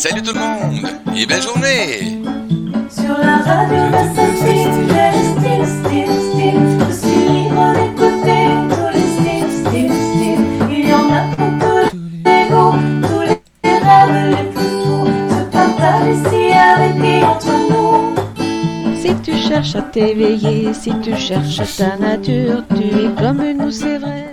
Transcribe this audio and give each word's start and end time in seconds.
Salut 0.00 0.22
tout 0.22 0.32
le 0.32 0.40
monde 0.40 0.88
et 1.14 1.26
belle 1.26 1.42
journée 1.42 2.22
Sur 2.88 3.18
la 3.18 3.36
radio, 3.36 3.90
la 3.92 4.08
style, 4.08 4.34
style, 4.38 4.72
style, 5.36 6.10
style. 6.16 6.56
Je 6.88 6.94
suis 6.94 7.28
libre 7.28 7.74
d'écouter 7.74 8.46
tous 8.70 8.88
les 8.94 9.08
styles, 9.12 9.52
styles, 9.66 9.92
styles. 9.92 10.46
Il 10.70 10.88
y 10.88 10.94
en 10.94 11.12
a 11.12 11.20
pour 11.36 11.52
tous 11.60 11.98
les 12.24 12.48
goûts, 12.48 12.78
tous 13.08 13.20
les 13.20 13.78
rêves 13.78 14.30
les 14.30 14.50
plus 14.52 14.72
fous. 14.80 15.06
Se 15.28 15.40
partage 15.52 16.16
ici 16.16 16.44
avec 16.54 16.96
et 17.04 17.22
entre 17.22 17.54
nous. 17.68 19.02
Si 19.02 19.14
tu 19.16 19.36
cherches 19.36 19.76
à 19.76 19.82
t'éveiller, 19.82 20.72
si 20.72 20.98
tu 21.00 21.14
cherches 21.14 21.76
ta 21.76 21.98
nature, 21.98 22.64
tu 22.74 22.84
es 22.84 23.10
comme 23.18 23.42
nous, 23.52 23.70
c'est 23.70 23.98
vrai. 23.98 24.29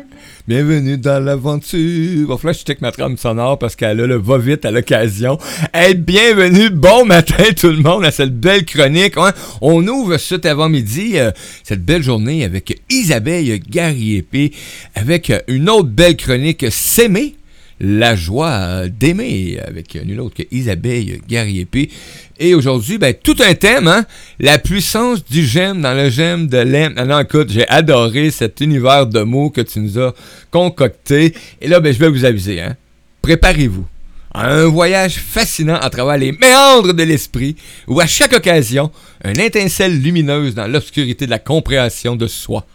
Bienvenue 0.47 0.97
dans 0.97 1.21
l'aventure. 1.21 2.39
Que 2.39 2.53
je 2.53 2.59
check 2.59 2.79
ma 2.79 2.93
trame 2.93 3.17
sonore 3.17 3.59
parce 3.59 3.75
qu'elle 3.75 3.99
a 3.99 4.07
le 4.07 4.15
va-vite 4.15 4.63
à 4.63 4.71
l'occasion. 4.71 5.37
Hey, 5.73 5.93
bienvenue, 5.93 6.69
bon 6.69 7.03
matin 7.03 7.43
tout 7.53 7.67
le 7.67 7.81
monde 7.81 8.05
à 8.05 8.11
cette 8.11 8.39
belle 8.39 8.63
chronique. 8.63 9.17
hein. 9.17 9.33
On 9.59 9.85
ouvre 9.85 10.15
cet 10.15 10.45
avant-midi, 10.45 11.19
euh, 11.19 11.31
cette 11.63 11.83
belle 11.83 12.01
journée 12.01 12.45
avec 12.45 12.79
Isabelle 12.89 13.59
Garriépé, 13.59 14.53
avec 14.95 15.31
euh, 15.31 15.39
une 15.49 15.69
autre 15.69 15.89
belle 15.89 16.15
chronique, 16.15 16.65
S'aimer. 16.71 17.35
La 17.79 18.15
joie 18.15 18.87
d'aimer 18.87 19.59
avec 19.59 19.93
nul 20.03 20.19
autre 20.19 20.35
que 20.35 20.43
Isabelle 20.51 21.19
Garriépé. 21.27 21.91
Et 22.39 22.55
aujourd'hui, 22.55 22.97
ben, 22.97 23.13
tout 23.13 23.35
un 23.39 23.53
thème, 23.53 23.87
hein? 23.87 24.05
La 24.39 24.57
puissance 24.57 25.23
du 25.23 25.45
j'aime 25.45 25.81
dans 25.81 25.93
le 25.93 26.09
j'aime 26.09 26.47
de 26.47 26.57
l'aime. 26.57 26.93
Ah 26.97 27.05
non, 27.05 27.19
écoute, 27.19 27.51
j'ai 27.51 27.67
adoré 27.67 28.31
cet 28.31 28.61
univers 28.61 29.05
de 29.05 29.21
mots 29.21 29.51
que 29.51 29.61
tu 29.61 29.79
nous 29.79 29.99
as 29.99 30.15
concocté. 30.49 31.35
Et 31.61 31.67
là, 31.67 31.79
ben, 31.79 31.93
je 31.93 31.99
vais 31.99 32.09
vous 32.09 32.25
aviser, 32.25 32.61
hein? 32.61 32.75
Préparez-vous 33.21 33.85
à 34.33 34.53
un 34.53 34.65
voyage 34.65 35.15
fascinant 35.15 35.77
à 35.77 35.89
travers 35.89 36.17
les 36.17 36.31
méandres 36.31 36.93
de 36.93 37.03
l'esprit, 37.03 37.55
où 37.87 37.99
à 37.99 38.07
chaque 38.07 38.33
occasion, 38.33 38.91
une 39.23 39.39
étincelle 39.39 40.01
lumineuse 40.01 40.55
dans 40.55 40.67
l'obscurité 40.67 41.25
de 41.25 41.31
la 41.31 41.39
compréhension 41.39 42.15
de 42.15 42.27
soi. 42.27 42.65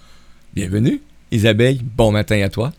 Bienvenue, 0.54 1.00
Isabelle. 1.30 1.78
Bon 1.96 2.12
matin 2.12 2.40
à 2.42 2.48
toi. 2.48 2.72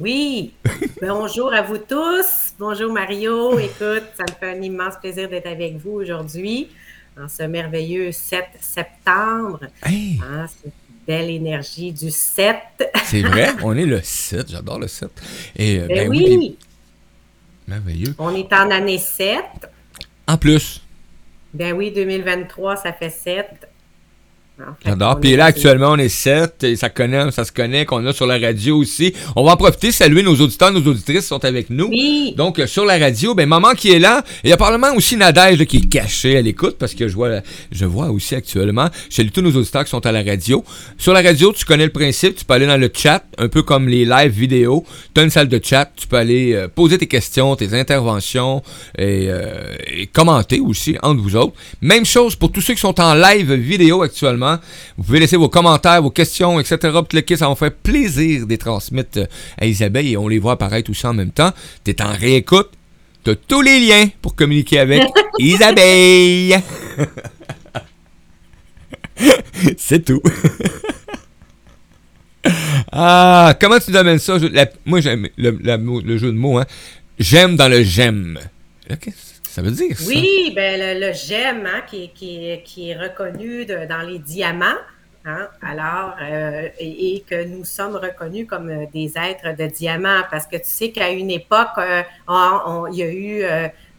Oui, 0.00 0.54
bonjour 1.02 1.52
à 1.52 1.62
vous 1.62 1.76
tous. 1.78 2.54
Bonjour 2.58 2.90
Mario. 2.92 3.58
Écoute, 3.58 4.04
ça 4.16 4.24
me 4.26 4.32
fait 4.40 4.58
un 4.58 4.62
immense 4.62 4.94
plaisir 5.00 5.28
d'être 5.28 5.46
avec 5.46 5.76
vous 5.76 5.90
aujourd'hui 5.92 6.68
en 7.20 7.28
ce 7.28 7.42
merveilleux 7.42 8.10
7 8.10 8.44
septembre. 8.60 9.60
Hey, 9.84 10.18
Hein, 10.22 10.46
cette 10.46 10.72
belle 11.06 11.28
énergie 11.30 11.92
du 11.92 12.10
7. 12.10 12.56
c'est 13.04 13.20
vrai, 13.20 13.50
on 13.62 13.76
est 13.76 13.84
le 13.84 14.00
7, 14.02 14.50
j'adore 14.50 14.78
le 14.78 14.88
7. 14.88 15.10
Et, 15.56 15.78
euh, 15.80 15.86
Ben 15.88 16.08
ben 16.08 16.08
oui, 16.08 16.56
merveilleux. 17.68 18.14
on 18.18 18.34
est 18.34 18.50
en 18.54 18.70
année 18.70 18.98
7. 18.98 19.40
En 20.26 20.38
plus, 20.38 20.80
Ben 21.52 21.74
oui, 21.74 21.90
2023, 21.92 22.76
ça 22.76 22.94
fait 22.94 23.10
7. 23.10 23.46
Fait, 24.58 24.90
J'adore. 24.90 25.18
Puis 25.20 25.34
là, 25.34 25.46
actuellement, 25.46 25.90
on 25.92 25.96
est 25.96 26.08
sept. 26.08 26.64
Et 26.64 26.76
ça 26.76 26.90
connaît, 26.90 27.30
ça 27.30 27.44
se 27.44 27.52
connaît, 27.52 27.84
qu'on 27.86 28.04
a 28.06 28.12
sur 28.12 28.26
la 28.26 28.38
radio 28.38 28.76
aussi. 28.76 29.14
On 29.34 29.44
va 29.44 29.52
en 29.52 29.56
profiter, 29.56 29.92
saluer 29.92 30.22
nos 30.22 30.36
auditeurs, 30.36 30.70
nos 30.70 30.80
auditrices 30.80 31.26
sont 31.26 31.44
avec 31.44 31.70
nous. 31.70 31.88
Oui, 31.88 32.34
Donc, 32.36 32.58
euh, 32.58 32.66
sur 32.66 32.84
la 32.84 32.98
radio, 32.98 33.34
ben, 33.34 33.48
maman 33.48 33.72
qui 33.72 33.92
est 33.92 33.98
là. 33.98 34.22
Et 34.44 34.48
il 34.48 34.50
y 34.50 34.52
a 34.52 34.56
probablement 34.56 34.94
aussi 34.94 35.16
Nadège 35.16 35.58
là, 35.58 35.64
qui 35.64 35.78
est 35.78 35.88
cachée 35.88 36.36
à 36.36 36.42
l'écoute 36.42 36.76
parce 36.78 36.94
que 36.94 37.08
je 37.08 37.14
vois, 37.14 37.40
je 37.70 37.84
vois 37.84 38.10
aussi 38.10 38.34
actuellement, 38.34 38.88
je 39.10 39.16
salue 39.16 39.30
tous 39.32 39.42
nos 39.42 39.52
auditeurs 39.52 39.84
qui 39.84 39.90
sont 39.90 40.04
à 40.04 40.12
la 40.12 40.22
radio. 40.22 40.64
Sur 40.98 41.12
la 41.12 41.22
radio, 41.22 41.52
tu 41.52 41.64
connais 41.64 41.86
le 41.86 41.92
principe. 41.92 42.36
Tu 42.36 42.44
peux 42.44 42.54
aller 42.54 42.66
dans 42.66 42.76
le 42.76 42.90
chat, 42.94 43.24
un 43.38 43.48
peu 43.48 43.62
comme 43.62 43.88
les 43.88 44.04
live 44.04 44.32
vidéo. 44.32 44.84
Tu 45.14 45.20
as 45.20 45.24
une 45.24 45.30
salle 45.30 45.48
de 45.48 45.60
chat. 45.62 45.90
Tu 45.96 46.06
peux 46.06 46.16
aller 46.16 46.52
euh, 46.52 46.68
poser 46.68 46.98
tes 46.98 47.06
questions, 47.06 47.56
tes 47.56 47.74
interventions 47.74 48.62
et, 48.98 49.26
euh, 49.28 49.74
et 49.86 50.06
commenter 50.06 50.60
aussi 50.60 50.96
entre 51.02 51.22
vous 51.22 51.36
autres. 51.36 51.54
Même 51.80 52.04
chose 52.04 52.36
pour 52.36 52.52
tous 52.52 52.60
ceux 52.60 52.74
qui 52.74 52.80
sont 52.80 53.00
en 53.00 53.14
live 53.14 53.52
vidéo 53.52 54.02
actuellement. 54.02 54.51
Vous 54.96 55.04
pouvez 55.04 55.20
laisser 55.20 55.36
vos 55.36 55.48
commentaires, 55.48 56.00
vos 56.02 56.10
questions, 56.10 56.58
etc. 56.60 56.76
Puis 57.08 57.36
ça 57.36 57.46
va 57.46 57.50
me 57.50 57.56
faire 57.56 57.72
plaisir 57.72 58.44
de 58.46 58.50
les 58.50 58.58
transmettre 58.58 59.18
euh, 59.18 59.26
à 59.58 59.66
Isabelle 59.66 60.06
et 60.06 60.16
on 60.16 60.28
les 60.28 60.38
voit 60.38 60.52
apparaître 60.52 60.90
aussi 60.90 61.06
en 61.06 61.14
même 61.14 61.30
temps. 61.30 61.52
Tu 61.84 61.90
es 61.92 62.02
en 62.02 62.12
réécoute. 62.12 62.70
Tu 63.24 63.30
as 63.30 63.36
tous 63.36 63.62
les 63.62 63.78
liens 63.80 64.08
pour 64.20 64.34
communiquer 64.34 64.80
avec 64.80 65.02
Isabelle. 65.38 66.60
C'est 69.78 70.04
tout. 70.04 70.20
ah, 72.92 73.54
comment 73.60 73.78
tu 73.78 73.90
domines 73.92 74.18
ça? 74.18 74.38
Je- 74.38 74.46
la- 74.46 74.66
moi, 74.84 75.00
j'aime 75.00 75.28
le, 75.36 75.58
la- 75.62 75.76
le 75.76 76.18
jeu 76.18 76.28
de 76.32 76.36
mots. 76.36 76.58
Hein. 76.58 76.66
J'aime 77.18 77.56
dans 77.56 77.68
le 77.68 77.82
j'aime. 77.82 78.38
Qu'est-ce 78.88 79.00
que 79.10 79.31
ça 79.52 79.62
veut 79.62 79.70
dire, 79.70 79.96
ça? 79.98 80.04
oui, 80.08 80.52
ben 80.56 80.80
le, 80.80 81.06
le 81.06 81.12
GEM 81.12 81.66
hein, 81.66 81.82
qui, 81.88 82.08
qui, 82.14 82.60
qui 82.64 82.90
est 82.90 82.96
reconnu 82.96 83.64
de- 83.66 83.86
dans 83.86 84.02
les 84.02 84.18
diamants. 84.18 84.80
hein. 85.24 85.48
Alors, 85.60 86.16
euh, 86.22 86.68
et, 86.78 87.16
et 87.16 87.20
que 87.20 87.44
nous 87.44 87.64
sommes 87.64 87.96
reconnus 87.96 88.46
comme 88.48 88.70
euh, 88.70 88.86
des 88.92 89.12
êtres 89.16 89.54
de 89.56 89.66
diamants 89.66 90.22
parce 90.30 90.46
que 90.46 90.56
tu 90.56 90.62
sais 90.78 90.90
qu'à 90.90 91.10
une 91.10 91.30
époque, 91.30 91.76
euh, 91.78 92.02
on- 92.26 92.60
on- 92.66 92.86
il 92.88 92.96
y 92.98 93.02
a 93.02 93.12
eu 93.12 93.42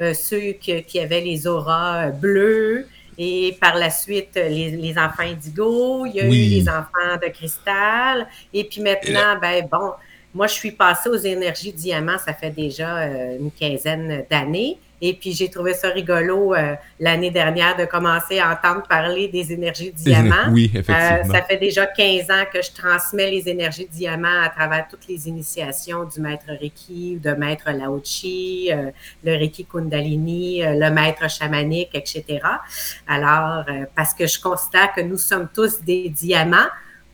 euh, 0.01 0.13
ceux 0.13 0.53
qui, 0.61 0.83
qui 0.83 0.99
avaient 0.99 1.21
les 1.21 1.45
auras 1.47 2.09
bleues 2.09 2.87
et 3.17 3.55
par 3.61 3.75
la 3.75 3.91
suite 3.91 4.31
les, 4.35 4.71
les 4.71 4.97
enfants 4.97 5.21
indigo, 5.23 6.05
il 6.07 6.15
y 6.15 6.21
a 6.21 6.25
Oui. 6.25 6.47
eu 6.47 6.49
les 6.61 6.67
enfants 6.67 7.15
de 7.21 7.29
cristal 7.31 8.27
et 8.51 8.63
puis 8.63 8.81
maintenant, 8.81 9.37
ben 9.39 9.67
bon, 9.71 9.91
moi 10.33 10.47
je 10.47 10.53
suis 10.55 10.71
passée 10.71 11.09
aux 11.09 11.15
énergies 11.35 11.71
diamants, 11.73 12.17
ça 12.17 12.33
fait 12.33 12.49
déjà 12.49 13.05
une 13.39 13.51
quinzaine 13.51 14.25
d'années. 14.29 14.77
Et 15.05 15.13
puis, 15.15 15.33
j'ai 15.33 15.49
trouvé 15.49 15.73
ça 15.73 15.89
rigolo 15.89 16.55
euh, 16.55 16.75
l'année 16.97 17.29
dernière 17.29 17.75
de 17.75 17.83
commencer 17.83 18.39
à 18.39 18.53
entendre 18.53 18.83
parler 18.87 19.27
des 19.27 19.51
énergies 19.51 19.91
diamants. 19.91 20.49
Oui, 20.49 20.71
Euh, 20.73 20.79
effectivement. 20.79 21.33
ça 21.33 21.41
fait 21.43 21.57
déjà 21.57 21.85
15 21.85 22.31
ans 22.31 22.45
que 22.53 22.61
je 22.61 22.71
transmets 22.71 23.29
les 23.29 23.49
énergies 23.49 23.89
diamants 23.91 24.41
à 24.41 24.47
travers 24.47 24.87
toutes 24.87 25.05
les 25.09 25.27
initiations 25.27 26.05
du 26.05 26.21
maître 26.21 26.45
Reiki, 26.47 27.19
de 27.21 27.31
maître 27.31 27.69
Laochi, 27.69 28.69
euh, 28.71 28.91
le 29.25 29.33
Reiki 29.33 29.65
Kundalini, 29.65 30.63
euh, 30.63 30.73
le 30.79 30.89
maître 30.89 31.29
chamanique, 31.29 31.89
etc. 31.93 32.39
Alors, 33.05 33.65
euh, 33.67 33.85
parce 33.95 34.13
que 34.13 34.25
je 34.25 34.39
constate 34.39 34.91
que 34.95 35.01
nous 35.01 35.17
sommes 35.17 35.49
tous 35.53 35.81
des 35.81 36.07
diamants. 36.07 36.69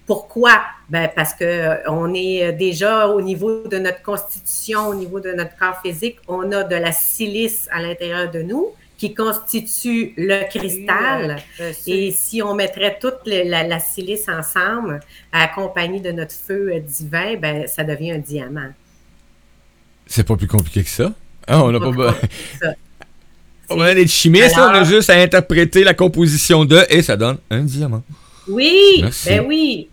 Pourquoi? 0.10 0.60
Ben 0.90 1.08
parce 1.16 1.36
que 1.36 1.44
euh, 1.44 1.76
on 1.88 2.16
est 2.16 2.44
euh, 2.44 2.52
déjà 2.52 3.10
au 3.10 3.22
niveau 3.22 3.68
de 3.68 3.78
notre 3.78 4.02
constitution, 4.02 4.88
au 4.88 4.96
niveau 4.96 5.20
de 5.20 5.34
notre 5.34 5.56
corps 5.56 5.80
physique, 5.86 6.18
on 6.28 6.52
a 6.52 6.64
de 6.64 6.76
la 6.76 6.92
silice 6.92 7.68
à 7.72 7.80
l'intérieur 7.80 8.32
de 8.32 8.42
nous 8.42 8.72
qui 8.98 9.14
constitue 9.14 10.16
le 10.18 10.50
cristal. 10.50 11.38
Et 11.86 12.12
si 12.12 12.42
on 12.42 12.56
mettrait 12.56 12.98
toute 13.00 13.20
la, 13.28 13.62
la 13.62 13.80
silice 13.80 14.28
ensemble, 14.28 15.00
accompagnée 15.32 16.00
de 16.00 16.12
notre 16.12 16.34
feu 16.34 16.72
euh, 16.74 16.80
divin, 16.80 17.36
ben 17.36 17.68
ça 17.68 17.84
devient 17.84 18.14
un 18.14 18.18
diamant. 18.18 18.74
C'est 20.08 20.28
pas 20.28 20.36
plus 20.36 20.48
compliqué 20.48 20.82
que 20.82 20.90
ça. 20.90 21.14
Ah, 21.46 21.64
on 21.64 21.72
n'a 21.72 21.80
pas, 21.80 22.16
Ça. 22.60 22.74
pas 23.68 23.76
besoin 23.76 23.94
d'être 23.94 24.10
chimiste, 24.10 24.56
là, 24.58 24.72
on 24.72 24.74
a 24.74 24.84
juste 24.86 25.12
à 25.12 25.22
interpréter 25.22 25.84
la 25.84 25.94
composition 25.94 26.66
de 26.66 26.84
et 26.90 27.04
ça 27.04 27.16
donne 27.16 27.38
un 27.52 27.62
diamant. 27.62 28.02
Oui, 28.48 29.02
Merci. 29.02 29.30
ben 29.30 29.46
oui, 29.48 29.90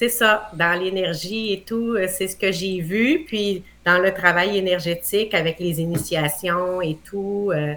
c'est 0.00 0.08
ça. 0.08 0.48
Dans 0.54 0.80
l'énergie 0.80 1.52
et 1.52 1.60
tout, 1.60 1.94
euh, 1.94 2.06
c'est 2.08 2.26
ce 2.26 2.34
que 2.34 2.50
j'ai 2.50 2.80
vu. 2.80 3.26
Puis 3.26 3.62
dans 3.84 3.98
le 3.98 4.14
travail 4.14 4.56
énergétique 4.56 5.34
avec 5.34 5.58
les 5.58 5.78
initiations 5.78 6.80
et 6.80 6.96
tout, 7.04 7.50
euh, 7.52 7.74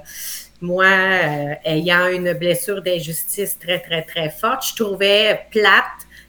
moi, 0.61 0.85
euh, 0.85 1.53
ayant 1.65 2.07
une 2.07 2.31
blessure 2.31 2.81
d'injustice 2.81 3.59
très, 3.59 3.79
très, 3.79 4.03
très 4.03 4.29
forte, 4.29 4.65
je 4.69 4.81
trouvais 4.81 5.47
plate 5.51 5.83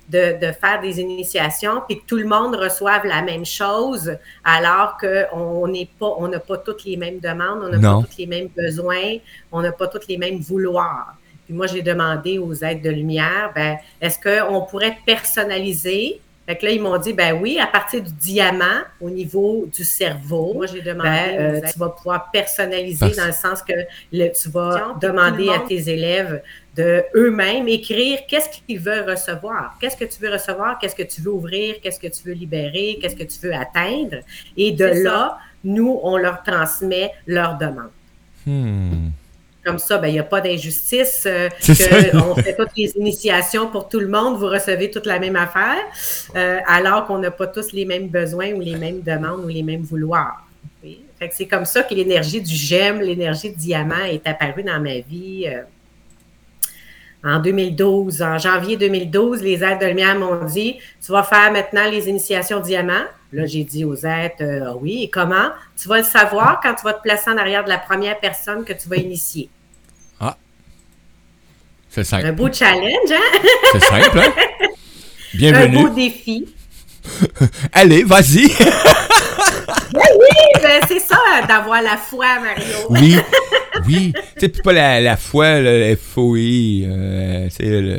de, 0.09 0.37
de 0.45 0.53
faire 0.53 0.81
des 0.83 0.99
initiations 0.99 1.83
puis 1.87 2.01
que 2.01 2.07
tout 2.09 2.17
le 2.17 2.27
monde 2.27 2.57
reçoive 2.57 3.07
la 3.07 3.23
même 3.23 3.47
chose 3.47 4.17
alors 4.43 4.97
qu'on 4.99 5.69
n'est 5.69 5.89
pas, 6.01 6.13
on 6.19 6.27
n'a 6.27 6.41
pas 6.41 6.59
toutes 6.59 6.85
les 6.85 6.97
mêmes 6.97 7.21
demandes, 7.21 7.63
on 7.63 7.69
n'a 7.69 7.79
pas 7.79 8.05
tous 8.05 8.19
les 8.19 8.27
mêmes 8.27 8.49
besoins, 8.49 9.19
on 9.53 9.63
n'a 9.63 9.71
pas 9.71 9.87
tous 9.87 10.09
les 10.09 10.19
mêmes 10.19 10.41
vouloirs. 10.41 11.15
Puis 11.45 11.55
moi, 11.55 11.67
j'ai 11.67 11.83
demandé 11.83 12.39
aux 12.39 12.55
êtres 12.55 12.83
de 12.83 12.91
lumière, 12.91 13.53
ben, 13.55 13.77
est-ce 14.01 14.19
qu'on 14.19 14.63
pourrait 14.63 14.97
personnaliser? 15.07 16.21
Fait 16.47 16.57
que 16.57 16.67
là, 16.67 16.73
ils 16.73 16.81
m'ont 16.83 16.99
dit, 16.99 17.15
ben 17.15 17.39
oui, 17.41 17.59
à 17.59 17.67
partir 17.67 18.03
du 18.03 18.13
diamant, 18.13 18.83
au 19.01 19.09
niveau 19.09 19.67
du 19.75 19.83
cerveau, 19.83 20.53
moi, 20.53 20.67
j'ai 20.67 20.83
demandé, 20.83 21.09
ben, 21.09 21.41
euh, 21.41 21.61
tu 21.73 21.79
vas 21.79 21.89
pouvoir 21.89 22.31
personnaliser 22.31 22.99
Parce- 23.01 23.17
dans 23.17 23.27
le 23.27 23.33
sens 23.33 23.63
que 23.63 23.73
le- 24.13 24.29
tu 24.31 24.51
vas 24.51 24.95
demander 25.01 25.49
à 25.49 25.61
tes 25.61 25.89
élèves 25.89 26.43
de 26.77 27.03
eux-mêmes 27.15 27.67
écrire 27.69 28.21
qu'est-ce 28.29 28.49
qu'ils 28.67 28.79
veulent 28.79 29.09
recevoir, 29.09 29.77
qu'est-ce 29.81 29.97
que 29.97 30.05
tu 30.05 30.21
veux 30.21 30.31
recevoir, 30.31 30.79
qu'est-ce 30.79 30.95
que 30.97 31.03
tu 31.05 31.23
veux 31.23 31.31
ouvrir, 31.33 31.77
qu'est-ce 31.83 31.99
que 32.01 32.09
tu 32.09 32.23
veux 32.27 32.35
libérer, 32.35 32.99
qu'est-ce 33.01 33.17
que 33.17 33.23
tu 33.25 33.39
veux 33.47 33.55
atteindre? 33.55 34.17
Et 34.57 34.73
de 34.73 34.89
ça. 34.93 34.95
là, 35.03 35.39
nous, 35.63 35.99
on 36.03 36.19
leur 36.19 36.43
transmet 36.43 37.11
leurs 37.27 37.57
demandes. 37.57 37.91
Hmm. 38.45 39.09
Comme 39.65 39.79
ça, 39.79 39.99
ben, 39.99 40.09
il 40.09 40.13
n'y 40.13 40.19
a 40.19 40.25
pas 40.25 40.41
d'injustice. 40.41 41.25
euh, 41.27 41.49
on 42.15 42.35
fait 42.35 42.55
toutes 42.55 42.77
les 42.77 42.93
initiations 42.97 43.69
pour 43.69 43.89
tout 43.89 44.01
le 44.01 44.09
monde, 44.09 44.37
vous 44.37 44.47
recevez 44.47 44.91
toute 44.91 45.07
la 45.07 45.19
même 45.19 45.37
affaire, 45.37 45.79
euh, 46.37 46.59
alors 46.67 47.07
qu'on 47.07 47.19
n'a 47.19 47.31
pas 47.31 47.47
tous 47.47 47.73
les 47.73 47.85
mêmes 47.87 48.09
besoins 48.09 48.53
ou 48.53 48.61
les 48.61 48.77
mêmes 48.77 49.01
demandes 49.03 49.45
ou 49.45 49.49
les 49.49 49.63
mêmes 49.63 49.83
vouloirs. 49.83 50.47
C'est 51.31 51.47
comme 51.47 51.65
ça 51.65 51.83
que 51.83 51.95
l'énergie 51.95 52.43
du 52.43 52.55
gemme, 52.55 53.01
l'énergie 53.01 53.51
de 53.51 53.57
diamant 53.57 54.05
est 54.05 54.27
apparue 54.27 54.63
dans 54.63 54.79
ma 54.81 54.99
vie. 54.99 55.47
euh, 55.49 55.63
en 57.25 57.39
2012, 57.39 58.23
en 58.23 58.39
janvier 58.39 58.77
2012, 58.77 59.41
les 59.43 59.65
êtres 59.65 59.81
de 59.81 59.87
lumière 59.87 60.15
m'ont 60.19 60.45
dit 60.45 60.77
Tu 61.05 61.11
vas 61.11 61.23
faire 61.23 61.51
maintenant 61.51 61.89
les 61.91 62.09
initiations 62.09 62.61
diamant. 62.61 63.05
Là, 63.33 63.47
j'ai 63.47 63.65
dit 63.65 63.85
aux 63.85 63.97
êtres 63.97 64.43
euh, 64.43 64.75
Oui, 64.81 65.05
et 65.05 65.11
comment? 65.11 65.49
Tu 65.81 65.89
vas 65.89 65.99
le 65.99 66.05
savoir 66.05 66.61
quand 66.63 66.75
tu 66.75 66.85
vas 66.85 66.93
te 66.93 67.03
placer 67.03 67.31
en 67.31 67.39
arrière 67.39 67.65
de 67.65 67.71
la 67.71 67.79
première 67.79 68.21
personne 68.21 68.65
que 68.65 68.73
tu 68.75 68.89
vas 68.89 68.97
initier. 68.97 69.49
C'est 71.91 72.01
Un 72.01 72.05
simple. 72.05 72.33
beau 72.33 72.53
challenge, 72.53 73.13
hein? 73.13 73.39
C'est 73.73 73.85
simple, 73.85 74.19
hein? 74.19 74.33
Un 74.65 75.37
Bienvenue. 75.37 75.83
beau 75.85 75.89
défi. 75.91 76.53
Allez, 77.73 78.03
vas-y. 78.03 78.49
Ben, 80.63 80.81
c'est 80.89 81.01
ça, 81.01 81.17
d'avoir 81.49 81.83
la 81.83 81.97
foi, 81.97 82.27
Mario. 82.41 82.77
Oui, 82.91 83.17
oui. 83.87 84.13
Tu 84.15 84.23
sais, 84.41 84.49
puis 84.49 84.63
pas 84.63 84.73
la, 84.73 85.01
la 85.01 85.17
foi, 85.17 85.61
le 85.61 85.97
FOI, 85.97 86.37
euh, 86.87 87.45
tu 87.49 87.51
sais, 87.57 87.65
le, 87.65 87.97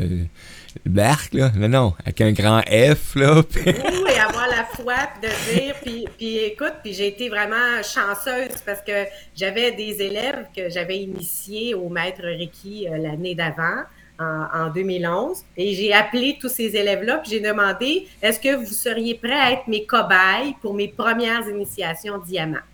le 0.84 0.90
barque, 0.90 1.34
là. 1.34 1.50
Non, 1.56 1.68
non, 1.68 1.94
avec 2.04 2.20
un 2.20 2.32
grand 2.32 2.60
F, 2.62 3.14
là. 3.16 3.42
puis- 3.50 3.62
Oui, 3.66 4.12
avoir 4.18 4.48
la 4.48 4.64
foi, 4.64 4.94
puis 5.20 5.28
de 5.28 5.58
dire, 5.58 5.74
puis, 5.82 6.06
puis 6.16 6.38
écoute, 6.38 6.74
puis 6.82 6.92
j'ai 6.92 7.08
été 7.08 7.28
vraiment 7.28 7.82
chanceuse 7.82 8.60
parce 8.64 8.80
que 8.82 9.04
j'avais 9.36 9.72
des 9.72 10.02
élèves 10.02 10.46
que 10.56 10.68
j'avais 10.70 10.98
initiés 10.98 11.74
au 11.74 11.88
maître 11.88 12.22
Reiki 12.22 12.88
euh, 12.88 12.98
l'année 12.98 13.34
d'avant, 13.34 13.82
en, 14.18 14.46
en 14.52 14.70
2011, 14.70 15.44
et 15.56 15.74
j'ai 15.74 15.92
appelé 15.92 16.38
tous 16.40 16.48
ces 16.48 16.76
élèves-là, 16.76 17.18
puis 17.18 17.30
j'ai 17.30 17.40
demandé, 17.40 18.06
est-ce 18.22 18.40
que 18.40 18.54
vous 18.56 18.66
seriez 18.66 19.14
prêts 19.14 19.38
à 19.38 19.52
être 19.52 19.66
mes 19.68 19.84
cobayes 19.84 20.54
pour 20.60 20.74
mes 20.74 20.88
premières 20.88 21.48
initiations 21.48 22.18
diamant? 22.18 22.64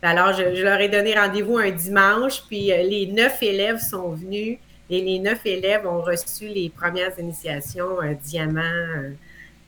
Puis 0.00 0.10
Alors, 0.10 0.32
je, 0.32 0.62
leur 0.62 0.80
ai 0.80 0.88
donné 0.88 1.14
rendez-vous 1.14 1.58
un 1.58 1.70
dimanche, 1.70 2.42
puis 2.48 2.72
euh, 2.72 2.82
les 2.82 3.06
neuf 3.06 3.42
élèves 3.42 3.80
sont 3.80 4.10
venus, 4.10 4.58
et 4.88 5.00
les 5.00 5.18
neuf 5.18 5.44
élèves 5.44 5.86
ont 5.86 6.02
reçu 6.02 6.48
les 6.48 6.70
premières 6.70 7.18
initiations 7.18 8.02
euh, 8.02 8.14
diamant. 8.22 8.60
euh, 8.60 9.10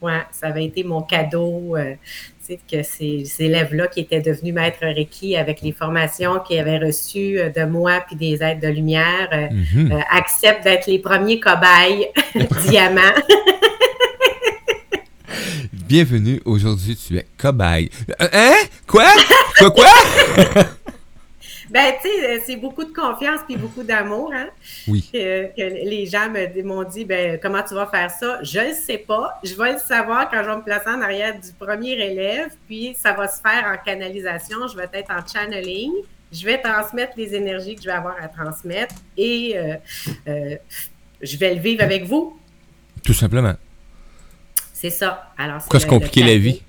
Ouais, 0.02 0.20
ça 0.32 0.48
avait 0.48 0.64
été 0.66 0.84
mon 0.84 1.00
cadeau. 1.02 1.76
euh, 1.76 1.94
que 2.70 2.82
ces, 2.82 3.24
ces 3.24 3.44
élèves-là 3.44 3.86
qui 3.86 4.00
étaient 4.00 4.20
devenus 4.20 4.52
maîtres 4.52 4.80
Reiki 4.82 5.36
avec 5.36 5.62
les 5.62 5.72
formations 5.72 6.38
qu'ils 6.40 6.58
avaient 6.58 6.76
reçues 6.76 7.38
euh, 7.38 7.48
de 7.48 7.64
moi 7.64 8.02
puis 8.06 8.14
des 8.14 8.42
aides 8.42 8.60
de 8.60 8.68
lumière 8.68 9.28
euh, 9.32 9.46
Mhm. 9.50 9.92
euh, 9.92 10.00
acceptent 10.10 10.64
d'être 10.64 10.86
les 10.86 10.98
premiers 10.98 11.40
cobayes 11.40 12.08
diamants. 12.68 13.00
Bienvenue, 15.72 16.42
aujourd'hui 16.44 16.96
tu 16.96 17.16
es 17.16 17.26
cobaye. 17.38 17.88
Hein? 18.18 18.54
Quoi? 18.86 19.06
Quoi, 19.58 19.70
quoi? 19.70 19.86
Ben, 21.72 21.94
tu 22.02 22.06
sais, 22.06 22.26
euh, 22.26 22.38
c'est 22.44 22.56
beaucoup 22.56 22.84
de 22.84 22.92
confiance 22.92 23.40
puis 23.46 23.56
beaucoup 23.56 23.82
d'amour, 23.82 24.30
hein? 24.34 24.48
Oui. 24.86 25.08
Que, 25.10 25.46
que 25.56 25.88
les 25.88 26.04
gens 26.04 26.30
m'ont 26.62 26.84
dit, 26.84 27.06
ben, 27.06 27.38
comment 27.40 27.62
tu 27.62 27.72
vas 27.72 27.86
faire 27.86 28.10
ça? 28.10 28.40
Je 28.42 28.60
ne 28.60 28.74
sais 28.74 28.98
pas. 28.98 29.40
Je 29.42 29.54
vais 29.54 29.72
le 29.72 29.78
savoir 29.78 30.28
quand 30.30 30.42
je 30.42 30.50
vais 30.50 30.56
me 30.56 30.62
placer 30.62 30.90
en 30.90 31.00
arrière 31.00 31.34
du 31.40 31.50
premier 31.58 31.92
élève, 31.92 32.50
puis 32.66 32.94
ça 32.94 33.14
va 33.14 33.26
se 33.26 33.40
faire 33.40 33.64
en 33.64 33.82
canalisation. 33.82 34.68
Je 34.68 34.76
vais 34.76 34.86
être 34.92 35.10
en 35.10 35.26
channeling. 35.26 35.92
Je 36.30 36.44
vais 36.44 36.60
transmettre 36.60 37.14
les 37.16 37.34
énergies 37.34 37.74
que 37.74 37.80
je 37.80 37.86
vais 37.86 37.94
avoir 37.94 38.16
à 38.20 38.28
transmettre 38.28 38.94
et 39.16 39.54
euh, 39.56 39.74
euh, 40.28 40.56
je 41.22 41.36
vais 41.38 41.54
le 41.54 41.60
vivre 41.60 41.82
avec 41.82 42.04
vous. 42.04 42.38
Tout 43.02 43.14
simplement. 43.14 43.54
C'est 44.74 44.90
ça. 44.90 45.32
Alors, 45.38 45.60
Pourquoi 45.60 45.80
se 45.80 45.86
compliquer 45.86 46.22
la 46.22 46.36
vie? 46.36 46.62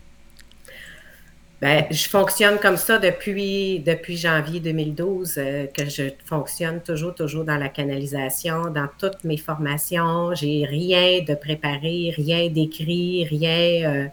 Ben, 1.63 1.85
je 1.89 2.09
fonctionne 2.09 2.59
comme 2.59 2.75
ça 2.75 2.97
depuis, 2.97 3.79
depuis 3.79 4.17
janvier 4.17 4.59
2012, 4.59 5.35
euh, 5.37 5.65
que 5.67 5.85
je 5.89 6.09
fonctionne 6.25 6.81
toujours, 6.81 7.15
toujours 7.15 7.45
dans 7.45 7.55
la 7.55 7.69
canalisation, 7.69 8.69
dans 8.69 8.89
toutes 8.99 9.23
mes 9.23 9.37
formations. 9.37 10.35
J'ai 10.35 10.65
rien 10.65 11.23
de 11.25 11.33
préparé, 11.35 12.13
rien 12.17 12.49
d'écrit, 12.49 13.23
rien. 13.23 13.89
euh, 13.89 14.07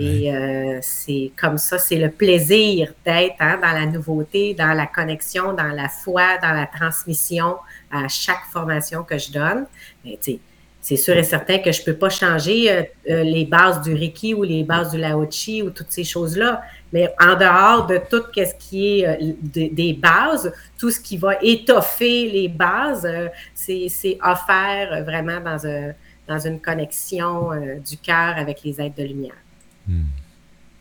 et 0.00 0.34
euh, 0.34 0.80
c'est 0.82 1.30
comme 1.40 1.56
ça, 1.56 1.78
c'est 1.78 1.98
le 1.98 2.10
plaisir 2.10 2.92
d'être 3.06 3.36
hein, 3.38 3.60
dans 3.62 3.72
la 3.72 3.86
nouveauté, 3.86 4.54
dans 4.54 4.72
la 4.72 4.88
connexion, 4.88 5.52
dans 5.52 5.72
la 5.72 5.88
foi, 5.88 6.38
dans 6.42 6.52
la 6.52 6.66
transmission 6.66 7.58
à 7.92 8.08
chaque 8.08 8.42
formation 8.50 9.04
que 9.04 9.18
je 9.18 9.30
donne. 9.30 9.66
Mais, 10.04 10.18
sais, 10.20 10.40
c'est 10.88 10.96
sûr 10.96 11.16
et 11.18 11.22
certain 11.22 11.58
que 11.58 11.70
je 11.70 11.80
ne 11.80 11.84
peux 11.84 11.96
pas 11.96 12.08
changer 12.08 12.70
euh, 12.70 12.82
euh, 13.10 13.22
les 13.22 13.44
bases 13.44 13.82
du 13.82 13.92
Reiki 13.92 14.32
ou 14.32 14.42
les 14.42 14.62
bases 14.62 14.92
du 14.92 14.96
Lao-Chi 14.98 15.60
ou 15.62 15.68
toutes 15.68 15.90
ces 15.90 16.04
choses-là. 16.04 16.62
Mais 16.92 17.12
en 17.20 17.34
dehors 17.36 17.86
de 17.86 17.98
tout 18.10 18.22
ce 18.34 18.54
qui 18.58 19.00
est 19.00 19.06
euh, 19.06 19.32
de- 19.42 19.74
des 19.74 19.92
bases, 19.92 20.52
tout 20.78 20.90
ce 20.90 20.98
qui 21.00 21.16
va 21.18 21.34
étoffer 21.42 22.30
les 22.30 22.48
bases, 22.48 23.04
euh, 23.04 23.28
c'est 23.54 24.18
offert 24.24 25.04
vraiment 25.04 25.40
dans, 25.40 25.66
un- 25.66 25.92
dans 26.26 26.38
une 26.38 26.60
connexion 26.60 27.52
euh, 27.52 27.76
du 27.78 27.96
cœur 27.98 28.38
avec 28.38 28.62
les 28.64 28.80
êtres 28.80 28.96
de 28.96 29.04
lumière. 29.04 29.36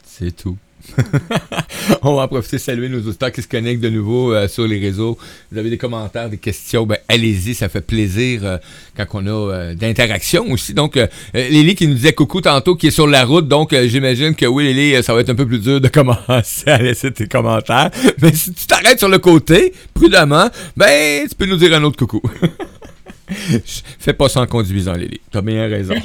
C'est 0.04 0.32
tout. 0.36 0.58
On 2.02 2.16
va 2.16 2.24
en 2.24 2.28
profiter, 2.28 2.58
saluer 2.58 2.90
nos 2.90 3.00
auditeurs 3.00 3.32
qui 3.32 3.42
se 3.42 3.48
connectent 3.48 3.82
de 3.82 3.90
nouveau 3.90 4.34
euh, 4.34 4.48
sur 4.48 4.68
les 4.68 4.80
réseaux. 4.80 5.18
Vous 5.52 5.58
avez 5.58 5.70
des 5.70 5.78
commentaires, 5.78 6.30
des 6.30 6.38
questions, 6.38 6.86
ben 6.86 6.98
allez-y, 7.08 7.56
ça 7.56 7.70
fait 7.70 7.82
plaisir 7.82 8.42
euh, 8.44 8.58
quand 8.96 9.06
on 9.14 9.28
a 9.28 9.30
euh, 9.30 9.76
d'interaction 9.76 10.50
aussi. 10.52 10.74
Donc, 10.74 10.98
euh, 10.98 11.08
Lily 11.34 11.76
qui 11.76 11.88
nous 11.88 11.96
disait 11.96 12.14
coucou 12.14 12.42
tantôt, 12.42 12.76
qui 12.76 12.88
est 12.88 12.92
sur 12.92 13.08
la 13.08 13.26
route, 13.26 13.48
donc 13.48 13.74
j'imagine 13.74 14.36
que 14.36 14.46
oui, 14.46 14.74
Lily, 14.74 15.04
ça 15.04 15.14
va 15.14 15.22
être 15.22 15.30
un 15.30 15.36
peu 15.36 15.48
plus 15.48 15.60
dur 15.60 15.82
de 15.82 15.88
commencer 15.88 16.70
à 16.70 16.78
laisser 16.78 17.12
tes 17.12 17.28
commentaires. 17.28 17.92
Mais 18.22 18.34
si 18.34 18.54
tu 18.54 18.66
t'arrêtes 18.66 19.00
sur 19.00 19.10
le 19.10 19.20
côté, 19.20 19.74
prudemment, 19.94 20.50
ben 20.76 21.28
tu 21.28 21.36
peux 21.36 21.46
nous 21.46 21.58
dire 21.58 21.74
un 21.74 21.84
autre 21.84 21.98
coucou. 21.98 22.22
Fais 24.00 24.14
pas 24.14 24.30
ça 24.30 24.42
en 24.42 24.48
conduisant, 24.48 24.94
Lily. 24.94 25.20
T'as 25.32 25.42
bien 25.42 25.68
raison. 25.68 25.96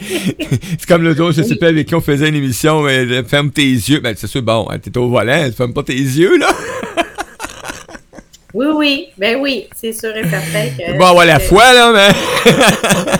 c'est 0.00 0.86
comme 0.86 1.02
le 1.02 1.14
jour, 1.14 1.32
je 1.32 1.42
sais 1.42 1.56
pas 1.56 1.68
avec 1.68 1.88
qui 1.88 1.94
on 1.94 2.00
faisait 2.00 2.28
une 2.28 2.34
émission, 2.34 2.82
mais 2.82 2.98
euh, 3.06 3.24
ferme 3.24 3.50
tes 3.50 3.62
yeux. 3.62 4.00
Ben, 4.00 4.14
c'est 4.16 4.26
sûr, 4.26 4.42
bon, 4.42 4.68
hein, 4.70 4.78
t'es 4.78 4.96
au 4.98 5.08
volant, 5.08 5.48
tu 5.48 5.52
fermes 5.52 5.72
pas 5.72 5.82
tes 5.82 5.94
yeux, 5.94 6.38
là. 6.38 6.48
Oui, 8.54 8.66
oui, 8.74 9.06
ben 9.18 9.38
oui, 9.40 9.66
c'est 9.76 9.92
sûr 9.92 10.16
et 10.16 10.28
certain 10.28 10.70
que. 10.70 10.98
Bon, 10.98 11.04
avoir 11.04 11.26
la 11.26 11.38
foi, 11.38 11.72
là, 11.74 11.92
mais 11.92 12.52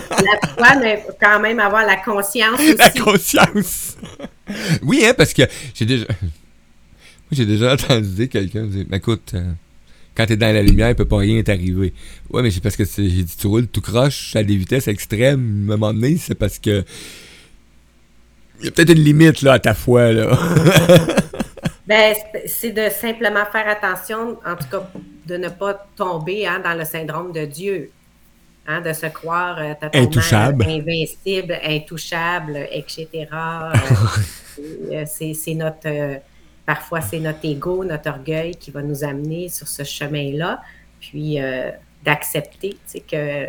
La 0.09 0.49
foi, 0.57 0.75
mais 0.81 1.05
quand 1.21 1.39
même 1.39 1.59
avoir 1.59 1.85
la 1.85 1.97
conscience 1.97 2.59
aussi. 2.59 2.75
la 2.75 2.89
conscience. 2.89 3.97
oui, 4.81 5.03
hein, 5.05 5.13
parce 5.15 5.33
que 5.33 5.43
j'ai 5.75 5.85
déjà. 5.85 6.05
Moi, 6.09 6.17
j'ai 7.31 7.45
déjà 7.45 7.73
entendu 7.73 8.07
dire 8.09 8.29
quelqu'un 8.29 8.63
dire, 8.63 8.85
Ben, 8.89 8.97
écoute, 8.97 9.31
euh, 9.35 9.43
quand 10.19 10.25
t'es 10.25 10.35
dans 10.35 10.53
la 10.53 10.61
lumière, 10.61 10.89
il 10.89 10.95
peut 10.95 11.05
pas 11.05 11.17
rien 11.19 11.41
t'arriver. 11.43 11.93
Ouais, 12.29 12.41
mais 12.41 12.51
c'est 12.51 12.61
parce 12.61 12.75
que 12.75 12.83
j'ai 12.83 13.23
dit, 13.23 13.37
tu 13.39 13.47
roules 13.47 13.67
tout 13.67 13.79
croche 13.79 14.35
à 14.35 14.43
des 14.43 14.57
vitesses 14.57 14.89
extrêmes, 14.89 15.67
à 15.69 15.73
un 15.73 15.77
moment 15.77 15.93
donné, 15.93 16.17
c'est 16.17 16.35
parce 16.35 16.59
que. 16.59 16.83
Il 18.59 18.65
y 18.65 18.67
a 18.67 18.71
peut-être 18.71 18.89
une 18.91 19.01
limite, 19.03 19.41
là, 19.41 19.53
à 19.53 19.59
ta 19.59 19.73
foi, 19.73 20.11
là. 20.11 20.37
Ben, 21.87 22.13
c'est- 22.45 22.71
de 22.71 22.87
simplement 22.89 23.45
faire 23.51 23.67
attention, 23.67 24.37
en 24.45 24.55
tout 24.55 24.67
cas, 24.69 24.91
de 25.25 25.37
ne 25.37 25.47
pas 25.49 25.87
tomber 25.95 26.45
hein, 26.45 26.61
dans 26.63 26.77
le 26.77 26.85
syndrome 26.85 27.31
de 27.31 27.45
Dieu. 27.45 27.89
Hein, 28.67 28.81
de 28.81 28.93
se 28.93 29.07
croire 29.07 29.57
euh, 29.57 29.73
Intouchable. 29.93 30.63
euh, 30.67 30.77
invincible, 30.77 31.57
intouchable, 31.63 32.67
etc. 32.71 33.07
Euh, 33.31 33.73
euh, 34.91 35.03
c'est 35.07 35.33
c'est 35.33 35.55
notre. 35.55 36.19
Euh, 36.69 36.73
parfois, 36.73 37.01
c'est 37.01 37.19
notre 37.19 37.39
ego, 37.43 37.83
notre 37.83 38.09
orgueil 38.09 38.55
qui 38.55 38.71
va 38.71 38.81
nous 38.81 39.03
amener 39.03 39.49
sur 39.49 39.67
ce 39.67 39.83
chemin-là. 39.83 40.61
Puis, 41.01 41.41
euh, 41.41 41.69
d'accepter, 42.05 42.69
tu 42.71 42.77
sais, 42.85 42.99
que 43.09 43.45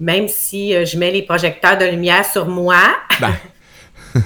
même 0.00 0.28
si 0.28 0.74
euh, 0.74 0.84
je 0.84 0.96
mets 0.98 1.10
les 1.10 1.22
projecteurs 1.22 1.76
de 1.78 1.84
lumière 1.84 2.24
sur 2.24 2.46
moi, 2.46 2.80
Ben. 3.20 3.32
tu 4.14 4.20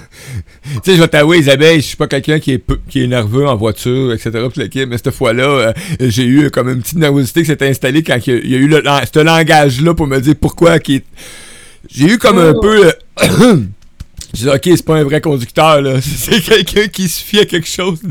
sais, 0.84 0.94
je 0.96 1.00
vais 1.02 1.08
t'avouer, 1.08 1.38
Isabelle, 1.38 1.76
je 1.76 1.86
suis 1.86 1.96
pas 1.96 2.06
quelqu'un 2.06 2.38
qui 2.38 2.52
est, 2.52 2.58
peu- 2.58 2.78
qui 2.88 3.02
est 3.02 3.06
nerveux 3.08 3.46
en 3.48 3.56
voiture, 3.56 4.12
etc. 4.12 4.30
mais 4.88 4.96
cette 4.96 5.10
fois-là, 5.10 5.44
euh, 5.44 5.72
j'ai 6.00 6.24
eu 6.24 6.50
comme 6.50 6.68
une 6.68 6.80
petite 6.82 6.98
nervosité 6.98 7.40
qui 7.40 7.46
s'est 7.46 7.68
installée 7.68 8.02
quand 8.04 8.18
il 8.26 8.48
y 8.50 8.54
a, 8.54 8.58
eu 8.58 8.68
le, 8.68 8.82
ce 9.12 9.18
langage-là 9.18 9.94
pour 9.94 10.06
me 10.06 10.20
dire 10.20 10.34
pourquoi. 10.40 10.78
qui 10.78 11.02
J'ai 11.90 12.06
eu 12.06 12.18
comme 12.18 12.38
un 12.38 12.52
Oh. 12.54 12.60
peu. 12.60 12.92
J'ai 14.34 14.44
dit, 14.44 14.48
ok, 14.50 14.62
c'est 14.64 14.84
pas 14.84 14.96
un 14.96 15.04
vrai 15.04 15.20
conducteur, 15.20 15.82
là. 15.82 16.00
C'est 16.02 16.40
quelqu'un 16.40 16.88
qui 16.88 17.08
se 17.08 17.22
fie 17.22 17.40
à 17.40 17.44
quelque 17.46 17.66
chose. 17.68 18.00
de- 18.02 18.10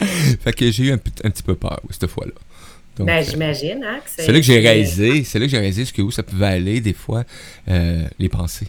fait 0.42 0.52
que 0.52 0.70
j'ai 0.70 0.84
eu 0.84 0.92
un, 0.92 0.98
petit- 0.98 1.26
un 1.26 1.30
petit 1.30 1.42
peu 1.42 1.54
peur, 1.54 1.80
cette 1.90 2.06
fois-là. 2.08 2.32
Ben, 2.98 3.08
euh, 3.22 3.24
j'imagine. 3.28 3.82
Hein, 3.82 3.98
que 4.04 4.10
c'est 4.22 4.30
là 4.30 4.38
que 4.38 4.44
j'ai 4.44 4.60
réalisé, 4.60 5.24
c'est 5.24 5.38
là 5.38 5.46
que 5.46 5.50
j'ai 5.50 5.58
réalisé 5.58 5.82
jusqu'où 5.82 6.10
ça 6.10 6.22
pouvait 6.22 6.46
aller, 6.46 6.80
des 6.80 6.92
fois, 6.92 7.24
euh, 7.68 8.04
les 8.18 8.28
pensées. 8.28 8.68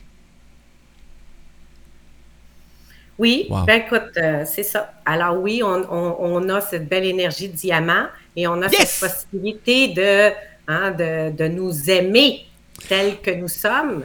Oui, 3.17 3.48
Wow. 3.50 3.65
ben 3.65 3.82
écoute, 3.86 4.12
euh, 4.17 4.44
c'est 4.46 4.63
ça. 4.63 4.94
Alors 5.05 5.38
oui, 5.41 5.62
on, 5.63 5.86
on- 5.89 6.15
on 6.20 6.50
a 6.50 6.60
cette 6.60 6.89
belle 6.89 7.05
énergie 7.05 7.48
de 7.50 7.55
diamant 7.55 8.08
et 8.36 8.46
on 8.48 8.62
a 8.62 8.67
Yes! 8.67 8.89
cette 8.89 9.10
possibilité 9.12 9.89
de, 9.89 10.32
hein, 10.67 10.91
de, 10.91 11.32
de 11.32 11.48
nous 11.48 11.89
aimer 11.89 12.46
tels 12.89 13.22
que 13.22 13.32
nous 13.32 13.48
sommes 13.48 14.03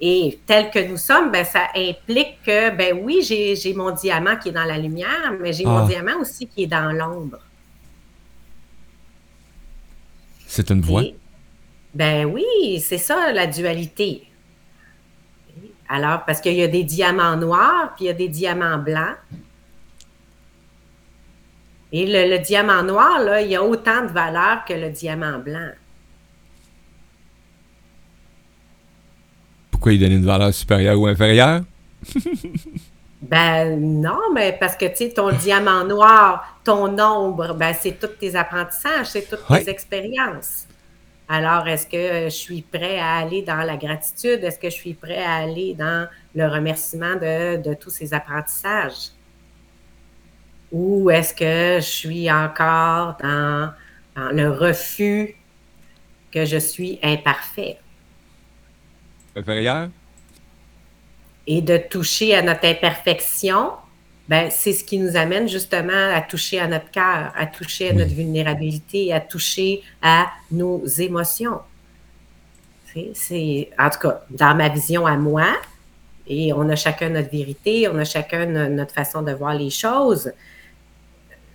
Et 0.00 0.38
tel 0.46 0.70
que 0.70 0.78
nous 0.86 0.98
sommes, 0.98 1.30
ben, 1.30 1.44
ça 1.44 1.68
implique 1.74 2.42
que, 2.44 2.70
ben 2.76 2.98
oui, 3.02 3.22
j'ai 3.22 3.72
mon 3.74 3.90
diamant 3.92 4.36
qui 4.36 4.50
est 4.50 4.52
dans 4.52 4.64
la 4.64 4.76
lumière, 4.78 5.32
mais 5.40 5.52
j'ai 5.54 5.64
mon 5.64 5.84
Ah. 5.84 5.86
diamant 5.88 6.20
aussi 6.20 6.46
qui 6.46 6.64
est 6.64 6.66
dans 6.66 6.92
l'ombre. 6.92 7.38
C'est 10.46 10.70
une 10.70 10.80
voix? 10.82 11.02
Et- 11.02 11.16
Ben 11.94 12.26
oui, 12.26 12.78
c'est 12.80 12.98
ça 12.98 13.32
la 13.32 13.46
dualité. 13.46 14.24
Alors, 15.88 16.24
parce 16.26 16.42
qu'il 16.42 16.52
y 16.54 16.62
a 16.62 16.68
des 16.68 16.84
diamants 16.84 17.36
noirs, 17.36 17.94
puis 17.96 18.04
il 18.04 18.08
y 18.08 18.10
a 18.10 18.14
des 18.14 18.28
diamants 18.28 18.76
blancs. 18.78 19.16
Et 21.92 22.04
le, 22.04 22.28
le 22.36 22.38
diamant 22.40 22.82
noir, 22.82 23.20
là, 23.20 23.40
il 23.40 23.48
y 23.50 23.56
a 23.56 23.62
autant 23.62 24.02
de 24.02 24.08
valeur 24.08 24.64
que 24.66 24.74
le 24.74 24.90
diamant 24.90 25.38
blanc. 25.38 25.70
Pourquoi 29.86 29.94
il 29.94 30.00
donne 30.00 30.18
une 30.18 30.26
valeur 30.26 30.52
supérieure 30.52 30.98
ou 30.98 31.06
inférieure? 31.06 31.62
Ben 33.22 33.76
non, 34.00 34.32
mais 34.34 34.56
parce 34.58 34.76
que 34.76 34.86
tu 34.86 34.96
sais, 34.96 35.12
ton 35.12 35.30
diamant 35.32 35.84
noir, 35.84 36.58
ton 36.64 36.98
ombre, 36.98 37.54
ben 37.54 37.72
c'est 37.72 37.98
tous 37.98 38.08
tes 38.18 38.34
apprentissages, 38.36 39.06
c'est 39.06 39.28
toutes 39.28 39.48
Ouais. 39.48 39.64
tes 39.64 39.70
expériences. 39.70 40.66
Alors, 41.28 41.66
est-ce 41.68 41.86
que 41.86 42.24
je 42.24 42.34
suis 42.34 42.62
prêt 42.62 42.98
à 42.98 43.18
aller 43.18 43.42
dans 43.42 43.62
la 43.64 43.76
gratitude? 43.76 44.42
Est-ce 44.44 44.58
que 44.58 44.70
je 44.70 44.74
suis 44.74 44.94
prêt 44.94 45.22
à 45.22 45.36
aller 45.36 45.74
dans 45.74 46.08
le 46.34 46.46
remerciement 46.48 47.14
de, 47.14 47.56
de 47.62 47.74
tous 47.74 47.90
ces 47.90 48.12
apprentissages? 48.12 49.10
Ou 50.72 51.10
est-ce 51.10 51.32
que 51.32 51.80
je 51.80 51.86
suis 51.88 52.30
encore 52.30 53.16
dans, 53.22 53.72
dans 54.16 54.30
le 54.30 54.50
refus 54.50 55.36
que 56.32 56.44
je 56.44 56.58
suis 56.58 56.98
imparfait? 57.02 57.78
Et 61.46 61.62
de 61.62 61.76
toucher 61.76 62.34
à 62.34 62.42
notre 62.42 62.64
imperfection, 62.66 63.70
ben, 64.28 64.50
c'est 64.50 64.72
ce 64.72 64.82
qui 64.82 64.98
nous 64.98 65.16
amène 65.16 65.48
justement 65.48 65.92
à 66.12 66.20
toucher 66.20 66.58
à 66.58 66.66
notre 66.66 66.90
cœur, 66.90 67.32
à 67.36 67.46
toucher 67.46 67.90
à 67.90 67.92
notre 67.92 68.12
vulnérabilité, 68.12 69.12
à 69.12 69.20
toucher 69.20 69.82
à 70.02 70.26
nos 70.50 70.84
émotions. 70.84 71.60
C'est- 72.92 73.12
C'est, 73.14 73.70
en 73.78 73.88
tout 73.90 74.00
cas, 74.00 74.22
dans 74.30 74.54
ma 74.56 74.68
vision 74.68 75.06
à 75.06 75.16
moi, 75.16 75.46
et 76.26 76.52
on 76.52 76.68
a 76.70 76.74
chacun 76.76 77.10
notre 77.10 77.30
vérité, 77.30 77.86
on 77.88 77.96
a 77.98 78.04
chacun 78.04 78.46
no- 78.46 78.68
notre 78.68 78.92
façon 78.92 79.22
de 79.22 79.30
voir 79.32 79.54
les 79.54 79.70
choses. 79.70 80.32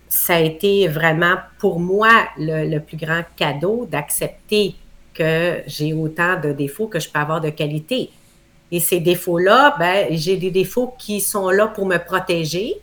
Ça 0.08 0.36
a 0.36 0.40
été 0.40 0.88
vraiment 0.88 1.36
pour 1.58 1.78
moi 1.80 2.28
le, 2.38 2.70
le 2.70 2.80
plus 2.80 2.96
grand 2.96 3.22
cadeau 3.36 3.86
d'accepter 3.90 4.76
que 5.14 5.62
j'ai 5.66 5.92
autant 5.92 6.40
de 6.40 6.52
défauts 6.52 6.86
que 6.86 7.00
je 7.00 7.08
peux 7.08 7.18
avoir 7.18 7.40
de 7.40 7.50
qualités. 7.50 8.10
Et 8.70 8.80
ces 8.80 9.00
défauts-là, 9.00 9.76
ben, 9.78 10.06
j'ai 10.10 10.36
des 10.36 10.50
défauts 10.50 10.94
qui 10.98 11.20
sont 11.20 11.50
là 11.50 11.66
pour 11.68 11.86
me 11.86 11.98
protéger. 11.98 12.74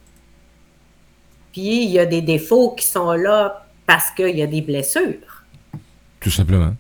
Puis 1.51 1.83
il 1.83 1.89
y 1.89 2.00
a 2.00 2.05
des 2.05 2.21
défauts 2.21 2.75
qui 2.75 2.86
sont 2.86 3.13
là 3.13 3.65
parce 3.88 4.12
qu'il 4.12 4.38
y 4.38 4.43
a 4.43 4.48
des 4.48 4.62
blessures. 4.62 5.43
Tout 6.19 6.29
simplement. 6.29 6.75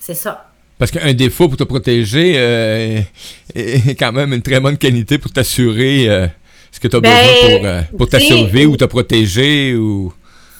C'est 0.00 0.14
ça. 0.14 0.50
Parce 0.78 0.90
qu'un 0.90 1.12
défaut 1.12 1.48
pour 1.48 1.56
te 1.56 1.64
protéger 1.64 2.34
euh, 2.36 3.00
est 3.54 3.98
quand 3.98 4.12
même 4.12 4.32
une 4.32 4.42
très 4.42 4.60
bonne 4.60 4.78
qualité 4.78 5.18
pour 5.18 5.32
t'assurer 5.32 6.08
euh, 6.08 6.26
ce 6.70 6.80
que 6.80 6.88
tu 6.88 6.96
as 6.96 7.00
Ben, 7.00 7.10
besoin 7.10 7.58
pour, 7.58 7.66
euh, 7.66 7.82
pour 7.98 8.72
ou 8.72 8.76
te 8.76 8.84
protéger 8.84 9.74
ou. 9.74 10.12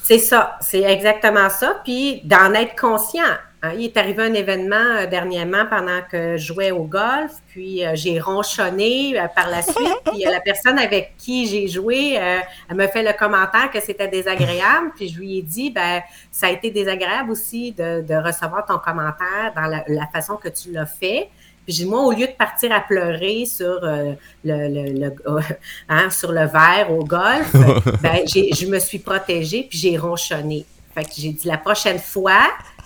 C'est 0.07 0.19
ça. 0.19 0.57
C'est 0.61 0.83
exactement 0.83 1.51
ça. 1.51 1.81
Puis 1.83 2.21
d'en 2.23 2.55
être 2.55 2.81
conscient. 2.81 3.25
Hein, 3.63 3.73
il 3.77 3.87
est 3.87 3.97
arrivé 3.97 4.23
un 4.23 4.35
événement 4.35 4.77
euh, 4.77 5.07
dernièrement 5.07 5.67
pendant 5.69 6.01
que 6.09 6.37
je 6.37 6.47
jouais 6.53 6.71
au 6.71 6.85
golf, 6.85 7.33
puis 7.49 7.85
euh, 7.85 7.93
j'ai 7.95 8.21
ronchonné 8.21 9.19
euh, 9.19 9.27
par 9.35 9.49
la 9.49 9.63
suite. 9.63 9.99
Puis 10.05 10.23
la 10.23 10.39
personne 10.39 10.79
avec 10.79 11.15
qui 11.19 11.47
j'ai 11.47 11.67
joué, 11.67 12.13
elle 12.13 12.77
me 12.77 12.87
fait 12.87 13.03
le 13.03 13.19
commentaire 13.19 13.69
que 13.73 13.81
c'était 13.81 14.07
désagréable. 14.07 14.93
Puis 14.95 15.09
je 15.09 15.19
lui 15.19 15.39
ai 15.39 15.43
dit, 15.43 15.71
ben 15.71 16.03
ça 16.31 16.47
a 16.47 16.51
été 16.51 16.71
désagréable 16.71 17.33
aussi 17.33 17.73
de, 17.73 18.25
recevoir 18.25 18.65
ton 18.65 18.79
commentaire 18.79 19.53
dans 19.57 19.67
la 19.67 20.07
façon 20.13 20.37
que 20.37 20.49
tu 20.49 20.71
l'as 20.71 20.87
fait. 20.87 21.31
Puis 21.67 21.75
j'ai 21.75 21.85
dit, 21.85 21.91
moi, 21.91 22.03
au 22.05 22.13
lieu 22.13 22.27
de 22.29 22.33
partir 22.33 22.73
à 22.73 22.81
pleurer 22.81 23.45
sur 23.45 23.81
euh, 23.83 24.13
le, 24.45 24.69
le- 24.69 25.01
le- 25.01 25.41
hein, 25.89 26.09
sur 26.11 26.33
le 26.33 26.47
verre 26.47 26.91
au 26.91 27.05
golf, 27.05 27.53
ben, 28.03 28.21
j'ai- 28.27 28.53
je 28.55 28.67
me 28.67 28.79
suis 28.79 29.01
protégée 29.01 29.67
puis 29.69 29.79
j'ai 29.79 29.99
ronchonné. 29.99 30.65
Fait 30.95 31.05
que 31.05 31.11
j'ai 31.17 31.31
dit 31.33 31.47
la 31.49 31.59
prochaine 31.59 31.99
fois, 31.99 32.41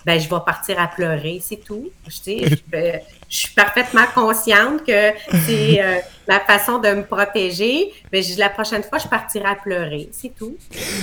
ben, 0.07 0.19
je 0.19 0.29
vais 0.29 0.41
partir 0.45 0.81
à 0.81 0.89
pleurer, 0.89 1.41
c'est 1.45 1.63
tout. 1.63 1.91
Je, 2.09 2.15
sais, 2.17 2.39
je, 2.49 2.55
ben, 2.67 3.01
je 3.29 3.37
suis 3.37 3.55
parfaitement 3.55 4.07
consciente 4.15 4.85
que 4.85 5.11
c'est 5.47 5.81
euh, 5.81 5.99
la 6.27 6.41
façon 6.41 6.79
de 6.79 6.89
me 6.89 7.05
protéger. 7.05 7.93
Mais 8.11 8.23
la 8.39 8.49
prochaine 8.49 8.83
fois, 8.83 8.97
je 8.99 9.07
partirai 9.07 9.45
à 9.51 9.55
pleurer, 9.57 10.09
c'est 10.13 10.35
tout. 10.35 10.57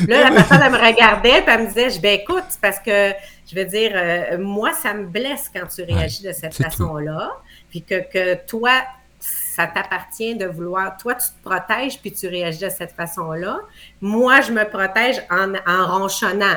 Là, 0.08 0.24
la 0.30 0.32
personne, 0.32 0.60
elle 0.66 0.72
me 0.72 0.78
regardait 0.78 1.42
puis 1.44 1.54
elle 1.54 1.62
me 1.62 1.68
disait, 1.68 1.92
je, 1.92 2.02
ben 2.02 2.20
écoute, 2.20 2.44
parce 2.62 2.80
que, 2.80 3.12
je 3.50 3.56
veux 3.56 3.66
dire, 3.66 3.92
euh, 3.94 4.38
moi, 4.40 4.74
ça 4.74 4.94
me 4.96 5.06
blesse 5.06 5.50
quand 5.54 5.68
tu 5.74 5.84
réagis 5.84 6.24
de 6.24 6.34
cette 6.34 6.56
façon-là. 6.56 7.32
Puis 7.78 7.84
que, 7.84 8.12
que 8.12 8.46
toi, 8.48 8.72
ça 9.20 9.68
t'appartient 9.68 10.36
de 10.36 10.46
vouloir. 10.46 10.98
Toi, 10.98 11.14
tu 11.16 11.28
te 11.28 11.48
protèges 11.48 12.00
puis 12.02 12.12
tu 12.12 12.28
réagis 12.28 12.60
de 12.60 12.70
cette 12.70 12.92
façon-là. 12.94 13.60
Moi, 14.02 14.42
je 14.42 14.52
me 14.52 14.64
protège 14.68 15.22
en, 15.30 15.54
en 15.68 16.00
ronchonnant 16.00 16.56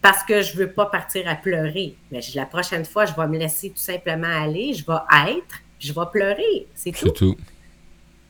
parce 0.00 0.22
que 0.22 0.42
je 0.42 0.56
veux 0.56 0.70
pas 0.70 0.86
partir 0.86 1.28
à 1.28 1.34
pleurer. 1.34 1.96
Mais 2.12 2.22
je- 2.22 2.36
la 2.36 2.46
prochaine 2.46 2.84
fois, 2.84 3.06
je 3.06 3.12
vais 3.14 3.26
me 3.26 3.38
laisser 3.38 3.70
tout 3.70 3.76
simplement 3.78 4.28
aller. 4.28 4.72
Je 4.74 4.84
vais 4.86 5.30
être, 5.32 5.60
puis 5.78 5.88
je 5.88 5.92
vais 5.92 6.06
pleurer. 6.12 6.68
C'est 6.74 6.92
tout. 6.92 7.06
C'est 7.08 7.12
tout. 7.12 7.36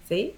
tu 0.09 0.15
sais? 0.17 0.35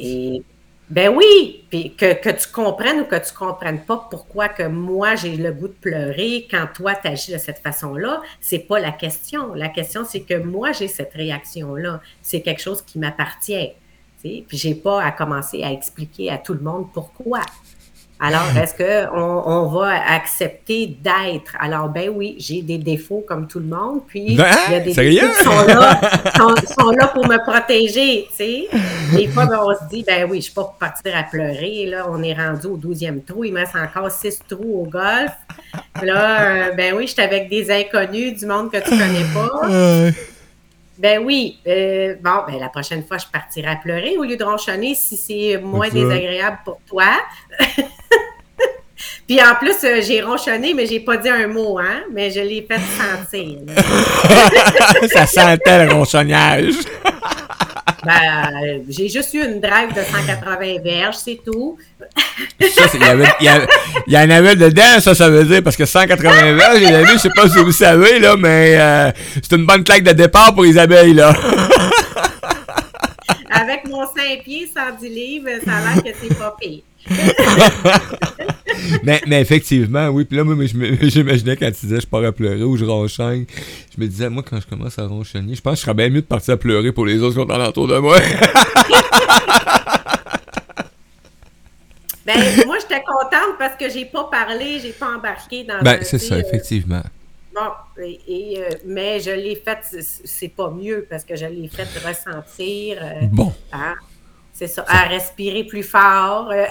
Et- 0.00 0.42
ben 0.88 1.08
oui, 1.16 1.64
puis 1.68 1.94
que, 1.96 2.30
tu 2.30 2.48
comprennes 2.52 3.00
ou 3.00 3.04
que 3.04 3.16
tu 3.16 3.34
comprennes 3.34 3.80
pas 3.80 4.06
pourquoi 4.08 4.48
que 4.48 4.62
moi 4.62 5.16
j'ai 5.16 5.36
le 5.36 5.50
goût 5.50 5.66
de 5.66 5.72
pleurer 5.72 6.46
quand 6.48 6.68
toi 6.72 6.94
tu 6.94 7.08
agis 7.08 7.32
de 7.32 7.38
cette 7.38 7.58
façon-là, 7.58 8.22
c'est 8.40 8.60
pas 8.60 8.78
la 8.78 8.92
question. 8.92 9.52
La 9.54 9.68
question 9.68 10.04
c'est 10.04 10.20
que 10.20 10.38
moi 10.38 10.70
j'ai 10.70 10.86
cette 10.86 11.12
réaction-là, 11.12 12.00
c'est 12.22 12.40
quelque 12.40 12.62
chose 12.62 12.82
qui 12.82 13.00
m'appartient. 13.00 13.72
Puis 14.22 14.44
j'ai 14.52 14.74
pas 14.74 15.02
à 15.02 15.10
commencer 15.12 15.62
à 15.62 15.72
expliquer 15.72 16.30
à 16.30 16.38
tout 16.38 16.54
le 16.54 16.60
monde 16.60 16.86
pourquoi. 16.92 17.40
Alors, 18.18 18.44
est-ce 18.56 18.74
qu'on 18.74 19.42
on 19.46 19.66
va 19.66 20.12
accepter 20.12 20.86
d'être? 20.86 21.56
Alors, 21.58 21.88
ben 21.88 22.10
oui, 22.14 22.36
j'ai 22.38 22.62
des 22.62 22.78
défauts 22.78 23.24
comme 23.26 23.46
tout 23.46 23.58
le 23.58 23.66
monde, 23.66 24.00
puis 24.06 24.24
il 24.28 24.36
y 24.36 24.40
a 24.42 24.80
des 24.80 24.94
Ben, 24.94 25.14
défauts 25.14 25.32
qui 25.38 25.44
sont 25.44 25.66
là, 25.66 26.00
sont, 26.36 26.54
sont 26.80 26.90
là 26.90 27.08
pour 27.08 27.26
me 27.26 27.38
protéger, 27.38 28.26
tu 28.30 28.36
sais. 28.36 28.68
Des 29.14 29.28
fois, 29.28 29.46
ben, 29.46 29.60
on 29.62 29.74
se 29.74 29.88
dit, 29.90 30.02
ben 30.02 30.28
oui, 30.30 30.38
je 30.38 30.44
suis 30.44 30.54
pas 30.54 30.64
pour 30.64 30.74
partir 30.74 31.16
à 31.16 31.24
pleurer, 31.24 31.86
là, 31.86 32.06
on 32.08 32.22
est 32.22 32.34
rendu 32.34 32.66
au 32.66 32.76
12e 32.76 33.24
trou, 33.24 33.44
il 33.44 33.52
me 33.52 33.60
reste 33.60 33.76
encore 33.76 34.10
six 34.10 34.40
trous 34.48 34.82
au 34.82 34.84
golf. 34.84 35.32
Là, 36.02 36.40
euh, 36.40 36.72
ben 36.72 36.94
oui, 36.96 37.06
je 37.06 37.12
suis 37.12 37.22
avec 37.22 37.48
des 37.48 37.70
inconnus, 37.70 38.38
du 38.38 38.46
monde 38.46 38.70
que 38.70 38.78
tu 38.78 38.90
connais 38.90 39.26
pas. 39.34 40.10
Ben 40.98 41.22
oui, 41.22 41.58
euh, 41.66 42.14
bon, 42.22 42.44
ben 42.48 42.58
la 42.58 42.70
prochaine 42.70 43.04
fois, 43.04 43.18
je 43.18 43.26
partirai 43.30 43.72
à 43.72 43.76
pleurer 43.76 44.16
au 44.16 44.24
lieu 44.24 44.36
de 44.36 44.44
ronchonner 44.44 44.94
si 44.94 45.16
c'est 45.18 45.58
moins 45.58 45.90
désagréable 45.90 46.58
pour 46.64 46.80
toi. 46.86 47.04
Puis 49.26 49.40
en 49.40 49.54
plus, 49.56 49.74
euh, 49.84 50.00
j'ai 50.06 50.20
ronchonné, 50.22 50.72
mais 50.72 50.86
j'ai 50.86 51.00
pas 51.00 51.16
dit 51.16 51.28
un 51.28 51.48
mot, 51.48 51.78
hein, 51.78 52.02
mais 52.12 52.30
je 52.30 52.40
l'ai 52.40 52.66
fait 52.68 52.78
sentir. 52.78 53.58
ça 55.12 55.26
sentait 55.26 55.86
le 55.86 55.92
ronchonnage. 55.92 56.74
Ben, 58.04 58.82
j'ai 58.88 59.08
juste 59.08 59.34
eu 59.34 59.38
une 59.44 59.60
drive 59.60 59.88
de 59.92 60.00
180 60.00 60.80
verges, 60.84 61.16
c'est 61.16 61.40
tout. 61.44 61.76
Ça, 62.60 62.86
c'est- 62.88 62.98
il 62.98 63.02
y, 63.04 63.08
avait- 63.08 63.24
il 63.40 63.46
y 63.46 63.48
avait- 63.48 63.66
il 64.06 64.12
y 64.12 64.16
en 64.16 64.30
avait 64.30 64.54
dedans, 64.54 65.00
ça, 65.00 65.12
ça 65.12 65.28
veut 65.28 65.42
dire, 65.44 65.60
parce 65.64 65.76
que 65.76 65.84
180 65.86 66.52
verges, 66.52 66.78
les 66.78 66.94
amis, 66.94 67.08
je 67.14 67.18
sais 67.18 67.30
pas 67.34 67.48
si 67.48 67.58
vous 67.58 67.72
savez, 67.72 68.20
là, 68.20 68.36
mais 68.36 68.76
euh, 68.78 69.10
c'est 69.34 69.56
une 69.56 69.66
bonne 69.66 69.82
claque 69.82 70.04
de 70.04 70.12
départ 70.12 70.54
pour 70.54 70.62
les 70.62 70.78
abeilles, 70.78 71.14
là. 71.14 71.32
Avec 73.50 73.88
mon 73.88 74.04
5 74.06 74.42
pieds, 74.44 74.70
110 74.72 75.08
livres, 75.08 75.48
ça 75.64 75.72
a 75.72 75.94
l'air 75.94 76.02
que 76.04 76.10
c'est 76.22 76.38
pas 76.38 76.54
pire. 76.60 76.82
mais, 79.02 79.20
mais 79.26 79.40
effectivement, 79.40 80.08
oui. 80.08 80.24
Puis 80.24 80.36
là, 80.36 80.44
moi, 80.44 80.56
j'imaginais 81.02 81.56
quand 81.56 81.66
tu 81.72 81.86
disais 81.86 82.00
je 82.00 82.06
pars 82.06 82.24
à 82.24 82.32
pleurer 82.32 82.62
ou 82.62 82.76
je 82.76 82.84
ronchonne, 82.84 83.46
je 83.96 84.00
me 84.00 84.06
disais, 84.08 84.28
moi, 84.28 84.42
quand 84.48 84.60
je 84.60 84.66
commence 84.66 84.98
à 84.98 85.06
ronchonner, 85.06 85.54
je 85.54 85.60
pense 85.60 85.74
que 85.74 85.78
je 85.78 85.82
serais 85.84 85.94
bien 85.94 86.08
mieux 86.08 86.22
de 86.22 86.26
partir 86.26 86.54
à 86.54 86.56
pleurer 86.56 86.92
pour 86.92 87.06
les 87.06 87.20
autres 87.20 87.34
qui 87.36 87.40
sont 87.42 87.50
alentour 87.50 87.88
de 87.88 87.98
moi. 87.98 88.18
Ben, 92.24 92.34
moi, 92.66 92.76
j'étais 92.80 93.02
contente 93.04 93.56
parce 93.56 93.76
que 93.76 93.88
j'ai 93.88 94.04
pas 94.04 94.24
parlé, 94.24 94.80
j'ai 94.80 94.90
pas 94.90 95.14
embarqué 95.16 95.62
dans 95.62 95.80
ben, 95.80 96.00
c'est 96.02 96.18
ça, 96.18 96.36
effectivement. 96.38 97.02
Bon, 97.54 97.70
et, 98.02 98.20
et, 98.26 98.60
euh, 98.60 98.68
mais 98.84 99.20
je 99.20 99.30
l'ai 99.30 99.54
fait, 99.54 99.78
c'est- 99.84 100.22
c'est 100.26 100.48
pas 100.48 100.68
mieux 100.70 101.06
parce 101.08 101.24
que 101.24 101.36
je 101.36 101.46
l'ai 101.46 101.68
fait 101.68 101.86
ressentir, 102.04 102.98
euh, 103.00 103.26
Bon, 103.30 103.54
hein, 103.72 103.94
c'est 104.56 104.68
ça, 104.68 104.84
à 104.88 105.02
respirer 105.08 105.64
plus 105.64 105.82
fort. 105.82 106.50
euh, 106.50 106.64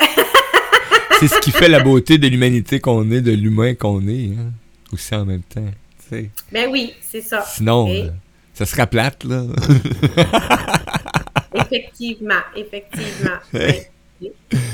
c'est 1.19 1.27
ce 1.27 1.39
qui 1.39 1.51
fait 1.51 1.69
la 1.69 1.79
beauté 1.81 2.17
de 2.17 2.27
l'humanité 2.27 2.79
qu'on 2.79 3.09
est, 3.11 3.21
de 3.21 3.31
l'humain 3.31 3.75
qu'on 3.75 4.05
est, 4.07 4.31
hein, 4.37 4.51
aussi 4.91 5.13
en 5.15 5.25
même 5.25 5.43
temps. 5.43 5.61
tu 6.09 6.09
sais. 6.09 6.29
ben 6.51 6.69
oui, 6.71 6.93
c'est 7.01 7.21
ça. 7.21 7.43
Sinon, 7.47 7.87
Et- 7.87 8.03
euh, 8.03 8.09
Ça 8.53 8.65
sera 8.65 8.87
plate, 8.87 9.23
là. 9.25 9.43
Effectivement, 11.53 12.41
effectivement. 12.55 13.37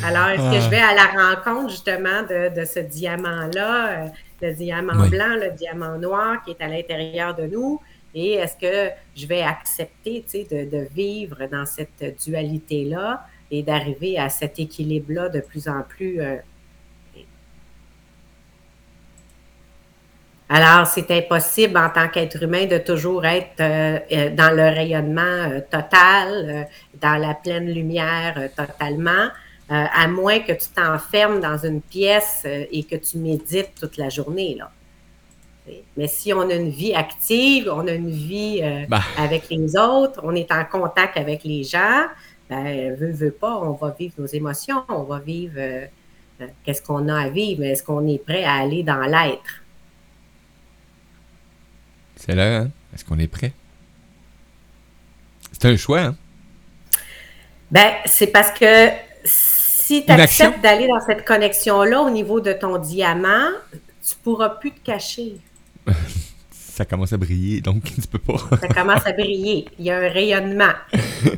Alors, 0.04 0.28
est-ce 0.30 0.58
que 0.58 0.64
je 0.66 0.70
vais 0.70 0.80
à 0.80 0.94
la 0.96 1.36
rencontre 1.36 1.70
justement 1.70 2.24
de, 2.24 2.60
de 2.60 2.66
ce 2.66 2.80
diamant-là, 2.80 3.88
euh, 3.90 4.08
le 4.42 4.54
diamant 4.54 4.94
Oui. 5.04 5.10
blanc, 5.10 5.36
le 5.36 5.52
diamant 5.56 5.98
noir 5.98 6.44
qui 6.44 6.52
est 6.52 6.62
à 6.64 6.68
l'intérieur 6.68 7.36
de 7.36 7.46
nous? 7.48 7.80
Et 8.14 8.34
est-ce 8.34 8.58
que 8.58 8.92
je 9.16 9.26
vais 9.26 9.42
accepter 9.42 10.26
de, 10.34 10.70
de 10.70 10.88
vivre 10.94 11.48
dans 11.52 11.66
cette 11.66 12.18
dualité-là 12.26 13.26
et 13.52 13.64
d'arriver 13.64 14.18
à 14.18 14.30
cet 14.30 14.60
équilibre-là 14.60 15.30
de 15.30 15.42
plus 15.42 15.68
en 15.68 15.84
plus 15.84 16.22
euh, 16.22 16.38
Alors, 20.50 20.86
c'est 20.88 21.10
impossible 21.12 21.78
en 21.78 21.90
tant 21.90 22.10
qu'être 22.10 22.44
humain 22.44 22.66
de 22.66 22.78
toujours 22.78 23.26
être 23.26 23.62
euh, 23.62 24.00
euh, 24.12 24.30
dans 24.36 24.54
le 24.54 24.64
rayonnement 24.64 25.62
total, 25.70 26.68
dans 27.00 27.16
la 27.16 27.34
pleine 27.34 27.70
lumière 27.70 28.50
totalement, 28.56 29.30
à 29.70 30.06
moins 30.10 30.40
que 30.40 30.52
tu 30.52 30.68
t'enfermes 30.76 31.40
dans 31.40 31.58
une 31.58 31.82
pièce 31.82 32.46
et 32.46 32.84
que 32.84 32.98
tu 32.98 33.20
médites 33.20 33.72
toute 33.80 33.96
la 33.96 34.10
journée. 34.10 34.58
Mais 35.96 36.08
si 36.08 36.34
on 36.34 36.42
a 36.50 36.54
une 36.54 36.70
vie 36.70 36.94
active, 36.94 37.70
on 37.72 37.88
a 37.88 37.92
une 37.92 38.10
vie 38.10 38.62
euh, 38.64 38.86
Bah. 38.90 39.02
avec 39.18 39.50
les 39.50 39.76
autres, 39.76 40.20
on 40.24 40.36
est 40.36 40.52
en 40.52 40.66
contact 40.66 41.18
avec 41.18 41.44
les 41.44 41.64
gens, 41.64 42.06
ben, 42.50 42.96
veut, 42.96 43.12
veut 43.12 43.32
pas, 43.32 43.58
on 43.58 43.74
va 43.74 43.96
vivre 43.98 44.14
nos 44.18 44.26
émotions, 44.26 44.84
on 44.90 45.04
va 45.04 45.20
vivre 45.20 45.54
euh, 45.58 45.86
euh, 46.42 46.48
qu'est-ce 46.64 46.82
qu'on 46.82 47.08
a 47.08 47.22
à 47.22 47.30
vivre, 47.30 47.64
est-ce 47.64 47.84
qu'on 47.84 48.08
est 48.08 48.18
prêt 48.18 48.44
à 48.44 48.56
aller 48.56 48.84
dans 48.84 49.02
l'être? 49.02 49.64
C'est 52.16 52.36
là, 52.36 52.62
hein? 52.62 52.72
Est-ce 52.94 53.06
qu'on 53.06 53.20
est 53.20 53.28
prêt? 53.28 53.54
C'est 55.52 55.66
un 55.66 55.78
choix, 55.78 56.02
hein? 56.02 56.16
Ben, 57.70 57.94
c'est 58.06 58.28
parce 58.28 58.52
que 58.52 58.90
si 59.24 60.04
tu 60.06 60.12
acceptes 60.12 60.62
d'aller 60.62 60.88
dans 60.88 61.00
cette 61.00 61.26
connexion-là 61.26 62.02
au 62.02 62.10
niveau 62.10 62.42
de 62.42 62.52
ton 62.54 62.78
diamant, 62.78 63.50
tu 63.72 64.16
pourras 64.24 64.50
plus 64.50 64.72
te 64.72 64.80
cacher. 64.80 65.38
Ça 66.52 66.86
commence 66.86 67.14
à 67.14 67.18
briller, 67.18 67.62
donc 67.62 67.84
tu 67.84 68.02
peux 68.08 68.18
pas. 68.18 68.38
Ça 68.60 68.68
commence 68.70 69.06
à 69.06 69.12
briller. 69.12 69.66
Il 69.78 69.86
y 69.86 69.92
a 69.92 69.98
un 70.00 70.10
rayonnement. 70.10 70.72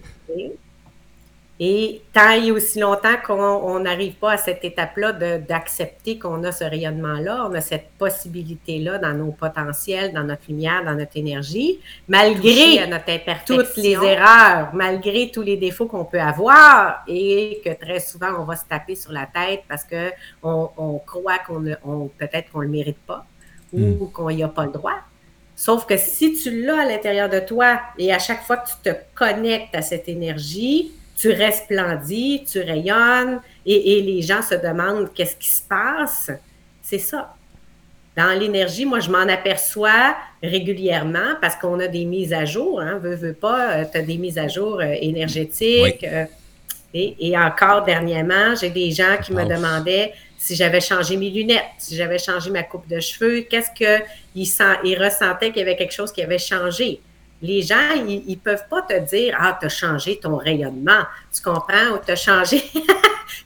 Et 1.59 2.01
tant 2.11 2.31
et 2.31 2.51
aussi 2.51 2.79
longtemps 2.79 3.15
qu'on 3.25 3.35
on 3.39 3.79
n'arrive 3.79 4.15
pas 4.15 4.33
à 4.33 4.37
cette 4.37 4.65
étape-là 4.65 5.13
de- 5.13 5.37
d'accepter 5.47 6.17
qu'on 6.17 6.43
a 6.43 6.51
ce 6.51 6.63
rayonnement-là, 6.63 7.47
on 7.49 7.53
a 7.53 7.61
cette 7.61 7.89
possibilité-là 7.99 8.97
dans 8.97 9.13
nos 9.13 9.31
potentiels, 9.31 10.11
dans 10.13 10.23
notre 10.23 10.41
lumière, 10.49 10.83
dans 10.83 10.95
notre 10.95 11.15
énergie, 11.15 11.79
malgré 12.07 12.79
à 12.79 12.87
notre 12.87 13.05
toutes 13.45 13.77
les 13.77 13.91
erreurs, 13.93 14.73
malgré 14.73 15.29
tous 15.31 15.43
les 15.43 15.55
défauts 15.55 15.85
qu'on 15.85 16.05
peut 16.05 16.19
avoir 16.19 17.03
et 17.07 17.61
que 17.63 17.69
très 17.73 17.99
souvent 17.99 18.31
on 18.39 18.45
va 18.45 18.55
se 18.55 18.65
taper 18.65 18.95
sur 18.95 19.11
la 19.11 19.27
tête 19.27 19.61
parce 19.69 19.83
que 19.83 20.11
on, 20.41 20.69
on 20.75 20.97
croit 20.97 21.37
qu'on 21.39 21.59
ne- 21.59 21.75
on- 21.85 22.07
peut-être 22.17 22.51
qu'on 22.51 22.61
le 22.61 22.67
mérite 22.67 22.97
pas 23.05 23.25
ou 23.73 24.05
qu'on 24.05 24.29
n'y 24.29 24.43
a 24.43 24.47
pas 24.47 24.65
le 24.65 24.71
droit. 24.71 24.99
Sauf 25.55 25.85
que 25.85 25.97
si 25.97 26.33
tu 26.33 26.63
l'as 26.63 26.81
à 26.81 26.85
l'intérieur 26.85 27.29
de 27.29 27.39
toi 27.39 27.79
et 27.97 28.11
à 28.11 28.19
chaque 28.19 28.43
fois 28.43 28.57
que 28.57 28.69
tu 28.69 28.75
te 28.83 28.95
connectes 29.13 29.75
à 29.75 29.81
cette 29.81 30.09
énergie, 30.09 30.91
tu 31.15 31.31
resplendis, 31.31 32.43
tu 32.51 32.59
rayonnes 32.59 33.39
et, 33.65 33.97
et 33.97 34.01
les 34.01 34.21
gens 34.21 34.41
se 34.41 34.55
demandent 34.55 35.13
qu'est-ce 35.13 35.35
qui 35.35 35.49
se 35.49 35.61
passe. 35.61 36.31
C'est 36.81 36.97
ça. 36.97 37.35
Dans 38.17 38.37
l'énergie, 38.37 38.85
moi, 38.85 38.99
je 38.99 39.09
m'en 39.09 39.27
aperçois 39.27 40.15
régulièrement 40.41 41.35
parce 41.41 41.55
qu'on 41.55 41.79
a 41.79 41.87
des 41.87 42.05
mises 42.05 42.33
à 42.33 42.45
jour. 42.45 42.79
Hein, 42.81 42.99
veux, 43.01 43.15
veux 43.15 43.33
pas, 43.33 43.85
tu 43.85 43.97
as 43.97 44.01
des 44.01 44.17
mises 44.17 44.37
à 44.37 44.47
jour 44.47 44.79
euh, 44.79 44.95
énergétiques. 45.01 46.03
euh, 46.03 46.25
et, 46.95 47.15
et 47.29 47.37
encore 47.37 47.83
dernièrement, 47.83 48.53
j'ai 48.59 48.69
des 48.69 48.91
gens 48.91 49.17
qui 49.23 49.33
me 49.33 49.43
demandaient 49.45 50.13
si 50.45 50.55
j'avais 50.55 50.81
changé 50.81 51.15
mes 51.15 51.29
lunettes, 51.29 51.63
si 51.77 51.95
j'avais 51.95 52.17
changé 52.19 52.49
ma 52.49 52.63
coupe 52.63 52.87
de 52.89 52.99
cheveux, 52.99 53.41
qu'est-ce 53.49 53.71
qu'ils 53.71 54.45
sent, 54.47 54.75
ils 54.83 55.01
ressentaient 55.01 55.51
qu'il 55.51 55.59
y 55.59 55.61
avait 55.61 55.77
quelque 55.77 55.93
chose 55.93 56.11
qui 56.11 56.21
avait 56.21 56.37
changé? 56.37 56.99
Les 57.41 57.61
gens, 57.61 57.91
ils 58.07 58.23
ne 58.27 58.35
peuvent 58.35 58.67
pas 58.69 58.81
te 58.81 58.99
dire 59.09 59.35
Ah, 59.39 59.57
tu 59.59 59.65
as 59.65 59.69
changé 59.69 60.17
ton 60.21 60.35
rayonnement. 60.35 61.03
Tu 61.33 61.41
comprends? 61.41 61.87
Ou 61.93 61.97
tu 62.05 62.11
as 62.11 62.15
changé. 62.17 62.61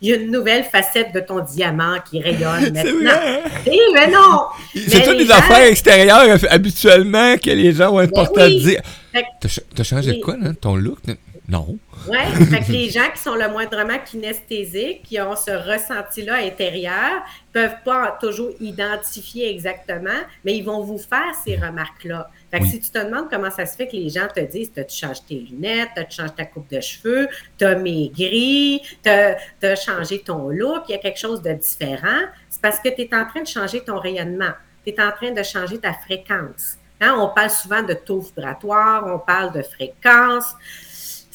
Il 0.01 0.09
y 0.09 0.13
a 0.13 0.17
une 0.17 0.31
nouvelle 0.31 0.63
facette 0.65 1.13
de 1.13 1.19
ton 1.19 1.39
diamant 1.39 1.97
qui 2.07 2.19
rayonne 2.21 2.73
maintenant. 2.73 3.11
vrai! 3.11 3.43
hein? 3.43 3.71
Mais 3.93 4.07
non! 4.07 4.45
C'est 4.73 5.01
toutes 5.03 5.13
les 5.13 5.17
des 5.19 5.25
gens- 5.25 5.35
affaires 5.37 5.65
extérieures 5.67 6.37
habituellement 6.49 7.37
que 7.37 7.49
les 7.51 7.71
gens 7.73 7.91
vont 7.91 8.01
être 8.01 8.11
Ben 8.11 8.25
portés 8.25 8.41
à 8.41 8.45
oui. 8.47 8.59
dire. 8.63 8.81
Fait 9.13 9.21
que- 9.23 9.27
T'as 9.41 9.49
ch- 9.49 9.65
T'as 9.75 9.83
changé 9.83 10.11
Oui. 10.11 10.19
quoi, 10.21 10.35
là? 10.37 10.49
Ton 10.59 10.75
look? 10.75 10.99
Non. 11.47 11.77
Oui, 12.09 12.17
fait 12.49 12.59
que 12.65 12.71
les 12.73 12.89
gens 12.89 13.09
qui 13.13 13.21
sont 13.21 13.35
le 13.35 13.47
moindrement 13.47 13.97
kinesthésiques, 14.03 15.03
qui 15.03 15.19
ont 15.21 15.35
ce 15.35 15.51
ressenti-là 15.51 16.35
intérieur, 16.45 17.23
peuvent 17.53 17.81
pas 17.85 18.17
toujours 18.19 18.49
identifier 18.59 19.49
exactement, 19.49 20.19
mais 20.43 20.57
ils 20.57 20.63
vont 20.63 20.81
vous 20.83 20.97
faire 20.97 21.33
ces 21.45 21.55
remarques-là. 21.55 22.29
Fait 22.51 22.59
que 22.59 22.63
Oui. 22.63 22.69
si 22.69 22.79
tu 22.81 22.89
te 22.89 22.97
demandes 22.99 23.29
comment 23.29 23.49
ça 23.49 23.65
se 23.65 23.77
fait 23.77 23.87
que 23.87 23.95
les 23.95 24.09
gens 24.09 24.27
te 24.27 24.41
disent 24.41 24.71
T'as-tu 24.73 24.97
changé 24.97 25.21
tes 25.27 25.35
lunettes, 25.35 25.89
t'as-tu 25.95 26.17
changé 26.17 26.33
ta 26.35 26.45
coupe 26.45 26.69
de 26.69 26.81
cheveux, 26.81 27.29
t'as 27.57 27.75
maigri, 27.75 28.81
t'as 29.01 29.35
as 29.63 29.75
changé 29.75 30.19
ton 30.19 30.49
look, 30.49 30.83
il 30.89 30.91
y 30.91 30.95
a 30.95 30.99
quelque 30.99 31.19
chose 31.19 31.41
de 31.41 31.53
différent, 31.53 32.25
c'est 32.49 32.61
parce 32.61 32.79
que 32.79 32.89
tu 32.89 33.03
es 33.03 33.15
en 33.15 33.25
train 33.25 33.41
de 33.41 33.47
changer 33.47 33.81
ton 33.81 33.99
rayonnement, 33.99 34.51
tu 34.85 34.91
es 34.91 35.01
en 35.01 35.11
train 35.11 35.31
de 35.31 35.43
changer 35.43 35.77
ta 35.79 35.93
fréquence. 35.93 36.75
Hein, 36.99 37.15
on 37.19 37.29
parle 37.29 37.51
souvent 37.51 37.83
de 37.83 37.93
taux 37.93 38.19
vibratoire, 38.21 39.05
on 39.05 39.19
parle 39.19 39.53
de 39.53 39.61
fréquence 39.61 40.53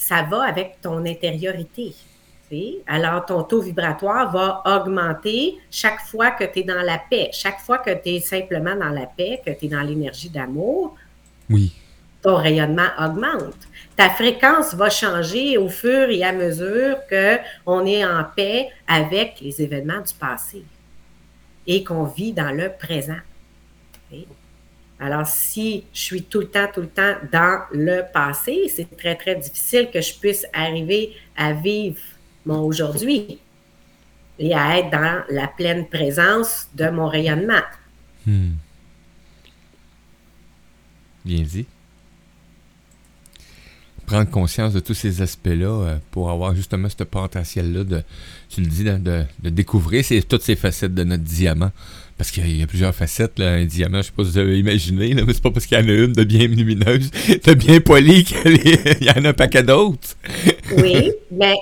ça 0.07 0.23
va 0.23 0.43
avec 0.43 0.81
ton 0.81 1.05
intériorité. 1.05 1.93
Alors, 2.85 3.25
ton 3.25 3.41
taux 3.43 3.61
vibratoire 3.61 4.31
va 4.31 4.61
augmenter 4.77 5.57
chaque 5.71 6.01
fois 6.01 6.29
que 6.31 6.43
tu 6.43 6.59
es 6.59 6.63
dans 6.63 6.83
la 6.83 6.99
paix, 6.99 7.29
chaque 7.31 7.59
fois 7.59 7.79
que 7.79 7.89
tu 7.91 8.09
es 8.09 8.19
simplement 8.19 8.75
dans 8.75 8.89
la 8.89 9.07
paix, 9.07 9.41
que 9.43 9.49
tu 9.51 9.65
es 9.65 9.69
dans 9.69 9.81
l'énergie 9.81 10.29
d'amour, 10.29 10.95
Oui. 11.49 11.73
ton 12.21 12.35
rayonnement 12.35 12.89
augmente. 12.99 13.55
Ta 13.95 14.11
fréquence 14.11 14.75
va 14.75 14.91
changer 14.91 15.57
au 15.57 15.67
fur 15.67 16.09
et 16.11 16.23
à 16.23 16.31
mesure 16.31 16.97
qu'on 17.09 17.85
est 17.87 18.05
en 18.05 18.23
paix 18.35 18.69
avec 18.87 19.39
les 19.41 19.59
événements 19.59 20.01
du 20.01 20.13
passé 20.13 20.63
et 21.65 21.83
qu'on 21.83 22.03
vit 22.03 22.33
dans 22.33 22.55
le 22.55 22.69
présent. 22.69 23.21
Alors, 25.03 25.27
si 25.27 25.83
je 25.93 25.99
suis 25.99 26.23
tout 26.23 26.39
le 26.39 26.47
temps, 26.47 26.67
tout 26.73 26.79
le 26.79 26.87
temps 26.87 27.15
dans 27.29 27.63
le 27.73 28.03
passé, 28.13 28.71
c'est 28.73 28.95
très, 28.95 29.15
très 29.15 29.35
difficile 29.35 29.89
que 29.93 29.99
je 29.99 30.13
puisse 30.17 30.45
arriver 30.53 31.11
à 31.35 31.51
vivre 31.51 31.99
mon 32.45 32.61
aujourd'hui 32.61 33.37
et 34.39 34.53
à 34.53 34.79
être 34.79 34.91
dans 34.91 35.23
la 35.29 35.47
pleine 35.49 35.89
présence 35.89 36.69
de 36.73 36.89
mon 36.89 37.09
rayonnement. 37.09 37.65
Hmm. 38.25 38.51
Bien 41.25 41.41
dit. 41.41 41.65
Prendre 44.05 44.29
conscience 44.29 44.71
de 44.71 44.79
tous 44.79 44.93
ces 44.93 45.21
aspects-là 45.21 45.65
euh, 45.65 45.97
pour 46.11 46.31
avoir 46.31 46.55
justement 46.55 46.87
ce 46.87 47.03
potentiel-là 47.03 47.83
de, 47.83 48.03
tu 48.47 48.61
le 48.61 48.67
dis, 48.67 48.85
de, 48.85 49.25
découvrir 49.49 50.05
toutes 50.29 50.43
ces 50.43 50.55
facettes 50.55 50.95
de 50.95 51.03
notre 51.03 51.23
diamant. 51.23 51.73
Parce 52.23 52.31
qu'il 52.31 52.57
y 52.57 52.63
a 52.63 52.67
plusieurs 52.67 52.95
facettes, 52.95 53.37
là, 53.37 53.51
un 53.51 53.65
diamant, 53.65 53.97
je 53.97 54.03
sais 54.03 54.11
pas 54.15 54.23
si 54.23 54.31
vous 54.31 54.37
avez 54.37 54.57
imaginé, 54.57 55.13
là, 55.13 55.23
mais 55.27 55.33
c'est 55.33 55.43
pas 55.43 55.51
parce 55.51 55.65
qu'il 55.65 55.77
y 55.77 55.81
en 55.81 55.89
a 55.89 55.91
une 55.91 56.13
de 56.13 56.23
bien 56.23 56.47
lumineuse, 56.47 57.11
de 57.45 57.53
bien 57.53 57.81
polie 57.81 58.23
qu'il 58.23 59.03
y 59.03 59.09
en 59.09 59.25
a 59.25 59.27
un 59.27 59.33
paquet 59.33 59.61
d'autres. 59.61 60.15
Oui, 60.77 61.11
mais 61.31 61.55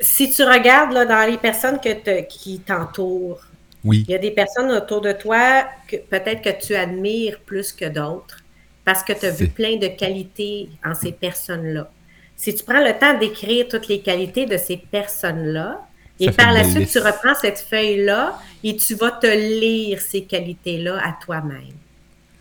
si 0.00 0.28
tu 0.32 0.42
regardes 0.42 0.92
là, 0.92 1.04
dans 1.04 1.30
les 1.30 1.38
personnes 1.38 1.78
que 1.78 1.92
te- 1.94 2.26
qui 2.28 2.58
t'entourent, 2.58 3.42
Oui, 3.84 4.04
il 4.08 4.10
y 4.10 4.16
a 4.16 4.18
des 4.18 4.32
personnes 4.32 4.72
autour 4.72 5.02
de 5.02 5.12
toi 5.12 5.68
que 5.86 5.98
peut-être 5.98 6.42
que 6.42 6.66
tu 6.66 6.74
admires 6.74 7.38
plus 7.46 7.72
que 7.72 7.84
d'autres 7.84 8.38
parce 8.84 9.04
que 9.04 9.12
tu 9.12 9.24
as 9.24 9.30
vu 9.30 9.46
plein 9.46 9.76
de 9.76 9.86
qualités 9.86 10.68
en 10.84 10.96
ces 10.96 11.12
personnes-là. 11.12 11.88
Si 12.34 12.52
tu 12.56 12.64
prends 12.64 12.82
le 12.84 12.98
temps 12.98 13.16
d'écrire 13.16 13.68
toutes 13.68 13.86
les 13.86 14.00
qualités 14.00 14.46
de 14.46 14.56
ces 14.56 14.78
personnes-là, 14.78 15.87
et 16.20 16.30
par 16.32 16.52
la 16.52 16.64
suite, 16.64 16.78
liste. 16.80 16.92
tu 16.92 16.98
reprends 16.98 17.34
cette 17.40 17.58
feuille-là 17.60 18.38
et 18.64 18.76
tu 18.76 18.94
vas 18.94 19.10
te 19.12 19.26
lire 19.26 20.00
ces 20.00 20.22
qualités-là 20.22 20.98
à 21.04 21.16
toi-même. 21.24 21.74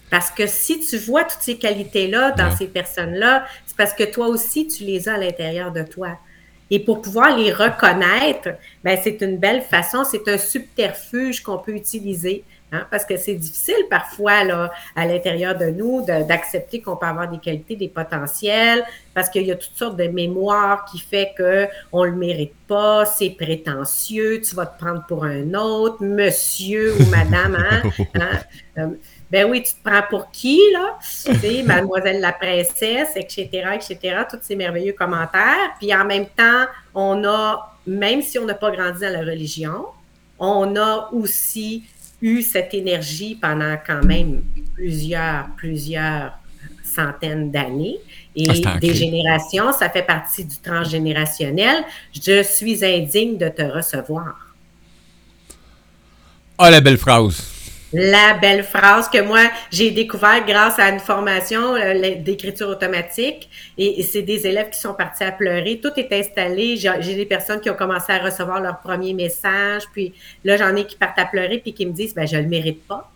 Parce 0.09 0.31
que 0.31 0.47
si 0.47 0.79
tu 0.79 0.97
vois 0.97 1.23
toutes 1.25 1.41
ces 1.41 1.57
qualités-là 1.57 2.31
dans 2.31 2.45
Ouais. 2.49 2.55
ces 2.57 2.67
personnes-là, 2.67 3.45
c'est 3.65 3.75
parce 3.75 3.93
que 3.93 4.03
toi 4.05 4.27
aussi, 4.27 4.67
tu 4.67 4.83
les 4.83 5.09
as 5.09 5.15
à 5.15 5.17
l'intérieur 5.17 5.71
de 5.71 5.83
toi. 5.83 6.17
Et 6.71 6.79
pour 6.79 7.01
pouvoir 7.01 7.37
les 7.37 7.51
reconnaître, 7.51 8.49
ben, 8.83 8.97
c'est 9.01 9.21
une 9.21 9.37
belle 9.37 9.61
façon, 9.61 10.03
c'est 10.03 10.27
un 10.27 10.37
subterfuge 10.37 11.41
qu'on 11.41 11.57
peut 11.57 11.73
utiliser 11.75 12.43
Hein, 12.73 12.85
parce 12.91 13.05
que 13.05 13.15
c'est 13.15 13.35
difficile 13.35 13.85
parfois 13.89 14.43
là, 14.43 14.69
à 14.93 15.05
l'intérieur 15.05 15.57
de 15.57 15.67
nous 15.67 16.01
de- 16.01 16.27
d'accepter 16.27 16.81
qu'on 16.81 16.97
peut 16.97 17.05
avoir 17.05 17.29
des 17.29 17.37
qualités, 17.37 17.77
des 17.77 17.87
potentiels, 17.87 18.83
parce 19.13 19.29
qu'il 19.29 19.43
y 19.43 19.51
a 19.53 19.55
toutes 19.55 19.77
sortes 19.77 19.95
de 19.95 20.03
mémoires 20.09 20.83
qui 20.83 20.99
fait 20.99 21.31
que 21.37 21.67
on 21.93 22.03
le 22.03 22.11
mérite 22.11 22.53
pas, 22.67 23.05
c'est 23.05 23.29
prétentieux, 23.29 24.41
tu 24.41 24.53
vas 24.53 24.65
te 24.65 24.77
prendre 24.77 25.05
pour 25.07 25.23
un 25.23 25.53
autre, 25.53 26.03
monsieur 26.03 26.93
ou 26.99 27.05
madame, 27.05 27.55
hein, 27.55 27.83
hein, 28.15 28.39
euh, 28.79 28.87
ben 29.31 29.49
oui, 29.49 29.63
tu 29.63 29.73
te 29.73 29.89
prends 29.89 30.03
pour 30.09 30.29
qui, 30.31 30.59
là? 30.73 30.97
Tu 31.01 31.35
sais, 31.39 31.63
mademoiselle 31.65 32.19
la 32.19 32.33
princesse, 32.33 33.11
etc., 33.15 33.47
etc., 33.75 33.97
tous 34.29 34.39
ces 34.41 34.57
merveilleux 34.57 34.93
commentaires. 34.93 35.73
Puis 35.79 35.93
en 35.95 36.03
même 36.03 36.25
temps, 36.27 36.65
on 36.93 37.23
a, 37.25 37.77
même 37.85 38.21
si 38.21 38.39
on 38.39 38.45
n'a 38.45 38.53
pas 38.55 38.71
grandi 38.71 38.99
dans 38.99 39.13
la 39.13 39.19
religion, 39.19 39.85
on 40.39 40.75
a 40.75 41.09
aussi 41.11 41.83
eu 42.21 42.41
cette 42.41 42.73
énergie 42.73 43.35
pendant 43.35 43.77
quand 43.85 44.03
même 44.03 44.43
plusieurs, 44.75 45.47
plusieurs 45.55 46.33
centaines 46.83 47.51
d'années. 47.51 47.97
Et 48.35 48.47
Ah, 48.65 48.77
des 48.79 48.93
générations, 48.93 49.71
ça 49.71 49.89
fait 49.89 50.03
partie 50.03 50.45
du 50.45 50.57
transgénérationnel. 50.57 51.83
Je 52.13 52.43
suis 52.43 52.83
indigne 52.83 53.37
de 53.37 53.49
te 53.49 53.63
recevoir. 53.63 54.55
Ah, 56.57 56.71
la 56.71 56.81
belle 56.81 56.97
phrase. 56.97 57.56
La 57.93 58.33
belle 58.33 58.63
phrase 58.63 59.07
que 59.07 59.21
moi, 59.21 59.49
j'ai 59.71 59.91
découvert 59.91 60.45
grâce 60.45 60.77
à 60.77 60.89
une 60.89 60.99
formation 60.99 61.75
euh, 61.75 62.15
d'écriture 62.15 62.67
automatique. 62.67 63.49
Et, 63.77 64.03
c'est 64.03 64.23
des 64.23 64.45
élèves 64.45 64.71
qui 64.71 64.79
sont 64.79 64.93
partis 64.93 65.23
à 65.23 65.31
pleurer. 65.31 65.79
Tout 65.81 65.91
est 65.95 66.11
installé. 66.11 66.75
J'ai 66.75 67.15
des 67.15 67.25
personnes 67.25 67.61
qui 67.61 67.69
ont 67.69 67.75
commencé 67.75 68.11
à 68.11 68.19
recevoir 68.19 68.59
leur 68.59 68.79
premier 68.79 69.13
message. 69.13 69.83
Puis 69.93 70.13
là, 70.43 70.57
j'en 70.57 70.75
ai 70.75 70.85
qui 70.85 70.97
partent 70.97 71.19
à 71.19 71.25
pleurer 71.25 71.59
puis 71.59 71.73
qui 71.73 71.85
me 71.85 71.93
disent, 71.93 72.13
ben, 72.13 72.27
je 72.27 72.35
le 72.35 72.47
mérite 72.47 72.85
pas. 72.85 73.09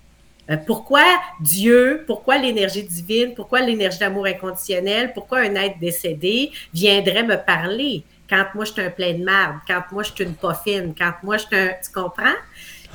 Euh, 0.49 0.55
pourquoi 0.65 1.03
Dieu, 1.41 2.03
pourquoi 2.07 2.37
l'énergie 2.37 2.83
divine, 2.83 3.33
pourquoi 3.35 3.59
l'énergie 3.59 3.99
d'amour 3.99 4.25
inconditionnel, 4.25 5.11
pourquoi 5.13 5.39
un 5.39 5.55
être 5.55 5.79
décédé 5.79 6.49
viendrait 6.73 7.23
me 7.23 7.35
parler 7.35 8.03
quand 8.29 8.45
moi 8.55 8.63
je 8.63 8.71
suis 8.71 8.81
un 8.81 8.89
plein 8.89 9.13
de 9.13 9.23
marde, 9.23 9.57
quand 9.67 9.81
moi 9.91 10.03
je 10.03 10.13
suis 10.13 10.23
une 10.23 10.35
poffine, 10.35 10.95
quand 10.97 11.11
moi 11.21 11.37
je 11.37 11.45
suis 11.45 11.55
un. 11.55 11.67
Tu 11.83 11.91
comprends? 11.93 12.35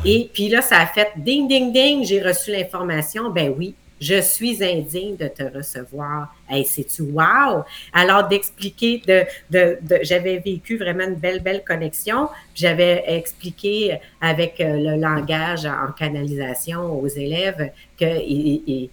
Et 0.04 0.30
puis 0.32 0.48
là, 0.48 0.62
ça 0.62 0.78
a 0.80 0.86
fait 0.86 1.08
ding, 1.16 1.48
ding, 1.48 1.72
ding, 1.72 2.04
j'ai 2.04 2.20
reçu 2.22 2.52
l'information. 2.52 3.30
Ben 3.30 3.52
oui, 3.56 3.74
je 4.00 4.20
suis 4.20 4.62
indigne 4.62 5.16
de 5.16 5.26
te 5.28 5.42
recevoir. 5.42 6.34
Hey, 6.48 6.64
c'est-tu 6.64 7.02
wow? 7.02 7.64
Alors, 7.92 8.28
d'expliquer, 8.28 9.02
de, 9.06 9.24
de, 9.50 9.78
de- 9.82 9.98
j'avais 10.02 10.38
vécu 10.38 10.76
vraiment 10.76 11.04
une 11.04 11.14
belle, 11.14 11.40
belle 11.40 11.64
connexion. 11.64 12.28
J'avais 12.54 13.04
expliqué 13.06 13.98
avec 14.20 14.60
euh, 14.60 14.76
le 14.76 15.00
langage 15.00 15.66
en 15.66 15.90
canalisation 15.92 17.00
aux 17.00 17.08
élèves 17.08 17.70
que 17.98 18.88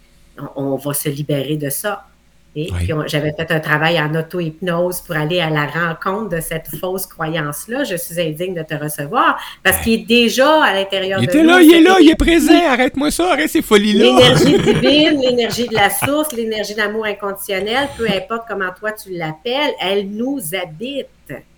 on 0.56 0.76
va 0.78 0.94
se 0.94 1.10
libérer 1.10 1.58
de 1.58 1.70
ça. 1.70 2.08
Et 2.56 2.70
Oui. 2.72 2.78
puis, 2.86 2.94
j'avais 3.08 3.34
fait 3.34 3.52
un 3.52 3.60
travail 3.60 4.00
en 4.00 4.14
auto-hypnose 4.14 5.02
pour 5.02 5.16
aller 5.16 5.40
à 5.42 5.50
la 5.50 5.66
rencontre 5.66 6.30
de 6.36 6.40
cette 6.40 6.68
fausse 6.80 7.08
croyance-là. 7.08 7.84
Je 7.84 7.96
suis 7.96 8.22
indigne 8.22 8.54
de 8.54 8.62
te 8.62 8.76
recevoir 8.76 9.40
parce 9.64 9.82
qu'il 9.82 9.94
est 9.94 10.06
déjà 10.06 10.64
à 10.64 10.74
l'intérieur 10.74 11.20
Il 11.20 11.26
de 11.26 11.32
était 11.32 11.42
nous. 11.42 11.50
là, 11.50 11.62
il 11.64 11.74
est 11.74 11.82
là, 11.82 11.98
il 12.00 12.10
est 12.12 12.16
présent. 12.16 12.54
Arrête-moi 12.70 13.10
ça, 13.10 13.32
arrête 13.32 13.50
ces 13.50 13.64
folies-là. 13.64 14.06
L'énergie 14.06 14.60
divine, 14.60 15.20
l'énergie 15.22 15.68
de 15.68 15.74
la 15.74 15.90
source, 15.90 16.32
l'énergie 16.34 16.76
d'amour 16.76 17.06
inconditionnel, 17.06 17.88
peu 17.98 18.08
importe 18.08 18.44
comment 18.48 18.70
toi 18.80 18.92
tu 18.92 19.10
l'appelles, 19.12 19.72
elle 19.82 20.08
nous 20.10 20.40
habite. 20.54 21.08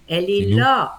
Elle 0.08 0.30
est 0.30 0.56
là. 0.56 0.94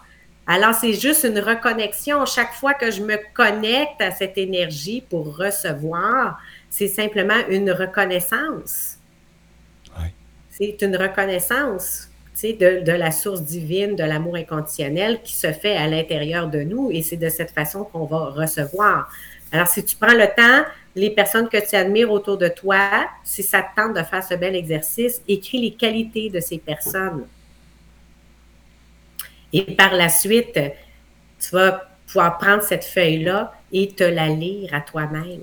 Alors, 0.47 0.75
c'est 0.75 0.93
juste 0.93 1.25
une 1.25 1.39
reconnexion. 1.41 2.25
Chaque 2.27 2.53
fois 2.53 2.75
que 2.75 2.91
je 2.91 3.01
me 3.01 3.17
connecte 3.35 4.01
à 4.01 4.11
cette 4.11 4.37
énergie 4.37 5.03
pour 5.09 5.37
recevoir, 5.39 6.39
c'est 6.69 6.87
simplement 6.89 7.35
une 7.49 7.71
reconnaissance. 7.73 8.96
C'est 10.59 10.81
une 10.81 10.97
reconnaissance 10.97 12.09
de, 12.43 12.83
de 12.83 12.93
la 12.93 13.11
source 13.11 13.43
divine, 13.43 13.95
de 13.95 14.05
l'amour 14.05 14.37
inconditionnel 14.37 15.21
qui 15.23 15.35
se 15.35 15.53
fait 15.53 15.77
à 15.77 15.87
l'intérieur 15.87 16.49
de 16.49 16.61
nous 16.61 16.91
et 16.91 17.03
c'est 17.03 17.17
de 17.17 17.29
cette 17.29 17.51
façon 17.51 17.85
qu'on 17.85 18.07
va 18.07 18.31
recevoir. 18.31 19.11
Alors, 19.53 19.69
si 19.69 19.85
tu 19.85 19.97
prends 19.97 20.15
le 20.15 20.27
temps, 20.35 20.69
les 20.95 21.11
personnes 21.11 21.49
que 21.49 21.59
tu 21.59 21.77
admires 21.77 22.11
autour 22.11 22.39
de 22.39 22.49
toi, 22.49 23.07
si 23.23 23.43
ça 23.43 23.63
te 23.63 23.81
tente 23.81 23.95
de 23.95 24.03
faire 24.03 24.25
ce 24.25 24.35
bel 24.35 24.57
exercice, 24.57 25.21
écris 25.29 25.61
les 25.61 25.73
qualités 25.73 26.31
de 26.31 26.41
ces 26.41 26.59
personnes. 26.59 27.27
Et 29.53 29.63
par 29.63 29.95
la 29.95 30.09
suite, 30.09 30.59
tu 31.39 31.51
vas 31.53 31.87
pouvoir 32.07 32.39
prendre 32.39 32.63
cette 32.63 32.85
feuille-là 32.85 33.53
et 33.73 33.89
te 33.89 34.05
la 34.05 34.29
lire 34.29 34.73
à 34.73 34.81
toi-même. 34.81 35.43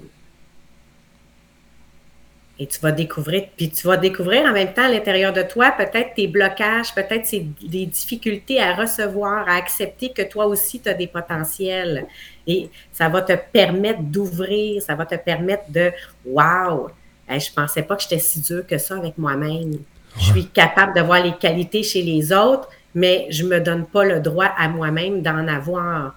Et 2.60 2.68
tu 2.68 2.80
vas 2.82 2.92
découvrir, 2.92 3.48
puis 3.58 3.72
tu 3.72 3.88
vas 3.88 3.98
découvrir 3.98 4.46
en 4.46 4.54
même 4.54 4.74
temps 4.74 4.86
à 4.86 4.90
l'intérieur 4.90 5.34
de 5.34 5.42
toi 5.42 5.74
peut-être 5.76 6.14
tes 6.14 6.28
blocages, 6.28 6.94
peut-être 6.94 7.28
des 7.68 7.88
difficultés 7.88 8.62
à 8.62 8.76
recevoir, 8.76 9.50
à 9.50 9.56
accepter 9.56 10.10
que 10.10 10.22
toi 10.22 10.46
aussi 10.46 10.80
tu 10.80 10.88
as 10.88 10.94
des 10.94 11.08
potentiels. 11.08 12.06
Et 12.46 12.70
ça 12.92 13.10
va 13.10 13.24
te 13.24 13.34
permettre 13.52 14.02
d'ouvrir, 14.04 14.84
ça 14.84 14.94
va 14.94 15.06
te 15.06 15.16
permettre 15.16 15.64
de 15.70 15.92
Wow! 16.26 16.90
Hey, 17.28 17.40
je 17.40 17.52
pensais 17.52 17.82
pas 17.82 17.96
que 17.96 18.04
j'étais 18.04 18.20
si 18.20 18.42
dur 18.42 18.68
que 18.68 18.78
ça 18.78 18.98
avec 18.98 19.18
moi-même. 19.18 19.80
Je 20.18 20.32
suis 20.32 20.46
capable 20.46 20.96
de 20.96 21.02
voir 21.02 21.24
les 21.24 21.34
qualités 21.34 21.82
chez 21.82 22.04
les 22.04 22.32
autres, 22.32 22.70
mais 22.94 23.26
je 23.30 23.46
me 23.46 23.60
donne 23.60 23.86
pas 23.86 24.04
le 24.04 24.20
droit 24.20 24.52
à 24.58 24.68
moi-même 24.68 25.22
d'en 25.22 25.48
avoir. 25.48 26.16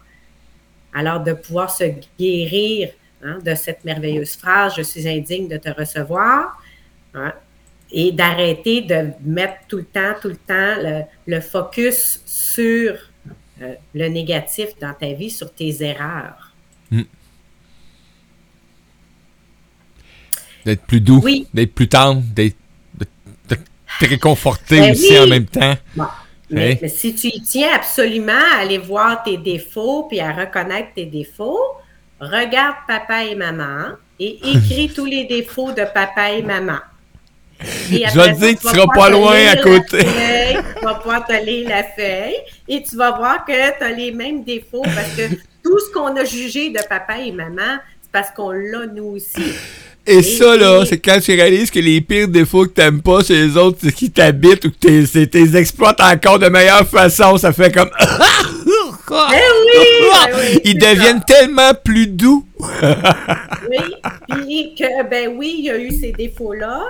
Alors, 0.92 1.20
de 1.20 1.32
pouvoir 1.32 1.70
se 1.70 1.84
guérir 2.18 2.90
hein, 3.22 3.38
de 3.44 3.54
cette 3.54 3.84
merveilleuse 3.84 4.36
phrase, 4.36 4.74
je 4.76 4.82
suis 4.82 5.08
indigne 5.08 5.48
de 5.48 5.56
te 5.56 5.68
recevoir, 5.70 6.60
hein, 7.14 7.32
et 7.90 8.12
d'arrêter 8.12 8.80
de 8.82 9.10
mettre 9.24 9.58
tout 9.68 9.76
le 9.78 9.84
temps, 9.84 10.14
tout 10.20 10.28
le 10.28 10.36
temps 10.36 10.76
le, 10.82 11.02
le 11.26 11.40
focus 11.40 12.20
sur 12.26 12.94
euh, 13.62 13.74
le 13.94 14.08
négatif 14.08 14.68
dans 14.80 14.92
ta 14.92 15.12
vie, 15.12 15.30
sur 15.30 15.52
tes 15.52 15.82
erreurs. 15.82 16.52
D'être 20.64 20.82
plus 20.82 21.00
doux, 21.00 21.20
Oui. 21.22 21.46
d'être 21.54 21.74
plus 21.74 21.88
tendre, 21.88 22.22
d'être 22.34 22.56
te 24.00 24.04
réconforter 24.04 24.80
Ben 24.80 24.92
aussi 24.92 25.10
oui. 25.12 25.18
en 25.20 25.26
même 25.28 25.46
temps. 25.46 25.74
Bon. 25.94 26.04
Mais, 26.50 26.78
mais 26.82 26.88
si 26.88 27.14
tu 27.14 27.28
y 27.28 27.40
tiens 27.42 27.70
absolument 27.74 28.32
à 28.54 28.60
aller 28.60 28.78
voir 28.78 29.22
tes 29.24 29.36
défauts 29.36 30.04
puis 30.08 30.20
à 30.20 30.32
reconnaître 30.32 30.90
tes 30.94 31.06
défauts, 31.06 31.58
regarde 32.20 32.76
papa 32.86 33.24
et 33.24 33.34
maman 33.34 33.96
et 34.18 34.38
écris 34.42 34.90
tous 34.94 35.04
les 35.04 35.24
défauts 35.24 35.72
de 35.72 35.82
papa 35.92 36.30
et 36.30 36.42
maman. 36.42 36.78
Et 37.90 38.04
Je 38.12 38.20
vais 38.20 38.34
te 38.34 38.38
dire 38.38 38.54
que 38.54 38.60
tu 38.60 38.68
seras 38.68 38.86
pas 38.94 39.08
loin 39.08 39.36
à 39.50 39.56
côté. 39.56 40.04
feuille, 40.04 40.58
tu 40.78 40.84
vas 40.84 40.94
pouvoir 40.94 41.26
te 41.26 41.44
lire 41.44 41.68
la 41.68 41.84
feuille 41.84 42.36
et 42.68 42.82
tu 42.82 42.96
vas 42.96 43.12
voir 43.12 43.44
que 43.44 43.78
tu 43.78 43.84
as 43.84 43.92
les 43.92 44.12
mêmes 44.12 44.44
défauts 44.44 44.82
parce 44.82 45.14
que 45.16 45.34
tout 45.64 45.78
ce 45.78 45.92
qu'on 45.92 46.14
a 46.16 46.24
jugé 46.24 46.70
de 46.70 46.80
papa 46.88 47.18
et 47.18 47.32
maman, 47.32 47.78
c'est 48.02 48.12
parce 48.12 48.30
qu'on 48.30 48.50
l'a 48.50 48.86
nous 48.86 49.16
aussi. 49.16 49.54
Et 50.08 50.22
ça, 50.22 50.56
là, 50.56 50.84
c'est 50.86 50.98
quand 50.98 51.18
tu 51.20 51.32
réalises 51.32 51.70
que 51.70 51.80
les 51.80 52.00
pires 52.00 52.28
défauts 52.28 52.64
que 52.64 52.70
t'aimes 52.70 53.02
pas 53.02 53.24
chez 53.24 53.46
les 53.46 53.56
autres, 53.56 53.78
c'est 53.82 53.92
qui 53.92 54.08
t'habitent 54.08 54.64
ou 54.66 54.70
que 54.70 55.24
t'es 55.24 55.56
exploites 55.56 56.00
encore 56.00 56.38
de 56.38 56.48
meilleure 56.48 56.86
façon, 56.86 57.36
ça 57.38 57.52
fait 57.52 57.74
comme... 57.74 57.90
Ben 59.08 59.28
oui, 59.30 59.88
ben 60.26 60.36
oui, 60.36 60.60
Ils 60.64 60.78
deviennent 60.78 61.22
tellement 61.24 61.72
plus 61.84 62.06
doux. 62.06 62.46
Oui, 63.68 63.94
puis 64.28 64.74
que, 64.78 65.02
ben 65.08 65.34
oui, 65.36 65.56
il 65.58 65.64
y 65.64 65.70
a 65.70 65.76
eu 65.78 65.90
ces 65.90 66.12
défauts-là, 66.12 66.84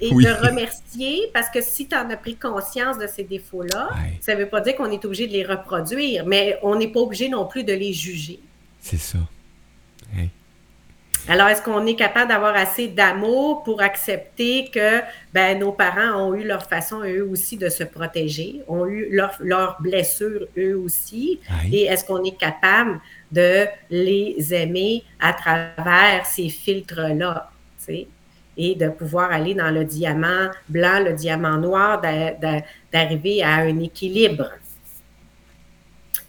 et 0.00 0.10
Oui. 0.12 0.24
de 0.24 0.30
remercier, 0.30 1.30
parce 1.32 1.48
que 1.50 1.60
si 1.62 1.86
tu 1.86 1.94
en 1.94 2.10
as 2.10 2.16
pris 2.16 2.34
conscience 2.34 2.98
de 2.98 3.06
ces 3.06 3.22
défauts-là, 3.22 3.90
Ouais. 3.92 4.18
ça 4.20 4.34
ne 4.34 4.40
veut 4.40 4.48
pas 4.48 4.60
dire 4.60 4.74
qu'on 4.74 4.90
est 4.90 5.04
obligé 5.04 5.28
de 5.28 5.32
les 5.32 5.44
reproduire, 5.44 6.24
mais 6.26 6.58
on 6.62 6.74
n'est 6.74 6.88
pas 6.88 6.98
obligé 7.00 7.28
non 7.28 7.46
plus 7.46 7.62
de 7.62 7.72
les 7.72 7.92
juger. 7.92 8.40
C'est 8.80 8.98
ça. 8.98 9.18
Alors, 11.28 11.48
est-ce 11.48 11.60
qu'on 11.60 11.84
est 11.86 11.96
capable 11.96 12.28
d'avoir 12.28 12.54
assez 12.54 12.86
d'amour 12.86 13.64
pour 13.64 13.82
accepter 13.82 14.70
que 14.72 15.00
ben, 15.34 15.58
nos 15.58 15.72
parents 15.72 16.22
ont 16.28 16.34
eu 16.34 16.44
leur 16.44 16.62
façon, 16.64 17.00
eux 17.04 17.24
aussi, 17.28 17.56
de 17.56 17.68
se 17.68 17.82
protéger, 17.82 18.62
ont 18.68 18.86
eu 18.86 19.10
leurs 19.40 19.76
blessures, 19.80 20.46
eux 20.56 20.76
aussi, 20.78 21.40
et 21.72 21.84
est-ce 21.86 22.04
qu'on 22.04 22.22
est 22.22 22.38
capable 22.38 23.00
de 23.32 23.66
les 23.90 24.54
aimer 24.54 25.02
à 25.18 25.32
travers 25.32 26.24
ces 26.26 26.48
filtres-là, 26.48 27.50
et 28.56 28.74
de 28.74 28.88
pouvoir 28.88 29.32
aller 29.32 29.54
dans 29.54 29.70
le 29.70 29.84
diamant 29.84 30.48
blanc, 30.68 31.00
le 31.04 31.12
diamant 31.12 31.56
noir, 31.58 32.00
d'a- 32.00 32.32
d'a- 32.32 32.62
d'arriver 32.92 33.42
à 33.42 33.56
un 33.56 33.78
équilibre. 33.80 34.50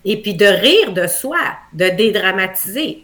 Et 0.04 0.22
puis 0.22 0.34
de 0.34 0.46
rire 0.46 0.92
de 0.94 1.08
soi, 1.08 1.38
de 1.74 1.90
dédramatiser. 1.90 3.04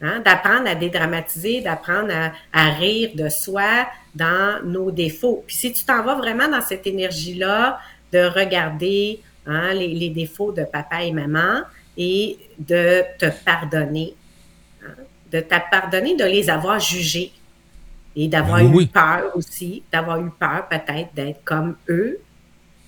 Hein, 0.00 0.20
d'apprendre 0.20 0.68
à 0.68 0.74
dédramatiser, 0.74 1.60
d'apprendre 1.60 2.12
à, 2.12 2.32
à 2.52 2.70
rire 2.72 3.10
de 3.14 3.28
soi 3.28 3.86
dans 4.14 4.60
nos 4.64 4.90
défauts. 4.90 5.44
Puis 5.46 5.56
si 5.56 5.72
tu 5.72 5.84
t'en 5.84 6.02
vas 6.02 6.16
vraiment 6.16 6.48
dans 6.48 6.60
cette 6.60 6.86
énergie-là 6.86 7.78
de 8.12 8.18
regarder 8.26 9.20
hein, 9.46 9.72
les, 9.72 9.88
les 9.88 10.10
défauts 10.10 10.52
de 10.52 10.64
papa 10.64 11.04
et 11.04 11.12
maman 11.12 11.62
et 11.96 12.36
de 12.58 13.02
te 13.18 13.26
pardonner, 13.44 14.14
hein, 14.84 14.94
de 15.30 15.40
t'apardonner 15.40 16.16
de 16.16 16.24
les 16.24 16.50
avoir 16.50 16.80
jugés 16.80 17.32
et 18.16 18.26
d'avoir 18.28 18.58
Ben 18.58 18.72
eu 18.72 18.74
oui. 18.74 18.86
peur 18.86 19.30
aussi, 19.36 19.84
d'avoir 19.92 20.20
eu 20.20 20.30
peur 20.30 20.66
peut-être 20.68 21.14
d'être 21.14 21.42
comme 21.44 21.76
eux 21.88 22.18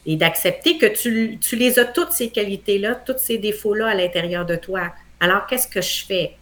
et 0.04 0.16
d'accepter 0.16 0.76
que 0.76 0.86
tu, 0.86 1.38
tu 1.40 1.54
les 1.56 1.78
as 1.78 1.84
toutes 1.84 2.12
ces 2.12 2.30
qualités-là, 2.30 2.96
tous 2.96 3.18
ces 3.18 3.38
défauts-là 3.38 3.88
à 3.88 3.94
l'intérieur 3.94 4.44
de 4.44 4.56
toi. 4.56 4.92
Alors, 5.20 5.46
qu'est-ce 5.46 5.68
que 5.68 5.80
je 5.80 6.04
fais? 6.04 6.36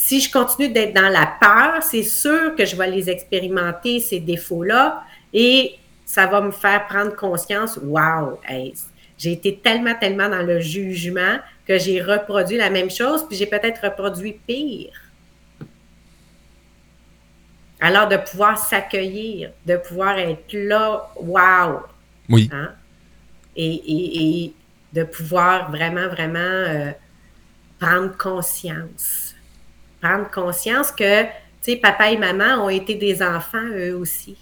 Si 0.00 0.20
je 0.20 0.30
continue 0.30 0.68
d'être 0.68 0.94
dans 0.94 1.08
la 1.08 1.26
peur, 1.40 1.82
c'est 1.82 2.04
sûr 2.04 2.54
que 2.54 2.64
je 2.64 2.76
vais 2.76 2.88
les 2.88 3.10
expérimenter, 3.10 3.98
ces 3.98 4.20
défauts-là, 4.20 5.02
et 5.34 5.74
ça 6.06 6.24
va 6.26 6.40
me 6.40 6.52
faire 6.52 6.86
prendre 6.86 7.16
conscience, 7.16 7.76
wow, 7.82 8.38
hey, 8.48 8.72
j'ai 9.18 9.32
été 9.32 9.56
tellement, 9.56 9.94
tellement 9.98 10.28
dans 10.28 10.42
le 10.46 10.60
jugement 10.60 11.38
que 11.66 11.78
j'ai 11.78 12.00
reproduit 12.00 12.56
la 12.56 12.70
même 12.70 12.88
chose, 12.92 13.26
puis 13.26 13.36
j'ai 13.36 13.46
peut-être 13.46 13.82
reproduit 13.82 14.38
pire. 14.46 14.92
Alors, 17.80 18.06
de 18.06 18.18
pouvoir 18.18 18.56
s'accueillir, 18.56 19.50
de 19.66 19.76
pouvoir 19.78 20.16
être 20.20 20.52
là, 20.52 21.10
wow, 21.16 21.80
Oui. 22.28 22.48
hein? 22.52 22.70
Et, 23.56 23.66
et- 23.74 24.44
et 24.44 24.52
de 24.92 25.02
pouvoir 25.02 25.72
vraiment, 25.72 26.06
vraiment 26.08 26.38
euh, 26.38 26.92
prendre 27.80 28.16
conscience. 28.16 29.27
Prendre 30.00 30.30
conscience 30.30 30.90
que, 30.92 31.24
tu 31.24 31.28
sais, 31.62 31.76
papa 31.76 32.10
et 32.10 32.16
maman 32.16 32.64
ont 32.64 32.68
été 32.68 32.94
des 32.94 33.22
enfants 33.22 33.66
eux 33.76 33.94
aussi. 33.96 34.36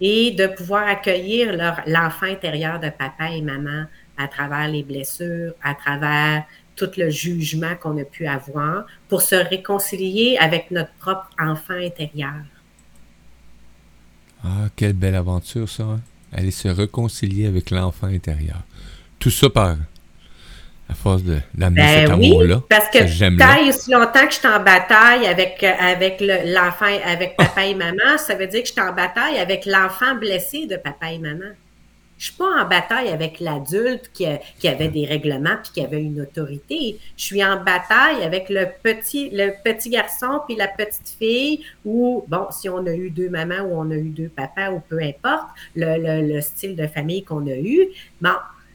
Et 0.00 0.32
de 0.32 0.46
pouvoir 0.48 0.88
accueillir 0.88 1.52
leur- 1.56 1.80
l'enfant 1.86 2.26
intérieur 2.26 2.80
de 2.80 2.90
papa 2.90 3.30
et 3.30 3.40
maman 3.40 3.84
à 4.18 4.26
travers 4.28 4.68
les 4.68 4.82
blessures, 4.82 5.54
à 5.62 5.74
travers 5.74 6.44
tout 6.74 6.90
le 6.96 7.08
jugement 7.10 7.74
qu'on 7.80 7.96
a 7.98 8.04
pu 8.04 8.26
avoir 8.26 8.86
pour 9.08 9.22
se 9.22 9.34
réconcilier 9.36 10.36
avec 10.40 10.70
notre 10.70 10.92
propre 10.98 11.28
enfant 11.38 11.74
intérieur. 11.74 12.42
Ah, 14.44 14.68
quelle 14.74 14.94
belle 14.94 15.14
aventure, 15.14 15.68
ça. 15.68 15.84
hein? 15.84 16.00
Aller 16.32 16.50
se 16.50 16.68
réconcilier 16.68 17.46
avec 17.46 17.70
l'enfant 17.70 18.08
intérieur. 18.08 18.62
Tout 19.18 19.30
ça 19.30 19.48
par. 19.50 19.76
À 20.88 20.94
force 20.94 21.22
de- 21.22 21.38
d'amener 21.54 21.80
Ben 21.80 22.06
cet 22.06 22.16
oui, 22.18 22.26
amour-là. 22.26 22.62
parce 22.68 22.88
que 22.90 22.98
et 22.98 23.68
aussi 23.70 23.90
longtemps 23.90 24.26
que 24.26 24.32
je 24.32 24.38
suis 24.38 24.48
en 24.48 24.62
bataille 24.62 25.26
avec, 25.26 25.62
euh, 25.62 25.70
avec 25.80 26.20
le- 26.20 26.52
l'enfant, 26.52 26.84
avec 27.04 27.34
papa 27.36 27.64
et 27.64 27.74
maman, 27.74 28.18
ça 28.18 28.34
veut 28.34 28.46
dire 28.46 28.62
que 28.62 28.68
je 28.68 28.72
suis 28.72 28.80
en 28.82 28.92
bataille 28.92 29.38
avec 29.38 29.64
l'enfant 29.64 30.14
blessé 30.16 30.66
de 30.66 30.76
papa 30.76 31.12
et 31.12 31.18
maman. 31.18 31.46
Je 32.18 32.26
suis 32.26 32.34
pas 32.36 32.62
en 32.62 32.68
bataille 32.68 33.08
avec 33.08 33.40
l'adulte 33.40 34.10
qui, 34.12 34.26
qui 34.60 34.68
avait 34.68 34.88
des 34.88 35.06
règlements 35.06 35.56
puis 35.62 35.72
qui 35.74 35.80
avait 35.84 36.00
une 36.02 36.20
autorité. 36.20 36.98
Je 37.16 37.24
suis 37.24 37.42
en 37.44 37.56
bataille 37.56 38.22
avec 38.22 38.48
le 38.48 38.66
petit, 38.82 39.30
le 39.32 39.52
petit 39.64 39.88
garçon 39.90 40.40
puis 40.46 40.54
la 40.56 40.68
petite 40.68 41.16
fille 41.18 41.64
ou, 41.84 42.22
bon, 42.28 42.46
si 42.52 42.68
on 42.68 42.86
a 42.86 42.92
eu 42.92 43.10
deux 43.10 43.28
mamans 43.28 43.62
ou 43.64 43.80
on 43.80 43.90
a 43.90 43.94
eu 43.94 44.10
deux 44.10 44.28
papas 44.28 44.70
ou 44.70 44.80
peu 44.88 45.00
importe 45.02 45.48
le, 45.74 45.96
le- 45.98 46.34
le 46.34 46.40
style 46.42 46.76
de 46.76 46.86
famille 46.86 47.24
qu'on 47.24 47.44
a 47.48 47.56
eu. 47.56 47.88
Bon, 48.20 48.30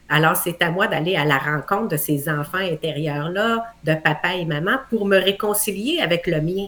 alors 0.08 0.36
c'est 0.36 0.60
à 0.62 0.70
moi 0.70 0.86
d'aller 0.86 1.16
à 1.16 1.24
la 1.24 1.38
rencontre 1.38 1.88
de 1.88 1.96
ces 1.96 2.28
enfants 2.28 2.58
intérieurs-là, 2.58 3.64
de 3.84 3.94
papa 3.94 4.34
et 4.34 4.44
maman, 4.44 4.78
pour 4.90 5.06
me 5.06 5.18
réconcilier 5.18 6.00
avec 6.02 6.26
le 6.26 6.40
mien. 6.40 6.66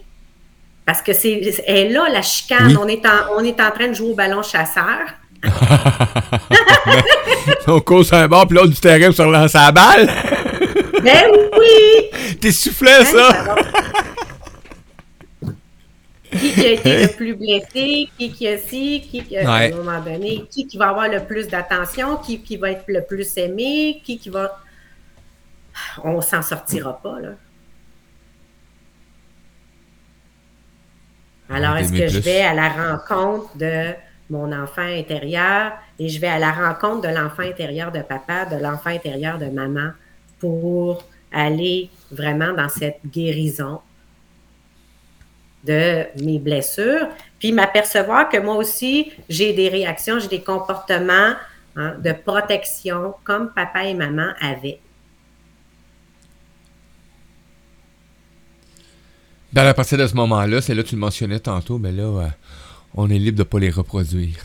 Parce 0.84 1.00
que 1.02 1.12
c'est 1.12 1.62
est 1.66 1.88
là 1.88 2.08
la 2.10 2.22
chicane. 2.22 2.68
Oui. 2.68 2.76
On, 2.80 2.88
est 2.88 3.06
en, 3.06 3.36
on 3.38 3.44
est 3.44 3.60
en 3.60 3.70
train 3.70 3.88
de 3.88 3.94
jouer 3.94 4.10
au 4.10 4.14
ballon 4.14 4.42
chasseur. 4.42 4.98
On 7.66 7.80
cause 7.80 8.12
un 8.12 8.28
bord, 8.28 8.46
puis 8.46 8.56
l'autre 8.56 8.72
du 8.72 8.80
terrain 8.80 9.06
pour 9.06 9.14
se 9.14 9.22
relancer 9.22 9.56
la 9.56 9.72
balle. 9.72 10.10
Ben 11.02 11.30
oui! 11.58 12.36
T'es 12.40 12.52
soufflé, 12.52 12.90
Hein, 12.90 13.04
ça. 13.04 13.54
Qui 16.38 16.52
qui 16.52 16.66
a 16.66 16.72
été 16.72 17.02
le 17.02 17.08
plus 17.16 17.34
blessé, 17.34 18.08
qui 18.16 18.32
qui 18.32 18.46
a 18.48 18.56
si, 18.58 19.00
qui, 19.02 19.24
qui 19.24 19.36
a- 19.36 19.50
à 19.50 19.58
un 19.64 19.70
moment 19.70 20.00
donné, 20.00 20.46
qui 20.50 20.66
qui 20.66 20.76
va 20.78 20.90
avoir 20.90 21.08
le 21.08 21.24
plus 21.24 21.48
d'attention, 21.48 22.16
qui 22.18 22.42
qui 22.42 22.56
va 22.56 22.70
être 22.70 22.84
le 22.88 23.02
plus 23.04 23.36
aimé, 23.36 24.00
qui 24.04 24.18
qui 24.18 24.28
va... 24.30 24.58
On 26.04 26.20
s'en 26.20 26.42
sortira 26.42 27.00
pas, 27.02 27.20
là. 27.20 27.30
Alors, 31.48 31.76
est-ce 31.76 31.92
que 31.92 32.06
je 32.06 32.18
vais 32.20 32.42
à 32.42 32.54
la 32.54 32.68
rencontre 32.68 33.56
de 33.56 33.92
mon 34.30 34.52
enfant 34.52 34.82
intérieur 34.82 35.72
et 35.98 36.08
je 36.08 36.20
vais 36.20 36.28
à 36.28 36.38
la 36.38 36.52
rencontre 36.52 37.00
de 37.08 37.08
l'enfant 37.14 37.42
intérieur 37.42 37.90
de 37.90 38.00
papa, 38.02 38.46
de 38.46 38.56
l'enfant 38.62 38.90
intérieur 38.90 39.38
de 39.38 39.46
maman 39.46 39.90
pour 40.38 41.02
aller 41.32 41.90
vraiment 42.12 42.52
dans 42.52 42.68
cette 42.68 43.00
guérison 43.04 43.80
de 45.64 46.04
mes 46.22 46.38
blessures, 46.38 47.08
puis 47.38 47.52
m'apercevoir 47.52 48.28
que 48.28 48.38
moi 48.38 48.56
aussi, 48.56 49.12
j'ai 49.28 49.52
des 49.52 49.68
réactions, 49.68 50.18
j'ai 50.18 50.28
des 50.28 50.42
comportements 50.42 51.34
hein, 51.76 51.94
de 52.02 52.12
protection 52.12 53.14
comme 53.24 53.52
papa 53.52 53.84
et 53.84 53.94
maman 53.94 54.30
avaient. 54.40 54.80
Ben, 59.52 59.66
à 59.66 59.74
partir 59.74 59.98
de 59.98 60.06
ce 60.06 60.14
moment-là, 60.14 60.60
c'est 60.60 60.74
là 60.74 60.82
que 60.82 60.88
tu 60.88 60.94
le 60.94 61.00
mentionnais 61.00 61.40
tantôt, 61.40 61.78
mais 61.78 61.90
là, 61.90 62.04
euh, 62.04 62.26
on 62.94 63.10
est 63.10 63.18
libre 63.18 63.36
de 63.36 63.42
ne 63.42 63.48
pas 63.48 63.58
les 63.58 63.70
reproduire. 63.70 64.36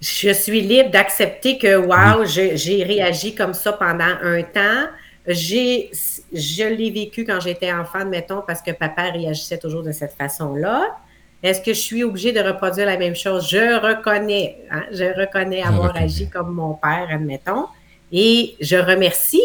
je 0.00 0.32
suis 0.32 0.60
libre 0.60 0.90
d'accepter 0.90 1.56
que, 1.56 1.76
wow, 1.76 2.24
j'ai 2.26 2.82
réagi 2.82 3.34
comme 3.34 3.54
ça 3.54 3.72
pendant 3.72 4.12
un 4.22 4.42
temps. 4.42 4.88
J'ai, 5.28 5.90
je 6.34 6.64
l'ai 6.64 6.90
vécu 6.90 7.24
quand 7.24 7.40
j'étais 7.40 7.72
enfant, 7.72 8.00
admettons, 8.00 8.42
parce 8.46 8.60
que 8.60 8.72
papa 8.72 9.10
réagissait 9.10 9.58
toujours 9.58 9.82
de 9.82 9.92
cette 9.92 10.12
façon-là. 10.12 10.96
Est-ce 11.42 11.60
que 11.60 11.74
je 11.74 11.80
suis 11.80 12.02
obligée 12.02 12.32
de 12.32 12.40
reproduire 12.40 12.86
la 12.86 12.96
même 12.96 13.14
chose? 13.14 13.48
Je 13.48 13.78
reconnais, 13.78 14.58
hein, 14.70 14.82
je 14.90 15.04
reconnais 15.18 15.62
avoir 15.62 15.94
agi 15.96 16.28
comme 16.28 16.54
mon 16.54 16.74
père, 16.74 17.08
admettons. 17.10 17.66
Et 18.10 18.56
je 18.60 18.76
remercie. 18.76 19.42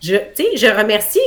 Je, 0.00 0.16
tu 0.36 0.44
sais, 0.44 0.56
je 0.56 0.66
remercie 0.66 1.20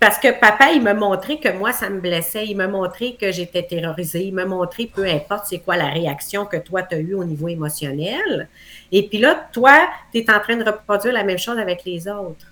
parce 0.00 0.18
que 0.18 0.32
papa, 0.40 0.72
il 0.72 0.82
m'a 0.82 0.94
montré 0.94 1.38
que 1.38 1.52
moi, 1.52 1.72
ça 1.72 1.90
me 1.90 2.00
blessait. 2.00 2.46
Il 2.46 2.56
m'a 2.56 2.68
montré 2.68 3.16
que 3.20 3.30
j'étais 3.30 3.62
terrorisée. 3.62 4.24
Il 4.24 4.34
m'a 4.34 4.46
montré, 4.46 4.86
peu 4.86 5.04
importe 5.04 5.44
c'est 5.46 5.58
quoi 5.58 5.76
la 5.76 5.88
réaction 5.88 6.46
que 6.46 6.56
toi, 6.56 6.82
tu 6.82 6.94
as 6.94 6.98
eue 6.98 7.12
au 7.12 7.22
niveau 7.22 7.48
émotionnel. 7.48 8.48
Et 8.90 9.06
puis 9.06 9.18
là, 9.18 9.48
toi, 9.52 9.88
tu 10.10 10.20
es 10.20 10.30
en 10.30 10.40
train 10.40 10.56
de 10.56 10.64
reproduire 10.64 11.12
la 11.12 11.22
même 11.22 11.38
chose 11.38 11.58
avec 11.58 11.84
les 11.84 12.08
autres. 12.08 12.49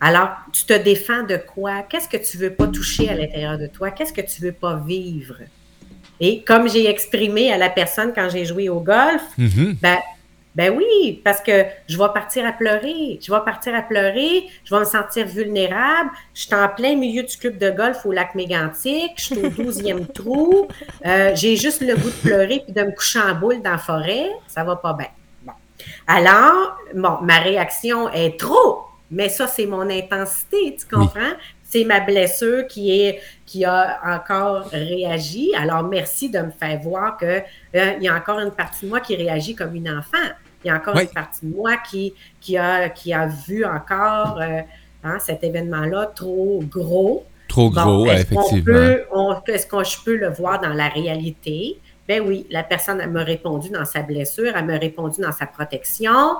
Alors, 0.00 0.28
tu 0.52 0.64
te 0.64 0.72
défends 0.74 1.22
de 1.24 1.36
quoi? 1.36 1.82
Qu'est-ce 1.88 2.08
que 2.08 2.16
tu 2.18 2.36
veux 2.38 2.50
pas 2.54 2.68
toucher 2.68 3.08
à 3.08 3.14
l'intérieur 3.14 3.58
de 3.58 3.66
toi? 3.66 3.90
Qu'est-ce 3.90 4.12
que 4.12 4.20
tu 4.20 4.40
veux 4.42 4.52
pas 4.52 4.76
vivre? 4.76 5.36
Et 6.20 6.42
comme 6.42 6.68
j'ai 6.68 6.88
exprimé 6.88 7.52
à 7.52 7.58
la 7.58 7.68
personne 7.70 8.12
quand 8.14 8.28
j'ai 8.30 8.44
joué 8.44 8.68
au 8.68 8.80
golf, 8.80 9.22
Mhm. 9.36 9.76
ben, 9.82 9.98
ben 10.54 10.74
oui, 10.76 11.20
parce 11.24 11.40
que 11.40 11.64
je 11.88 11.96
vais 11.96 12.08
partir 12.12 12.44
à 12.46 12.52
pleurer. 12.52 13.18
Je 13.22 13.32
vais 13.32 13.40
partir 13.44 13.74
à 13.76 13.82
pleurer, 13.82 14.44
je 14.64 14.74
vais 14.74 14.80
me 14.80 14.84
sentir 14.84 15.26
vulnérable. 15.26 16.10
Je 16.34 16.42
suis 16.42 16.54
en 16.54 16.68
plein 16.68 16.96
milieu 16.96 17.22
du 17.22 17.36
club 17.36 17.58
de 17.58 17.70
golf 17.70 18.04
au 18.06 18.12
lac 18.12 18.34
Mégantic, 18.34 19.12
je 19.16 19.22
suis 19.22 19.38
au 19.38 19.48
12e 19.50 20.06
trou. 20.14 20.66
Euh, 21.06 21.32
j'ai 21.36 21.56
juste 21.56 21.80
le 21.80 21.94
goût 21.94 22.10
de 22.10 22.28
pleurer 22.28 22.62
puis 22.64 22.72
de 22.72 22.82
me 22.82 22.90
coucher 22.92 23.20
en 23.20 23.34
boule 23.36 23.62
dans 23.62 23.72
la 23.72 23.78
forêt. 23.78 24.30
Ça 24.48 24.64
va 24.64 24.74
pas 24.76 24.92
bien. 24.94 25.08
Bon. 25.42 25.52
Alors, 26.08 26.76
bon, 26.94 27.18
ma 27.22 27.38
réaction 27.38 28.10
est 28.12 28.38
trop, 28.40 28.82
mais 29.10 29.28
ça, 29.28 29.46
c'est 29.46 29.66
mon 29.66 29.88
intensité, 29.88 30.76
tu 30.78 30.86
comprends? 30.94 31.32
C'est 31.62 31.84
ma 31.84 32.00
blessure 32.00 32.66
qui 32.66 33.02
est 33.02 33.20
qui 33.44 33.64
a 33.64 33.98
encore 34.04 34.68
réagi. 34.72 35.52
Alors, 35.56 35.82
merci 35.82 36.30
de 36.30 36.38
me 36.40 36.50
faire 36.50 36.78
voir 36.80 37.16
que 37.16 37.26
euh, 37.26 37.42
il 37.98 38.02
y 38.02 38.08
a 38.08 38.14
encore 38.16 38.40
une 38.40 38.50
partie 38.50 38.84
de 38.86 38.90
moi 38.90 39.00
qui 39.00 39.16
réagit 39.16 39.54
comme 39.54 39.74
une 39.74 39.90
enfant. 39.90 40.16
Il 40.64 40.68
y 40.68 40.70
a 40.70 40.76
encore 40.76 40.96
Oui. 40.96 41.02
une 41.02 41.08
partie 41.08 41.46
de 41.46 41.54
moi 41.54 41.76
qui, 41.76 42.14
qui, 42.40 42.56
a, 42.58 42.88
qui 42.88 43.12
a 43.12 43.26
vu 43.26 43.64
encore 43.64 44.38
euh, 44.40 44.60
hein, 45.04 45.18
cet 45.20 45.44
événement-là 45.44 46.06
trop 46.14 46.62
gros. 46.68 47.24
Trop 47.48 47.70
gros, 47.70 48.04
qu'on 48.04 48.06
effectivement. 48.06 49.42
Est-ce 49.46 49.66
que 49.66 49.84
je 49.84 49.96
peux 50.04 50.16
le 50.16 50.30
voir 50.30 50.60
dans 50.60 50.74
la 50.74 50.88
réalité? 50.88 51.78
Ben 52.06 52.22
oui, 52.26 52.46
la 52.50 52.62
personne 52.62 53.00
elle 53.00 53.10
m'a 53.10 53.24
répondu 53.24 53.70
dans 53.70 53.84
sa 53.84 54.00
blessure, 54.02 54.52
elle 54.54 54.64
m'a 54.64 54.78
répondu 54.78 55.20
dans 55.20 55.32
sa 55.32 55.46
protection. 55.46 56.36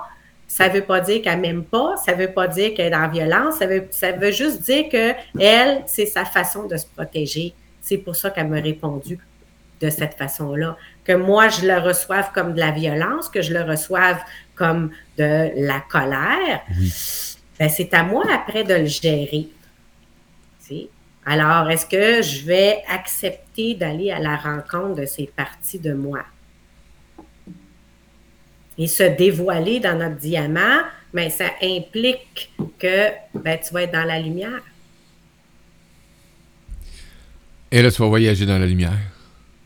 Ça 0.48 0.68
ne 0.68 0.74
veut 0.74 0.84
pas 0.84 1.00
dire 1.00 1.22
qu'elle 1.22 1.40
m'aime 1.40 1.62
pas, 1.62 1.96
ça 2.04 2.16
ne 2.16 2.22
veut 2.22 2.32
pas 2.32 2.48
dire 2.48 2.74
qu'elle 2.74 2.92
est 2.92 2.96
en 2.96 3.08
violence, 3.08 3.58
ça 3.58 3.66
veut, 3.66 3.87
ça 3.90 4.12
veut 4.12 4.32
juste 4.32 4.62
dire 4.62 4.88
que 4.88 5.12
elle, 5.38 5.82
c'est 5.87 6.06
sa 6.06 6.24
façon 6.24 6.66
de 6.66 6.76
se 6.76 6.87
protéger. 6.87 7.52
C'est 7.80 7.98
pour 7.98 8.16
ça 8.16 8.30
qu'elle 8.30 8.48
m'a 8.48 8.61
répondu 8.61 9.18
de 9.80 9.90
cette 9.90 10.14
façon-là. 10.14 10.76
Que 11.04 11.12
moi, 11.12 11.48
je 11.48 11.66
le 11.66 11.78
reçoive 11.78 12.32
comme 12.34 12.54
de 12.54 12.58
la 12.58 12.70
violence, 12.70 13.28
que 13.28 13.42
je 13.42 13.52
le 13.52 13.62
reçoive 13.62 14.18
comme 14.56 14.90
de 15.16 15.50
la 15.54 15.80
colère, 15.88 16.62
ben, 17.58 17.68
c'est 17.68 17.94
à 17.94 18.02
moi 18.02 18.24
après 18.34 18.64
de 18.64 18.74
le 18.74 18.87
gérer. 18.87 19.48
Alors, 21.24 21.70
est-ce 21.70 21.84
que 21.84 22.22
je 22.22 22.46
vais 22.46 22.82
accepter 22.88 23.74
d'aller 23.74 24.11
à 24.11 24.18
la 24.18 24.37
rencontre 24.37 24.94
de 25.00 25.06
ces 25.06 25.26
parties 25.26 25.78
de 25.78 25.92
moi? 25.92 26.20
Et 28.78 28.86
se 28.86 29.02
dévoiler 29.02 29.80
dans 29.80 29.98
notre 29.98 30.16
diamant, 30.16 30.82
mais 31.12 31.30
ça 31.30 31.46
implique 31.62 32.52
que 32.78 33.08
ben, 33.34 33.58
tu 33.58 33.74
vas 33.74 33.82
être 33.82 33.92
dans 33.92 34.04
la 34.04 34.20
lumière. 34.20 34.62
Et 37.70 37.82
là, 37.82 37.90
tu 37.90 38.00
vas 38.00 38.08
voyager 38.08 38.46
dans 38.46 38.58
la 38.58 38.66
lumière. 38.66 38.98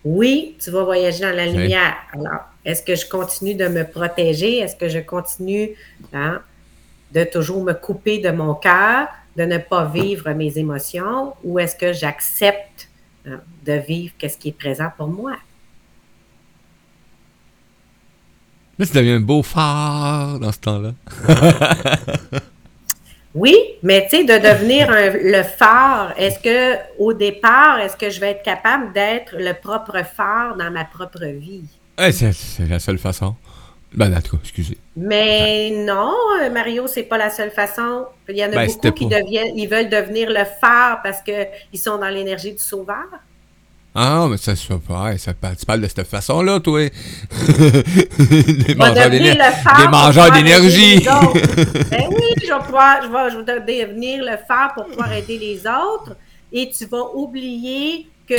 Oui, 0.05 0.57
tu 0.61 0.70
vas 0.70 0.83
voyager 0.83 1.20
dans 1.20 1.37
la 1.37 1.46
lumière. 1.46 1.94
Alors, 2.12 2.40
est-ce 2.64 2.83
que 2.83 2.96
je 2.96 3.09
continue 3.09 3.55
de 3.55 3.68
me 3.68 3.85
protéger? 3.85 4.59
Est-ce 4.59 4.75
que 4.75 4.88
je 4.88 4.98
continue 4.98 5.70
hein, 6.12 6.40
de 7.12 7.25
toujours 7.25 7.62
me 7.62 7.72
couper 7.72 8.18
de 8.18 8.31
mon 8.31 8.55
cœur, 8.55 9.09
de 9.37 9.44
ne 9.44 9.59
pas 9.59 9.85
vivre 9.85 10.31
mes 10.33 10.59
émotions, 10.59 11.35
ou 11.44 11.59
est-ce 11.59 11.77
que 11.77 11.92
j'accepte 11.92 12.88
hein, 13.27 13.40
de 13.64 13.75
vivre 13.75 14.14
ce 14.20 14.37
qui 14.37 14.48
est 14.48 14.59
présent 14.59 14.90
pour 14.96 15.07
moi? 15.07 15.37
Là, 18.79 18.87
tu 18.87 18.93
deviens 18.93 19.17
un 19.17 19.21
beau 19.21 19.43
phare 19.43 20.39
dans 20.41 20.51
ce 20.53 20.59
temps-là. 20.59 20.93
Oui, 23.35 23.57
mais 23.83 24.07
tu 24.11 24.19
sais, 24.19 24.25
de 24.25 24.35
devenir 24.47 24.91
un- 24.91 25.09
le 25.09 25.43
phare, 25.43 26.13
est-ce 26.19 26.39
que 26.39 26.77
au 26.99 27.15
départ, 27.15 27.79
est-ce 27.81 27.97
que 27.97 28.11
je 28.11 28.21
vais 28.21 28.33
être 28.33 28.43
capable 28.43 28.93
d'être 28.93 29.35
le 29.39 29.55
propre 29.55 30.03
phare 30.05 30.55
dans 30.57 30.71
ma 30.71 30.85
propre 30.85 31.25
vie? 31.25 31.65
Ouais, 31.99 32.13
c'est, 32.13 32.31
c'est 32.35 32.67
la 32.69 32.79
seule 32.79 32.99
façon. 32.99 33.35
Ben, 33.95 34.15
en 34.15 34.21
tout 34.21 34.37
cas, 34.37 34.43
excusez. 34.43 34.77
Mais 34.97 35.71
non, 35.71 36.13
Mario, 36.53 36.87
c'est 36.87 37.05
pas 37.05 37.17
la 37.17 37.31
seule 37.31 37.51
façon. 37.51 38.05
Il 38.29 38.37
y 38.37 38.45
en 38.45 38.49
a 38.49 38.51
Ben, 38.51 38.67
beaucoup 38.67 38.91
qui 38.93 39.09
pas- 39.09 39.21
deviennent, 39.23 39.57
ils 39.57 39.67
veulent 39.69 39.89
devenir 39.89 40.29
le 40.29 40.45
phare 40.61 41.01
parce 41.03 41.23
qu'ils 41.23 41.79
sont 41.81 41.97
dans 41.97 42.09
l'énergie 42.09 42.53
du 42.53 42.59
sauveur. 42.63 43.07
Ah, 43.94 44.26
mais 44.31 44.38
ça 44.38 44.57
se 44.57 44.66
fait 44.66 44.78
pas. 44.78 45.05
ouais, 45.05 45.18
ça, 45.18 45.35
tu 45.35 45.66
parles 45.66 45.83
de 45.83 45.87
cette 45.87 46.07
façon-là, 46.07 46.61
toi. 46.61 46.81
des 47.38 48.74
mangeurs 48.74 49.11
des 49.11 49.88
mangeurs 49.90 50.31
d'énergie. 50.31 51.00
ben 51.05 52.09
oui, 52.09 52.35
je 52.42 52.52
vais 52.52 52.64
pouvoir, 52.64 53.02
je 53.02 53.09
vais, 53.09 53.31
je 53.31 53.37
vais 53.38 53.85
devenir 53.85 54.24
le 54.24 54.38
phare 54.48 54.72
pour 54.74 54.87
pouvoir 54.87 55.12
aider 55.12 55.38
les 55.38 55.61
autres. 55.66 56.16
Et 56.50 56.70
tu 56.70 56.87
vas 56.87 57.05
oublier 57.14 58.09
que, 58.26 58.35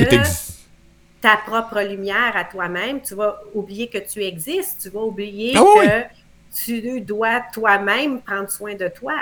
ta 1.21 1.37
propre 1.37 1.81
lumière 1.81 2.35
à 2.35 2.43
toi-même, 2.43 3.01
tu 3.01 3.13
vas 3.15 3.39
oublier 3.53 3.87
que 3.87 3.99
tu 3.99 4.23
existes, 4.23 4.81
tu 4.81 4.89
vas 4.89 5.01
oublier 5.01 5.53
Ah 5.55 5.63
oui. 5.77 5.87
que 5.87 6.03
tu 6.65 7.01
dois 7.01 7.41
toi-même 7.53 8.21
prendre 8.21 8.49
soin 8.49 8.75
de 8.75 8.87
toi. 8.87 9.13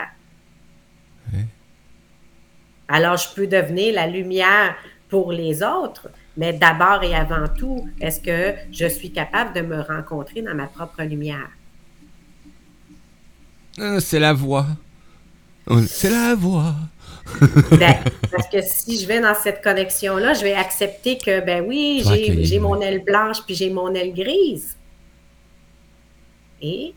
Alors, 2.88 3.18
je 3.18 3.34
peux 3.34 3.48
devenir 3.48 3.94
la 3.94 4.08
lumière 4.08 4.76
pour 5.08 5.32
les 5.32 5.62
autres, 5.62 6.10
mais 6.38 6.54
d'abord 6.54 7.04
et 7.04 7.16
avant 7.16 7.48
tout, 7.48 7.88
est-ce 8.00 8.22
que 8.22 8.58
je 8.72 8.88
suis 8.88 9.12
capable 9.12 9.54
de 9.54 9.62
me 9.62 9.82
rencontrer 9.82 10.42
dans 10.42 10.56
ma 10.56 10.68
propre 10.68 11.04
lumière? 11.04 11.50
Ah, 13.78 14.00
c'est 14.00 14.20
la 14.20 14.34
voix. 14.34 14.68
C'est 15.88 16.10
la 16.10 16.36
voix. 16.36 16.76
Ben, 17.80 17.96
parce 18.32 18.48
que 18.50 18.62
si 18.62 19.00
je 19.00 19.08
vais 19.08 19.22
dans 19.22 19.36
cette 19.36 19.64
connexion-là, 19.64 20.34
je 20.34 20.42
vais 20.42 20.54
accepter 20.54 21.18
que, 21.18 21.40
ben 21.40 21.64
oui, 21.66 22.04
j'ai 22.42 22.60
mon 22.60 22.82
aile 22.82 23.04
blanche 23.04 23.38
puis 23.46 23.56
j'ai 23.56 23.70
mon 23.70 23.94
aile 23.94 24.14
grise. 24.14 24.76
Et 26.62 26.94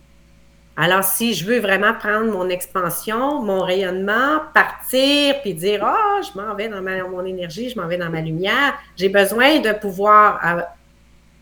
alors, 0.76 1.04
si 1.04 1.34
je 1.34 1.44
veux 1.46 1.60
vraiment 1.60 1.94
prendre 1.94 2.32
mon 2.32 2.48
expansion, 2.48 3.40
mon 3.42 3.60
rayonnement, 3.60 4.40
partir 4.52 5.40
puis 5.42 5.54
dire, 5.54 5.84
ah, 5.84 6.20
je 6.20 6.36
m'en 6.40 6.54
vais 6.56 6.68
dans 6.68 6.82
ma- 6.82 7.04
mon 7.04 7.24
énergie, 7.24 7.70
je 7.70 7.78
m'en 7.78 7.86
vais 7.86 7.96
dans 7.96 8.10
ma 8.10 8.20
lumière, 8.20 8.74
j'ai 8.96 9.08
besoin 9.08 9.60
de 9.60 9.72
pouvoir 9.72 10.40
euh, 10.44 10.62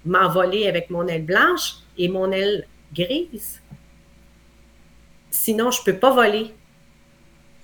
m'envoler 0.04 0.68
avec 0.68 0.90
mon 0.90 1.06
aile 1.06 1.24
blanche 1.24 1.76
et 1.96 2.08
mon 2.08 2.30
aile 2.30 2.66
grise. 2.94 3.60
Sinon, 5.30 5.70
je 5.70 5.80
ne 5.80 5.84
peux 5.86 5.98
pas 5.98 6.10
voler. 6.10 6.54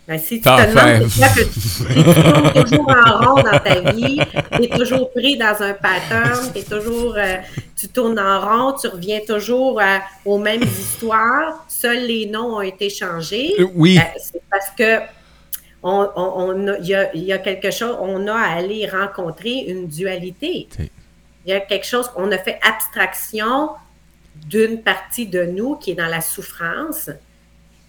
Ben, 0.09 0.18
si 0.18 0.37
tu 0.40 0.40
te 0.40 0.49
demandes 0.49 1.11
que 1.37 1.42
tu, 1.44 2.53
tournes 2.55 2.64
toujours 2.64 2.88
en 2.88 3.35
rond 3.35 3.42
dans 3.42 3.59
ta 3.59 3.92
vie, 3.92 4.18
tu 4.57 4.64
es 4.64 4.68
toujours 4.68 5.11
pris 5.12 5.37
dans 5.37 5.55
un 5.62 5.75
pattern, 5.75 6.51
t'es 6.55 6.62
toujours, 6.62 7.14
euh, 7.18 7.35
tu 7.77 7.88
tournes 7.88 8.18
en 8.18 8.40
rond, 8.40 8.73
tu 8.81 8.88
reviens 8.88 9.21
toujours 9.27 9.79
à- 9.79 10.01
aux 10.25 10.38
mêmes 10.38 10.62
histoires, 10.81 11.62
seuls 11.68 12.07
les 12.07 12.25
noms 12.25 12.57
ont 12.57 12.61
été 12.62 12.88
changés. 12.88 13.55
Euh, 13.61 13.66
oui. 13.75 13.97
Ben, 13.99 14.07
c'est 14.18 14.40
parce 14.51 14.71
que 14.71 15.05
on, 15.83 16.09
on- 16.16 16.33
on 16.57 16.68
a- 16.68 16.79
il 16.79 16.87
y, 16.87 16.94
a, 16.94 17.14
il 17.14 17.25
y 17.25 17.33
a 17.35 17.38
quelque 17.38 17.71
chose, 17.71 17.94
on 18.01 18.27
a 18.29 18.33
à 18.35 18.57
aller 18.57 18.88
rencontrer 18.88 19.64
une 19.68 19.88
dualité. 19.88 20.68
Il 21.44 21.51
y 21.51 21.53
a 21.53 21.61
quelque 21.61 21.87
chose, 21.87 22.11
on 22.16 22.33
a 22.33 22.38
fait 22.38 22.59
abstraction 22.66 23.71
d'une 24.35 24.81
partie 24.81 25.27
de 25.27 25.44
nous 25.44 25.77
qui 25.77 25.90
est 25.90 25.94
dans 25.94 26.07
la 26.07 26.23
souffrance 26.23 27.11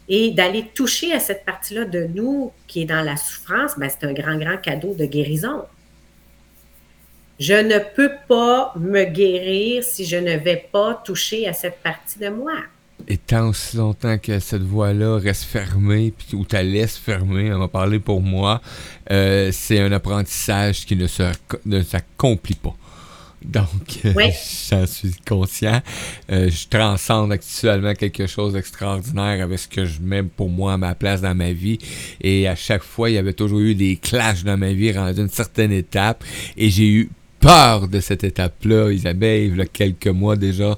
et 0.10 0.32
d'aller 0.32 0.66
toucher 0.74 1.14
à 1.14 1.20
cette 1.20 1.46
partie-là 1.46 1.86
de 1.86 2.10
nous 2.14 2.52
qui 2.68 2.82
est 2.82 2.86
dans 2.86 3.04
la 3.04 3.16
souffrance, 3.16 3.78
ben, 3.78 3.90
c'est 3.90 4.08
un 4.08 4.14
grand, 4.14 4.38
grand 4.38 4.58
cadeau 4.58 4.96
de 4.96 5.06
guérison. 5.06 5.64
Je 7.40 7.54
ne 7.54 7.78
peux 7.96 8.12
pas 8.28 8.74
me 8.76 9.06
guérir 9.06 9.84
si 9.84 10.06
je 10.06 10.18
ne 10.18 10.36
vais 10.36 10.68
pas 10.72 11.02
toucher 11.06 11.48
à 11.48 11.54
cette 11.54 11.78
partie 11.82 12.20
de 12.20 12.28
moi. 12.30 12.54
Et 13.08 13.18
tant 13.18 13.48
aussi 13.48 13.78
longtemps 13.78 14.18
que 14.18 14.40
cette 14.40 14.64
voie-là 14.64 15.20
reste 15.20 15.44
fermée, 15.44 16.14
ou 16.34 16.44
ta 16.44 16.64
laisse 16.64 16.98
fermée, 16.98 17.54
on 17.54 17.60
va 17.60 17.68
parler 17.70 18.00
pour 18.00 18.20
moi, 18.20 18.62
euh, 19.10 19.52
c'est 19.54 19.80
un 19.80 19.92
apprentissage 19.92 20.86
qui 20.86 20.98
ne 20.98 21.82
s'accomplit 21.82 22.56
pas. 22.56 22.76
Donc, 23.44 24.00
euh, 24.06 24.14
Oui. 24.16 24.32
j'en 24.70 24.86
suis 24.86 25.14
conscient. 25.28 25.82
Euh, 26.32 26.50
je 26.50 26.68
transcende 26.68 27.32
actuellement 27.32 27.94
quelque 27.94 28.28
chose 28.28 28.54
d'extraordinaire 28.54 29.44
avec 29.44 29.60
ce 29.60 29.68
que 29.68 29.86
je 29.86 30.00
mets 30.02 30.24
pour 30.24 30.50
moi 30.50 30.74
à 30.74 30.78
ma 30.78 30.96
place 30.96 31.22
dans 31.22 31.36
ma 31.36 31.52
vie. 31.52 31.80
Et 32.22 32.48
à 32.48 32.56
chaque 32.56 32.84
fois, 32.84 33.10
il 33.10 33.14
y 33.14 33.18
avait 33.18 33.34
toujours 33.34 33.60
eu 33.60 33.76
des 33.76 33.96
clashs 33.96 34.44
dans 34.44 34.58
ma 34.58 34.74
vie 34.74 34.92
rendu 34.92 35.22
une 35.22 35.30
certaine 35.30 35.72
étape. 35.72 36.24
Et 36.58 36.70
j'ai 36.70 36.88
eu 36.88 37.10
peur 37.40 37.88
de 37.88 38.00
cette 38.02 38.24
étape-là, 38.24 38.92
Isabelle, 38.92 39.52
il 39.54 39.58
y 39.58 39.62
a 39.62 39.66
quelques 39.66 40.08
mois 40.08 40.36
déjà. 40.36 40.78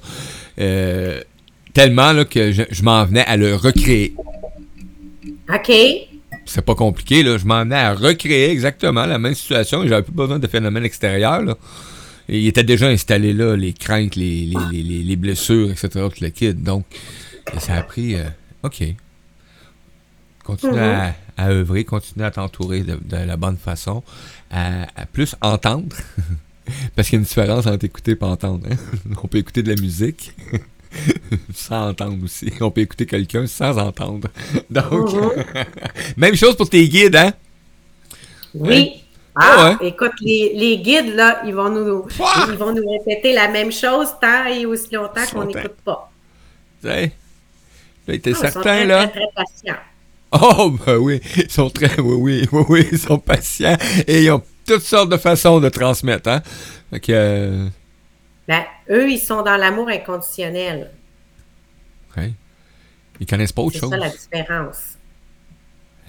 Euh, 0.60 1.20
tellement 1.74 2.12
là, 2.12 2.24
que 2.24 2.52
je, 2.52 2.62
je 2.70 2.82
m'en 2.82 3.04
venais 3.04 3.24
à 3.26 3.36
le 3.36 3.56
recréer. 3.56 4.14
OK? 5.52 5.72
C'est 6.44 6.64
pas 6.64 6.74
compliqué, 6.74 7.22
là. 7.22 7.38
Je 7.38 7.44
m'en 7.44 7.60
venais 7.60 7.76
à 7.76 7.94
recréer 7.94 8.50
exactement 8.50 9.06
la 9.06 9.18
même 9.18 9.34
situation. 9.34 9.86
J'avais 9.86 10.02
plus 10.02 10.12
besoin 10.12 10.38
de 10.38 10.46
phénomènes 10.46 10.84
extérieurs, 10.84 11.42
là. 11.42 11.56
Il 12.28 12.46
était 12.46 12.64
déjà 12.64 12.88
installé 12.88 13.32
là, 13.32 13.56
les 13.56 13.72
craintes, 13.72 14.16
les, 14.16 14.44
les, 14.46 14.56
les, 14.70 14.82
les- 14.82 15.02
les 15.02 15.16
blessures, 15.16 15.70
etc. 15.70 15.88
Tout 15.92 16.22
le 16.24 16.28
kit. 16.30 16.54
Donc, 16.54 16.84
ça 17.58 17.74
a 17.74 17.82
pris. 17.82 18.14
euh, 18.14 18.24
OK. 18.62 18.82
Continue 20.44 20.78
à, 20.78 21.14
à 21.36 21.50
œuvrer, 21.50 21.84
continue 21.84 22.24
à 22.24 22.30
t'entourer 22.30 22.80
de, 22.80 22.98
de 23.02 23.16
la 23.16 23.36
bonne 23.36 23.56
façon, 23.56 24.02
à, 24.50 24.86
à 25.00 25.06
plus 25.06 25.36
entendre. 25.40 25.94
Parce 26.96 27.08
qu'il 27.08 27.16
y 27.16 27.18
a 27.18 27.20
une 27.20 27.26
différence 27.26 27.66
entre 27.66 27.84
écouter 27.84 28.12
et 28.20 28.24
entendre. 28.24 28.66
hein. 28.70 28.76
On 29.22 29.28
peut 29.28 29.38
écouter 29.38 29.62
de 29.62 29.68
la 29.74 29.80
musique 29.80 30.32
sans 31.54 31.88
entendre 31.90 32.24
aussi. 32.24 32.52
On 32.60 32.70
peut 32.70 32.80
écouter 32.82 33.06
quelqu'un 33.06 33.46
sans 33.46 33.78
entendre. 33.78 34.28
Donc, 34.70 35.10
même 36.16 36.34
chose 36.36 36.56
pour 36.56 36.68
tes 36.70 36.88
guides, 36.88 37.16
hein? 37.16 37.32
Oui. 38.54 39.01
Ah 39.34 39.76
Ah, 39.80 39.84
écoute, 39.84 40.12
les, 40.20 40.52
les 40.54 40.78
guides, 40.78 41.14
là, 41.14 41.42
ils 41.46 41.54
vont 41.54 41.70
nous 41.70 42.06
Ah! 42.20 42.46
ils 42.50 42.56
vont 42.56 42.72
nous 42.74 42.88
répéter 42.90 43.32
la 43.32 43.48
même 43.48 43.72
chose 43.72 44.08
tant 44.20 44.44
et 44.46 44.66
aussi 44.66 44.94
longtemps 44.94 45.24
qu'on 45.32 45.44
n'écoute 45.44 45.76
pas. 45.84 46.10
Tu 46.82 46.88
sais? 46.88 47.12
Là, 48.06 48.14
Ah, 48.14 48.14
ils 48.24 48.34
sont 48.34 48.40
certain, 48.42 48.60
très, 48.60 48.84
là? 48.84 49.08
Très, 49.08 49.20
très 49.20 49.28
patients. 49.34 49.82
Oh, 50.32 50.70
ben 50.86 50.96
oui, 50.96 51.20
ils 51.36 51.50
sont 51.50 51.70
très, 51.70 52.00
oui, 52.00 52.14
oui, 52.16 52.48
oui, 52.52 52.64
oui, 52.68 52.88
ils 52.92 52.98
sont 52.98 53.18
patients 53.18 53.76
et 54.06 54.22
ils 54.24 54.30
ont 54.30 54.42
toutes 54.66 54.82
sortes 54.82 55.10
de 55.10 55.16
façons 55.18 55.60
de 55.60 55.68
transmettre, 55.68 56.28
hein? 56.30 56.42
Fait 56.90 57.00
que, 57.00 57.12
euh, 57.12 57.68
Ben, 58.48 58.64
eux, 58.90 59.10
ils 59.10 59.18
sont 59.18 59.42
dans 59.42 59.56
l'amour 59.56 59.88
inconditionnel. 59.88 60.90
ouais. 62.16 62.32
Ils 63.20 63.26
connaissent 63.26 63.52
pas 63.52 63.62
autre 63.62 63.74
C'est 63.74 63.80
chose. 63.80 63.90
ça 63.90 63.96
la 63.98 64.08
différence. 64.08 64.96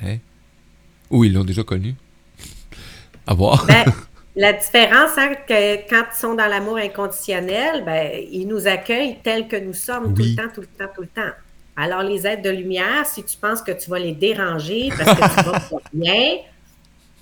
Hein? 0.04 0.18
Ou 1.12 1.24
ils 1.26 1.34
l'ont 1.34 1.44
déjà 1.44 1.64
connu. 1.64 1.96
À 3.28 3.34
voir. 3.34 3.66
Ben, 3.66 3.86
la 4.36 4.54
différence, 4.54 5.18
hein, 5.18 5.34
que 5.48 5.90
quand 5.90 6.04
ils 6.14 6.20
sont 6.20 6.34
dans 6.34 6.48
l'amour 6.48 6.78
inconditionnel, 6.78 7.84
ben, 7.86 8.12
ils 8.32 8.48
nous 8.48 8.68
accueillent 8.68 9.18
tels 9.24 9.48
que 9.48 9.56
nous 9.56 9.74
sommes 9.74 10.14
tout 10.14 10.24
le 10.24 10.36
temps, 10.36 10.50
tout 10.54 10.62
le 10.62 10.68
temps, 10.68 10.92
tout 10.94 11.02
le 11.02 11.08
temps. 11.08 11.32
Alors, 11.76 12.04
les 12.04 12.28
êtres 12.28 12.44
de 12.44 12.50
lumière, 12.50 13.06
si 13.06 13.24
tu 13.24 13.36
penses 13.38 13.62
que 13.62 13.72
tu 13.72 13.90
vas 13.90 14.00
les 14.00 14.14
déranger 14.14 14.90
parce 14.96 15.18
que 15.18 15.40
tu 15.40 15.46
vas 15.50 15.60
pas 15.60 15.90
bien, 15.92 16.38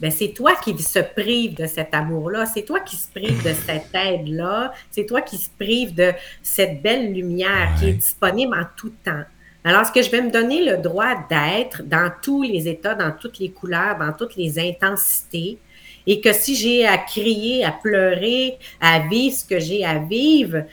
ben, 0.01 0.09
c'est 0.09 0.29
toi 0.29 0.55
qui 0.55 0.75
se 0.81 0.99
prive 0.99 1.55
de 1.55 1.67
cet 1.67 1.93
amour-là, 1.93 2.47
c'est 2.47 2.63
toi 2.63 2.79
qui 2.79 2.95
se 2.95 3.07
prive 3.09 3.43
de 3.43 3.53
cette 3.53 3.93
aide-là, 3.93 4.73
c'est 4.89 5.05
toi 5.05 5.21
qui 5.21 5.37
se 5.37 5.49
prive 5.51 5.93
de 5.93 6.11
cette 6.41 6.81
belle 6.81 7.13
lumière 7.13 7.69
qui 7.79 7.89
est 7.89 7.93
disponible 7.93 8.55
en 8.55 8.65
tout 8.75 8.91
temps. 9.05 9.23
Alors, 9.63 9.81
est-ce 9.81 9.91
que 9.91 10.01
je 10.01 10.09
vais 10.09 10.23
me 10.23 10.31
donner 10.31 10.65
le 10.65 10.77
droit 10.77 11.13
d'être 11.29 11.83
dans 11.83 12.11
tous 12.21 12.41
les 12.41 12.67
états, 12.67 12.95
dans 12.95 13.11
toutes 13.11 13.37
les 13.37 13.51
couleurs, 13.51 13.95
dans 13.99 14.11
toutes 14.11 14.35
les 14.35 14.57
intensités, 14.57 15.59
et 16.07 16.21
que 16.21 16.33
si 16.33 16.55
j'ai 16.55 16.85
à 16.85 16.97
crier, 16.97 17.63
à 17.63 17.71
pleurer, 17.71 18.57
à 18.79 18.99
vivre 19.07 19.35
ce 19.35 19.45
que 19.45 19.59
j'ai 19.59 19.83
à 19.85 19.99
vivre, 19.99 20.63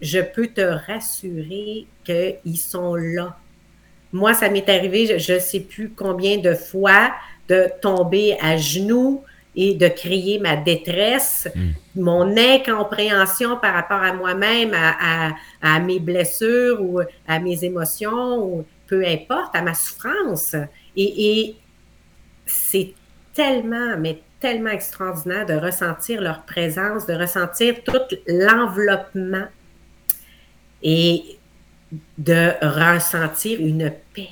je 0.00 0.20
peux 0.20 0.46
te 0.48 0.60
rassurer 0.60 1.86
qu'ils 2.04 2.58
sont 2.58 2.94
là. 2.94 3.36
Moi, 4.12 4.34
ça 4.34 4.48
m'est 4.48 4.68
arrivé, 4.68 5.18
je 5.18 5.32
ne 5.34 5.38
sais 5.38 5.60
plus 5.60 5.90
combien 5.90 6.38
de 6.38 6.54
fois, 6.54 7.12
de 7.48 7.68
tomber 7.80 8.36
à 8.40 8.56
genoux 8.56 9.22
et 9.56 9.74
de 9.74 9.88
crier 9.88 10.38
ma 10.38 10.56
détresse, 10.56 11.48
mon 11.96 12.36
incompréhension 12.36 13.56
par 13.56 13.74
rapport 13.74 14.00
à 14.02 14.12
moi-même, 14.12 14.72
à, 14.74 15.28
à- 15.28 15.32
à 15.60 15.80
mes 15.80 15.98
blessures 15.98 16.80
ou 16.80 17.00
à 17.26 17.38
mes 17.40 17.64
émotions, 17.64 18.44
ou 18.44 18.64
peu 18.86 19.04
importe, 19.06 19.54
à 19.54 19.62
ma 19.62 19.74
souffrance. 19.74 20.54
Et, 20.96 21.40
et 21.40 21.56
c'est 22.46 22.92
tellement, 23.34 23.96
mais 23.98 24.20
tellement 24.40 24.70
extraordinaire 24.70 25.46
de 25.46 25.54
ressentir 25.54 26.20
leur 26.20 26.42
présence, 26.42 27.06
de 27.06 27.14
ressentir 27.14 27.76
tout 27.84 28.16
l'enveloppement 28.26 29.46
et 30.82 31.38
de 32.18 32.52
ressentir 32.62 33.60
une 33.60 33.92
paix. 34.14 34.28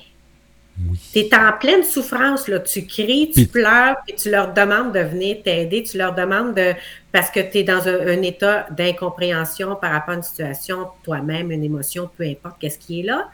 Tu 1.13 1.19
es 1.19 1.35
en 1.35 1.53
pleine 1.59 1.83
souffrance, 1.83 2.47
là. 2.47 2.61
tu 2.61 2.87
cries, 2.87 3.27
tu 3.35 3.43
Puis- 3.43 3.47
pleures, 3.47 3.97
et 4.07 4.15
tu 4.15 4.31
leur 4.31 4.55
demandes 4.55 4.95
de 4.95 5.01
venir 5.01 5.39
t'aider, 5.43 5.83
tu 5.83 5.99
leur 5.99 6.15
demandes 6.15 6.55
de... 6.55 6.73
parce 7.11 7.31
que 7.31 7.41
tu 7.41 7.59
es 7.59 7.63
dans 7.65 7.89
un, 7.89 8.07
un 8.07 8.23
état 8.23 8.69
d'incompréhension 8.71 9.75
par 9.75 9.91
rapport 9.91 10.15
à 10.15 10.17
une 10.19 10.23
situation, 10.23 10.87
toi-même, 11.03 11.51
une 11.51 11.65
émotion, 11.65 12.09
peu 12.17 12.23
importe 12.25 12.61
qu'est-ce 12.61 12.79
qui 12.79 13.01
est 13.01 13.03
là. 13.03 13.29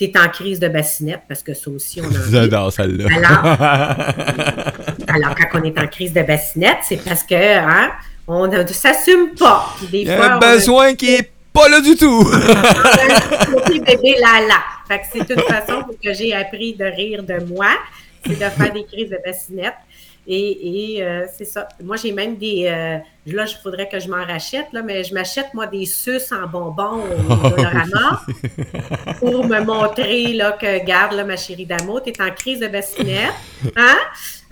Tu 0.00 0.06
es 0.06 0.18
en 0.18 0.30
crise 0.30 0.58
de 0.58 0.68
bassinette, 0.68 1.20
parce 1.28 1.42
que 1.42 1.52
ça 1.52 1.68
aussi, 1.70 2.00
on 2.00 2.06
en. 2.06 2.10
J'adore 2.32 2.72
celle-là. 2.72 3.06
Alors, 5.08 5.34
quand 5.34 5.60
on 5.60 5.62
est 5.64 5.78
en 5.78 5.86
crise 5.88 6.14
de 6.14 6.22
bassinette, 6.22 6.78
c'est 6.88 7.04
parce 7.04 7.22
que 7.22 7.34
hein, 7.34 7.90
on 8.26 8.46
ne 8.46 8.66
s'assume 8.68 9.34
pas. 9.38 9.74
Des 9.90 9.98
Il 9.98 10.06
y 10.06 10.10
a 10.10 10.32
un 10.32 10.36
a- 10.36 10.38
besoin 10.38 10.94
qui 10.94 11.16
est 11.16 11.30
pas 11.52 11.68
là 11.68 11.82
du 11.82 11.96
tout. 11.96 12.24
côté 13.52 13.80
bébé 13.80 14.16
lala. 14.20 14.62
Fait 14.88 15.00
que 15.00 15.04
c'est 15.12 15.34
une 15.34 15.42
façon 15.42 15.82
que 16.02 16.14
j'ai 16.14 16.32
appris 16.34 16.74
de 16.74 16.84
rire 16.86 17.22
de 17.22 17.44
moi, 17.44 17.68
c'est 18.24 18.38
de 18.38 18.48
faire 18.48 18.72
des 18.72 18.84
crises 18.84 19.10
de 19.10 19.18
bassinette. 19.22 19.74
Et, 20.32 20.94
et, 20.94 21.02
euh, 21.02 21.26
c'est 21.36 21.44
ça. 21.44 21.66
Moi, 21.82 21.96
j'ai 21.96 22.12
même 22.12 22.36
des. 22.36 22.66
euh, 22.68 22.98
là, 23.32 23.44
il 23.48 23.56
faudrait 23.60 23.88
que 23.88 23.98
je 23.98 24.08
m'en 24.08 24.24
rachète, 24.24 24.66
là, 24.72 24.80
mais 24.80 25.02
je 25.02 25.12
m'achète, 25.12 25.52
moi, 25.54 25.66
des 25.66 25.86
suces 25.86 26.30
en 26.30 26.46
bonbons 26.46 27.02
au 27.02 27.48
Dolorama 27.48 28.22
pour 29.18 29.44
me 29.44 29.60
montrer 29.64 30.32
là, 30.34 30.52
que, 30.52 30.84
garde, 30.84 31.14
là, 31.14 31.24
ma 31.24 31.36
chérie 31.36 31.66
d'amour, 31.66 32.04
tu 32.04 32.10
es 32.10 32.22
en 32.22 32.30
crise 32.30 32.60
de 32.60 32.68
bassinette. 32.68 33.34
Hein? 33.74 33.96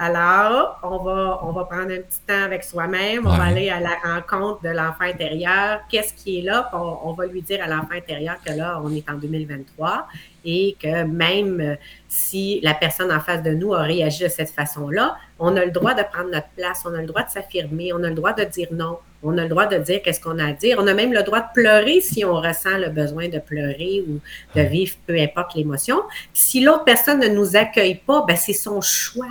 Alors, 0.00 0.80
on 0.82 0.98
va, 0.98 1.40
on 1.44 1.52
va 1.52 1.64
prendre 1.64 1.92
un 1.92 2.00
petit 2.00 2.20
temps 2.26 2.42
avec 2.42 2.64
soi-même, 2.64 3.24
on 3.24 3.36
va 3.36 3.44
aller 3.44 3.70
à 3.70 3.78
la 3.78 3.94
rencontre 4.02 4.62
de 4.62 4.70
l'enfant 4.70 5.04
intérieur. 5.04 5.82
Qu'est-ce 5.88 6.12
qui 6.12 6.40
est 6.40 6.42
là? 6.42 6.68
On, 6.72 7.10
on 7.10 7.12
va 7.12 7.26
lui 7.26 7.42
dire 7.42 7.62
à 7.62 7.68
l'enfant 7.68 7.94
intérieur 7.94 8.36
que 8.44 8.52
là, 8.52 8.80
on 8.84 8.92
est 8.92 9.08
en 9.08 9.14
2023 9.14 10.08
et 10.44 10.76
que 10.80 11.04
même 11.04 11.76
si 12.08 12.60
la 12.62 12.72
personne 12.72 13.12
en 13.12 13.20
face 13.20 13.42
de 13.42 13.50
nous 13.50 13.74
a 13.74 13.82
réagi 13.82 14.24
de 14.24 14.28
cette 14.28 14.50
façon-là, 14.50 15.18
on 15.38 15.54
a 15.56 15.64
le 15.64 15.70
droit 15.70 15.92
de 15.92 16.02
prendre 16.02 16.30
notre 16.30 16.48
place, 16.56 16.82
on 16.86 16.94
a 16.94 17.02
le 17.02 17.06
droit 17.06 17.22
de 17.22 17.30
s'affirmer, 17.30 17.92
on 17.92 18.02
a 18.02 18.08
le 18.08 18.14
droit 18.14 18.32
de 18.32 18.44
dire 18.44 18.68
non, 18.72 18.98
on 19.22 19.36
a 19.36 19.42
le 19.42 19.48
droit 19.48 19.66
de 19.66 19.76
dire 19.76 20.00
qu'est-ce 20.02 20.20
qu'on 20.20 20.38
a 20.38 20.46
à 20.46 20.52
dire, 20.52 20.78
on 20.80 20.86
a 20.86 20.94
même 20.94 21.12
le 21.12 21.22
droit 21.22 21.40
de 21.40 21.52
pleurer 21.52 22.00
si 22.00 22.24
on 22.24 22.34
ressent 22.34 22.78
le 22.78 22.88
besoin 22.88 23.28
de 23.28 23.38
pleurer 23.38 24.04
ou 24.08 24.20
de 24.58 24.62
vivre 24.62 24.96
peu 25.06 25.20
importe 25.20 25.54
l'émotion. 25.54 26.00
Puis 26.32 26.42
Si 26.42 26.60
l'autre 26.60 26.84
personne 26.84 27.20
ne 27.20 27.28
nous 27.28 27.56
accueille 27.56 27.96
pas, 27.96 28.24
ben 28.26 28.36
c'est 28.36 28.54
son 28.54 28.80
choix. 28.80 29.28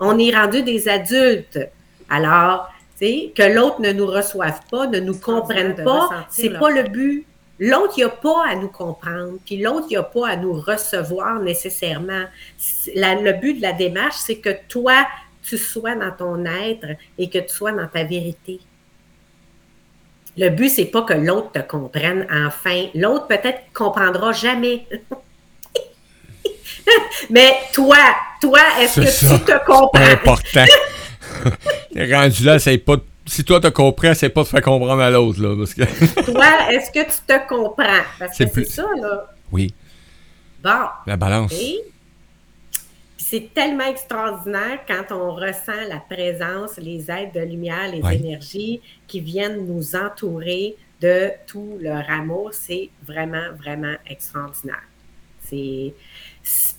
On 0.00 0.18
est 0.18 0.36
rendu 0.36 0.62
des 0.62 0.88
adultes. 0.88 1.60
Alors, 2.10 2.68
tu 2.98 3.06
sais, 3.06 3.32
que 3.36 3.42
l'autre 3.42 3.80
ne 3.80 3.92
nous 3.92 4.06
reçoive 4.06 4.60
pas, 4.68 4.88
ne 4.88 4.98
nous 4.98 5.16
comprenne 5.16 5.76
pas, 5.76 6.26
c'est 6.28 6.50
pas 6.50 6.70
le 6.70 6.82
but. 6.82 7.24
L'autre, 7.58 7.94
il 7.96 8.00
n'y 8.00 8.04
a 8.04 8.08
pas 8.10 8.48
à 8.48 8.54
nous 8.54 8.68
comprendre, 8.68 9.38
puis 9.46 9.56
l'autre, 9.56 9.86
il 9.88 9.92
n'y 9.94 9.96
a 9.96 10.02
pas 10.02 10.28
à 10.28 10.36
nous 10.36 10.52
recevoir 10.60 11.40
nécessairement. 11.40 12.24
C'est- 12.58 12.94
la- 12.94 13.14
le 13.14 13.32
but 13.32 13.54
de 13.54 13.62
la 13.62 13.72
démarche, 13.72 14.16
c'est 14.16 14.36
que 14.38 14.50
toi, 14.68 15.06
tu 15.42 15.56
sois 15.56 15.94
dans 15.94 16.10
ton 16.10 16.44
être 16.44 16.86
et 17.18 17.30
que 17.30 17.38
tu 17.38 17.48
sois 17.48 17.72
dans 17.72 17.86
ta 17.86 18.04
vérité. 18.04 18.60
Le 20.36 20.50
but, 20.50 20.68
c'est 20.68 20.84
pas 20.86 21.00
que 21.02 21.14
l'autre 21.14 21.52
te 21.52 21.60
comprenne 21.60 22.26
enfin. 22.30 22.88
L'autre, 22.94 23.26
peut-être, 23.26 23.60
comprendra 23.72 24.32
jamais. 24.32 24.84
Mais 27.30 27.54
toi, 27.72 27.96
toi, 28.40 28.60
est-ce 28.80 29.00
que 29.00 29.06
C'est 29.06 29.26
ça. 29.26 29.38
tu 29.38 29.44
te 29.44 29.64
comprends? 29.64 29.90
important. 29.94 30.64
T'es 31.94 32.14
rendu 32.14 32.44
là, 32.44 32.58
c'est 32.58 32.78
pas. 32.78 32.96
Si 33.26 33.44
toi 33.44 33.58
te 33.60 33.66
comprends, 33.68 34.14
c'est 34.14 34.28
pas 34.28 34.42
de 34.42 34.48
faire 34.48 34.62
comprendre 34.62 35.02
à 35.02 35.10
l'autre, 35.10 35.40
là. 35.42 35.54
Parce 35.56 35.74
que. 35.74 35.82
Toi, 36.32 36.46
est-ce 36.72 36.90
que 36.92 37.04
tu 37.04 37.18
te 37.26 37.48
comprends? 37.48 38.02
Parce 38.18 38.30
que 38.32 38.36
C'est 38.36 38.52
plus- 38.52 38.66
ça, 38.66 38.84
là. 39.00 39.32
Oui, 39.52 39.74
Bon. 40.62 40.70
la 41.06 41.16
balance. 41.16 41.52
Et 41.52 41.80
c'est 43.16 43.52
tellement 43.52 43.86
extraordinaire 43.86 44.80
quand 44.86 45.12
on 45.14 45.34
ressent 45.34 45.72
la 45.88 45.98
présence, 45.98 46.76
les 46.78 47.10
aides 47.10 47.32
de 47.34 47.40
lumière, 47.40 47.90
les 47.92 48.00
Ouais. 48.00 48.16
énergies 48.16 48.80
qui 49.08 49.20
viennent 49.20 49.66
nous 49.66 49.96
entourer 49.96 50.76
de 51.00 51.30
tout 51.46 51.78
leur 51.80 52.08
amour. 52.08 52.50
C'est 52.52 52.90
vraiment, 53.04 53.52
vraiment 53.58 53.94
extraordinaire. 54.08 54.82
C'est 55.42 55.94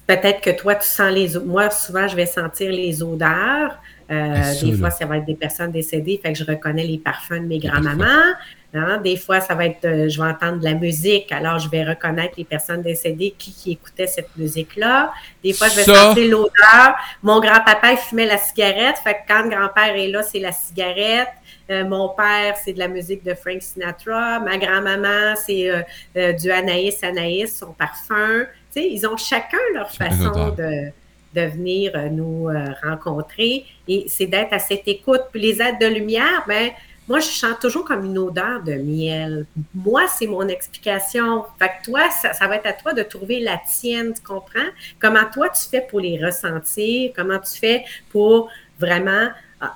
peut-être 0.08 0.42
que 0.42 0.50
toi, 0.52 0.76
tu 0.76 0.88
sens 0.88 1.12
les... 1.12 1.36
o- 1.38 1.44
Moi, 1.44 1.70
souvent, 1.70 2.08
je 2.08 2.16
vais 2.16 2.26
sentir 2.26 2.72
les 2.72 3.02
odeurs. 3.04 3.78
Euh, 4.10 4.54
des 4.62 4.74
fois, 4.74 4.90
ça 4.90 5.06
va 5.06 5.18
être 5.18 5.26
des 5.26 5.36
personnes 5.36 5.72
décédées, 5.72 6.20
fait 6.24 6.32
que 6.34 6.40
je 6.40 6.46
reconnais 6.46 6.86
les 6.86 6.98
parfums 6.98 7.40
de 7.42 7.46
mes 7.48 7.60
grands-mamans. 7.60 8.34
Hein, 8.74 9.00
Des 9.04 9.18
fois, 9.18 9.40
ça 9.40 9.56
va 9.56 9.66
être, 9.66 9.86
euh, 9.86 10.10
je 10.10 10.22
vais 10.22 10.28
entendre 10.28 10.60
de 10.60 10.64
la 10.64 10.74
musique, 10.74 11.32
alors 11.32 11.58
je 11.58 11.70
vais 11.70 11.84
reconnaître 11.84 12.36
les 12.38 12.44
personnes 12.44 12.82
décédées 12.82 13.34
qui, 13.38 13.52
qui 13.52 13.72
écoutaient 13.72 14.08
cette 14.08 14.30
musique-là. 14.38 15.14
Des 15.44 15.54
fois, 15.54 15.68
je 15.70 15.78
vais 15.78 15.84
Ça. 15.84 15.96
sentir 15.96 16.30
l'odeur. 16.30 16.96
Mon 17.24 17.40
grand-papa, 17.40 17.94
il 17.94 17.98
fumait 17.98 18.26
la 18.26 18.38
cigarette, 18.38 18.98
fait 19.04 19.14
que 19.14 19.20
quand 19.34 19.44
le 19.44 19.50
grand-père 19.50 19.96
est 19.96 20.10
là, 20.10 20.22
c'est 20.22 20.40
la 20.40 20.52
cigarette. 20.52 21.30
Euh, 21.70 21.86
mon 21.86 22.10
père, 22.10 22.56
c'est 22.64 22.74
de 22.74 22.80
la 22.80 22.88
musique 22.88 23.24
de 23.24 23.34
Frank 23.34 23.62
Sinatra. 23.62 24.40
Ma 24.40 24.58
grand-maman, 24.58 25.36
c'est 25.36 25.70
euh, 25.70 25.82
euh, 26.16 26.34
du 26.34 26.50
Anaïs 26.50 27.04
Anaïs, 27.04 27.58
son 27.58 27.74
parfum. 27.74 28.46
Tu 28.74 28.82
sais, 28.82 28.90
ils 28.90 29.06
ont 29.06 29.18
chacun 29.18 29.58
leur 29.74 29.92
façon 29.92 30.52
de, 30.52 30.92
de 31.38 31.52
venir 31.52 31.92
euh, 31.96 32.10
nous 32.10 32.50
euh, 32.50 32.74
rencontrer. 32.84 33.66
Et 33.88 34.06
c'est 34.08 34.26
d'être 34.26 34.54
à 34.54 34.60
cette 34.60 34.88
écoute. 34.88 35.22
Puis 35.32 35.42
les 35.42 35.62
aides 35.62 35.80
de 35.80 35.86
lumière, 35.86 36.44
ben, 36.48 36.72
moi, 37.08 37.20
je 37.20 37.28
sens 37.28 37.58
toujours 37.62 37.86
comme 37.86 38.04
une 38.04 38.18
odeur 38.18 38.62
de 38.64 38.74
miel. 38.74 39.46
Moi, 39.74 40.08
c'est 40.10 40.28
mon 40.28 40.48
explication. 40.48 41.46
Fait 41.58 41.70
que 41.70 41.86
toi, 41.86 42.10
ça, 42.10 42.34
ça 42.34 42.48
va 42.48 42.58
être 42.58 42.66
à 42.66 42.74
toi 42.74 42.94
de 42.94 43.04
trouver 43.04 43.40
la 43.40 43.58
tienne, 43.66 44.14
tu 44.14 44.22
comprends? 44.22 44.70
Comment 45.00 45.26
toi, 45.32 45.48
tu 45.50 45.70
fais 45.70 45.82
pour 45.82 46.02
les 46.02 46.24
ressentir? 46.24 47.12
Comment 47.16 47.40
tu 47.40 47.58
fais 47.58 47.86
pour 48.10 48.50
vraiment, 48.78 49.30
ah, 49.62 49.76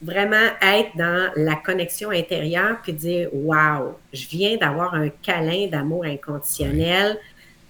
vraiment 0.00 0.46
être 0.62 0.96
dans 0.96 1.32
la 1.34 1.56
connexion 1.56 2.10
intérieure 2.10 2.78
puis 2.84 2.92
dire, 2.92 3.30
wow, 3.32 3.98
je 4.12 4.28
viens 4.28 4.56
d'avoir 4.56 4.94
un 4.94 5.08
câlin 5.08 5.66
d'amour 5.66 6.04
inconditionnel 6.04 7.18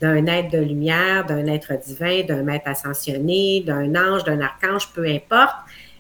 d'un 0.01 0.27
être 0.27 0.51
de 0.51 0.59
lumière, 0.59 1.25
d'un 1.25 1.47
être 1.47 1.73
divin, 1.85 2.23
d'un 2.23 2.43
maître 2.43 2.69
ascensionné, 2.69 3.63
d'un 3.67 3.95
ange, 3.95 4.25
d'un 4.25 4.41
archange, 4.41 4.93
peu 4.93 5.07
importe. 5.07 5.57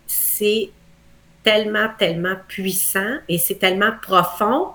C'est 0.06 0.70
tellement, 1.42 1.88
tellement 1.98 2.36
puissant 2.48 3.18
et 3.28 3.38
c'est 3.38 3.56
tellement 3.56 3.92
profond 4.02 4.68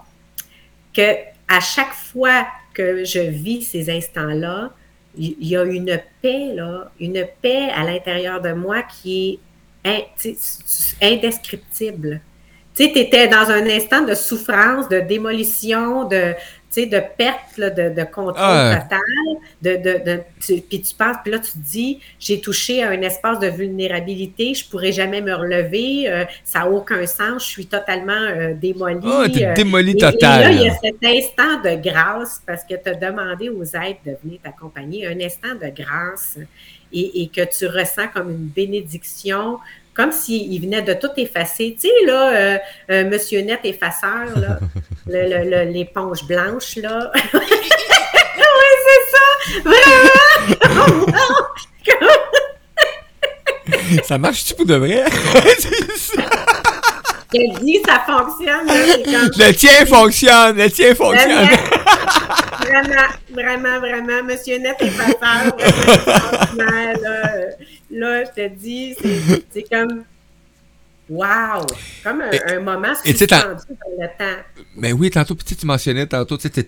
que 0.93 1.11
à 1.47 1.59
chaque 1.59 1.93
fois 1.93 2.45
que 2.73 3.03
je 3.03 3.19
vis 3.19 3.63
ces 3.63 3.89
instants-là, 3.89 4.71
il 5.17 5.35
y 5.45 5.57
a 5.57 5.63
une 5.63 5.99
paix, 6.21 6.53
là, 6.55 6.91
une 6.99 7.25
paix 7.41 7.69
à 7.75 7.83
l'intérieur 7.83 8.41
de 8.41 8.53
moi 8.53 8.83
qui 8.83 9.39
est 9.83 10.07
indescriptible. 11.01 12.21
Tu 12.75 12.85
sais, 12.85 12.91
tu 12.91 12.99
étais 12.99 13.27
dans 13.27 13.49
un 13.49 13.67
instant 13.67 14.03
de 14.03 14.13
souffrance, 14.13 14.87
de 14.87 14.99
démolition, 14.99 16.05
de, 16.05 16.33
sais, 16.69 16.85
de 16.85 17.01
perte 17.17 17.57
là, 17.57 17.69
de, 17.69 17.89
de 17.89 18.03
contrôle 18.03 18.35
Ah. 18.37 18.79
total. 18.83 18.99
De, 19.61 19.75
de, 19.77 20.03
de- 20.05 20.21
tu- 20.39 20.61
puis 20.61 20.81
tu 20.81 20.93
penses, 20.95 21.17
puis 21.23 21.31
là, 21.31 21.39
tu 21.39 21.51
te 21.51 21.57
dis, 21.57 21.99
j'ai 22.19 22.39
touché 22.41 22.83
à 22.83 22.89
un 22.89 23.01
espace 23.01 23.39
de 23.39 23.47
vulnérabilité, 23.47 24.53
je 24.53 24.67
pourrais 24.69 24.91
jamais 24.91 25.21
me 25.21 25.33
relever, 25.33 26.09
euh, 26.09 26.25
ça 26.43 26.59
n'a 26.59 26.69
aucun 26.69 27.05
sens, 27.05 27.43
je 27.45 27.49
suis 27.49 27.65
totalement 27.65 28.11
euh, 28.13 28.53
démolie. 28.53 28.99
Oh, 29.03 29.27
t'es 29.27 29.45
euh, 29.45 29.53
démoli 29.53 29.91
et- 29.91 29.93
Et 29.95 30.17
là, 30.43 30.51
il 30.51 30.61
y 30.61 30.69
a 30.69 30.75
cet 30.75 31.03
instant 31.03 31.61
de 31.63 31.81
grâce 31.81 32.41
parce 32.45 32.63
que 32.63 32.75
tu 32.75 32.89
as 32.89 32.95
demandé 32.95 33.49
aux 33.49 33.63
êtres 33.63 33.99
de 34.05 34.15
venir 34.23 34.39
t'accompagner, 34.43 35.07
un 35.07 35.19
instant 35.19 35.55
de 35.55 35.69
grâce 35.75 36.37
et, 36.93 37.21
et 37.23 37.27
que 37.27 37.41
tu 37.57 37.67
ressens 37.67 38.07
comme 38.13 38.29
une 38.31 38.47
bénédiction, 38.47 39.57
comme 39.99 40.11
s'il 40.13 40.61
venait 40.61 40.81
de 40.81 40.93
tout 40.93 41.09
effacer. 41.17 41.75
Tu 41.79 41.87
sais, 41.89 41.93
là, 42.05 42.29
euh, 42.31 42.57
euh, 42.91 43.03
Monsieur 43.09 43.41
Net 43.41 43.59
effaceur, 43.65 44.27
là, 44.37 44.59
le- 45.07 45.27
le- 45.27 45.49
le- 45.49 45.71
l'éponge 45.71 46.23
blanche, 46.25 46.77
là. 46.77 47.11
oui, 47.33 47.39
c'est 48.85 49.03
ça! 49.11 49.25
Vraiment! 49.65 51.07
Ça 54.03 54.17
marche-tu 54.17 54.55
pour 54.55 54.65
de 54.65 54.75
vrai? 54.75 55.03
Je 57.31 57.59
dis, 57.63 57.79
ça 57.85 58.01
fonctionne. 58.07 58.65
là, 58.65 58.73
c'est 58.87 59.03
comme- 59.03 59.31
le 59.45 59.51
tien 59.53 59.85
fonctionne, 59.85 60.57
le 60.57 60.69
tien 60.71 60.95
fonctionne. 60.95 61.47
Vraiment, 62.69 63.07
vraiment, 63.31 63.79
vraiment, 63.79 64.23
Monsieur 64.23 64.57
Net 64.59 64.75
est 64.79 64.97
pas 64.97 65.13
peur, 65.13 65.57
vraiment 65.57 66.93
là. 67.01 67.33
Là, 67.91 68.23
je 68.25 68.29
te 68.31 68.47
dis, 68.49 68.95
c'est- 69.51 69.69
comme 69.71 70.03
Wow! 71.09 71.65
Comme 72.03 72.21
un, 72.21 72.29
Et- 72.31 72.43
un 72.53 72.59
moment 72.59 72.93
suspendu 73.03 73.27
dans 73.39 73.57
le 73.99 74.07
temps. 74.17 74.41
Mais 74.75 74.91
oui, 74.93 75.09
tantôt, 75.09 75.35
tu 75.35 75.65
mentionnais 75.65 76.05
tantôt, 76.05 76.37
tu 76.37 76.47
sais, 76.53 76.67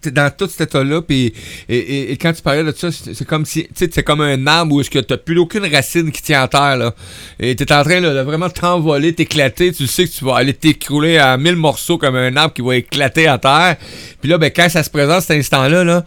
t'es- 0.00 0.10
dans 0.10 0.30
tout 0.34 0.46
cet 0.48 0.68
état-là, 0.68 1.02
puis 1.02 1.32
et, 1.68 1.76
et- 1.76 2.12
et 2.12 2.16
quand 2.16 2.32
tu 2.32 2.40
parlais 2.42 2.62
de 2.64 2.72
ça, 2.72 2.90
c'est 2.92 3.14
c'est 3.14 3.24
comme 3.24 3.44
si, 3.44 3.64
tu 3.64 3.70
sais, 3.74 3.90
c'est 3.92 4.02
comme 4.02 4.20
un 4.20 4.46
arbre 4.46 4.74
où 4.74 4.80
est-ce 4.80 4.90
que 4.90 4.98
t'as 5.00 5.16
plus 5.16 5.38
aucune 5.38 5.66
racine 5.66 6.10
qui 6.12 6.22
tient 6.22 6.44
en 6.44 6.48
terre, 6.48 6.76
là. 6.76 6.94
Et 7.40 7.54
t'es 7.56 7.72
en 7.72 7.82
train 7.82 8.00
là, 8.00 8.14
de 8.14 8.20
vraiment 8.20 8.48
t'envoler, 8.48 9.14
t'éclater, 9.14 9.72
tu 9.72 9.86
sais 9.86 10.06
que 10.06 10.10
tu 10.12 10.24
vas 10.24 10.36
aller 10.36 10.54
t'écrouler 10.54 11.20
en 11.20 11.36
mille 11.38 11.56
morceaux 11.56 11.98
comme 11.98 12.16
un 12.16 12.36
arbre 12.36 12.54
qui 12.54 12.62
va 12.62 12.76
éclater 12.76 13.26
à 13.26 13.38
terre. 13.38 13.76
Puis 14.20 14.30
là, 14.30 14.38
ben, 14.38 14.50
quand 14.54 14.68
ça 14.68 14.82
se 14.82 14.90
présente, 14.90 15.22
cet 15.22 15.32
instant-là, 15.38 15.84
là, 15.84 16.04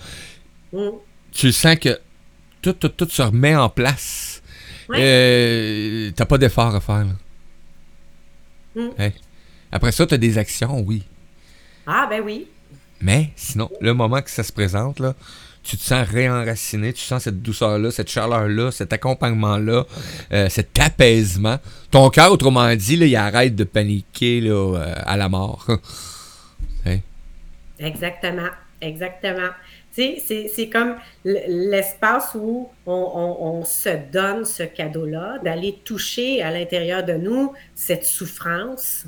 Mm. 0.74 0.90
tu 1.32 1.52
sens 1.52 1.76
que 1.78 1.98
tout, 2.62 2.74
tout, 2.74 2.90
tout 2.90 3.08
se 3.10 3.22
remet 3.22 3.56
en 3.56 3.70
place. 3.70 4.42
Ouais. 4.90 4.98
Euh, 5.00 6.12
t'as 6.16 6.26
pas 6.26 6.38
d'effort 6.38 6.74
à 6.76 6.80
faire, 6.82 7.06
là. 7.06 7.14
Mm. 8.76 8.90
Hey. 9.02 9.14
Après 9.72 9.92
ça, 9.92 10.06
t'as 10.06 10.18
des 10.18 10.38
actions, 10.38 10.80
oui. 10.86 11.04
Ah, 11.88 12.08
ben 12.10 12.22
oui. 12.26 12.48
Mais 13.06 13.30
sinon, 13.36 13.70
le 13.82 13.94
moment 13.94 14.20
que 14.20 14.32
ça 14.32 14.42
se 14.42 14.52
présente, 14.52 15.00
là, 15.00 15.14
tu 15.62 15.78
te 15.78 15.84
sens 15.84 16.08
réenraciné, 16.08 16.92
tu 16.92 17.04
sens 17.04 17.22
cette 17.22 17.40
douceur-là, 17.40 17.92
cette 17.92 18.10
chaleur-là, 18.10 18.72
cet 18.72 18.94
accompagnement-là, 18.94 19.86
euh, 20.34 20.50
cet 20.50 20.80
apaisement. 20.80 21.58
Ton 21.92 22.10
cœur, 22.10 22.32
autrement 22.32 22.74
dit, 22.76 22.96
là, 22.96 23.06
il 23.06 23.16
arrête 23.16 23.56
de 23.56 23.64
paniquer 23.64 24.42
là, 24.42 24.54
euh, 24.54 24.96
à 25.06 25.18
la 25.18 25.30
mort. 25.30 25.68
Hein? 26.88 27.00
Exactement, 27.80 28.50
exactement. 28.82 29.50
C'est- 29.92 30.70
comme 30.72 30.96
l'espace 31.24 32.36
où 32.36 32.70
on 32.86 33.64
se 33.66 33.90
donne 34.12 34.46
ce 34.46 34.64
cadeau-là, 34.64 35.40
d'aller 35.44 35.80
toucher 35.84 36.44
à 36.44 36.52
l'intérieur 36.52 37.04
de 37.04 37.14
nous 37.14 37.54
cette 37.74 38.04
souffrance, 38.04 39.06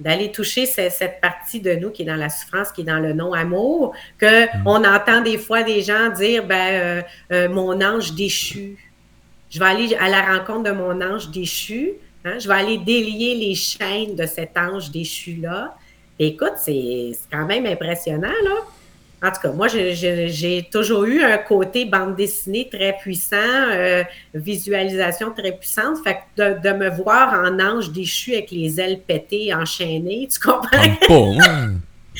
d'aller 0.00 0.30
toucher 0.30 0.64
ce- 0.66 0.88
cette 0.90 1.20
partie 1.20 1.60
de 1.60 1.72
nous 1.74 1.90
qui 1.90 2.02
est 2.02 2.04
dans 2.04 2.14
la 2.16 2.28
souffrance, 2.28 2.70
qui 2.70 2.82
est 2.82 2.84
dans 2.84 3.00
le 3.00 3.12
non-amour, 3.12 3.94
que 4.16 4.46
on 4.64 4.84
entend 4.84 5.20
des 5.22 5.38
fois 5.38 5.62
des 5.62 5.82
gens 5.82 6.10
dire, 6.10 6.46
ben, 6.46 6.54
euh, 6.72 7.02
euh, 7.32 7.48
mon 7.48 7.80
ange 7.82 8.12
déchu. 8.14 8.76
Je 9.50 9.58
vais 9.58 9.64
aller 9.64 9.94
à 9.98 10.08
la 10.08 10.38
rencontre 10.38 10.64
de 10.64 10.72
mon 10.72 11.00
ange 11.00 11.30
déchu. 11.30 11.94
hein, 12.24 12.38
je 12.38 12.46
vais 12.48 12.54
aller 12.54 12.78
délier 12.78 13.34
les 13.36 13.54
chaînes 13.54 14.14
de 14.14 14.26
cet 14.26 14.56
ange 14.58 14.90
déchu-là. 14.90 15.74
Écoute, 16.18 16.54
c'est 16.56 17.12
c'est 17.12 17.30
quand 17.30 17.46
même 17.46 17.64
impressionnant, 17.66 18.28
là. 18.44 18.56
En 19.22 19.30
tout 19.32 19.40
cas, 19.42 19.50
moi, 19.52 19.66
j'ai 19.68 20.68
toujours 20.70 21.04
eu 21.04 21.22
un 21.22 21.38
côté 21.38 21.84
bande 21.86 22.14
dessinée 22.14 22.68
très 22.72 22.96
puissant, 23.00 23.36
euh, 23.36 24.04
visualisation 24.32 25.32
très 25.32 25.52
puissante. 25.52 25.96
Fait 26.04 26.18
que 26.36 26.54
de, 26.54 26.68
de 26.68 26.72
me 26.74 26.88
voir 26.90 27.34
en 27.34 27.58
ange 27.58 27.90
déchu 27.90 28.34
avec 28.34 28.50
les 28.52 28.80
ailes 28.80 29.00
pétées, 29.06 29.52
enchaînées, 29.52 30.28
tu 30.32 30.38
comprends? 30.38 30.68
Pas. 31.08 31.66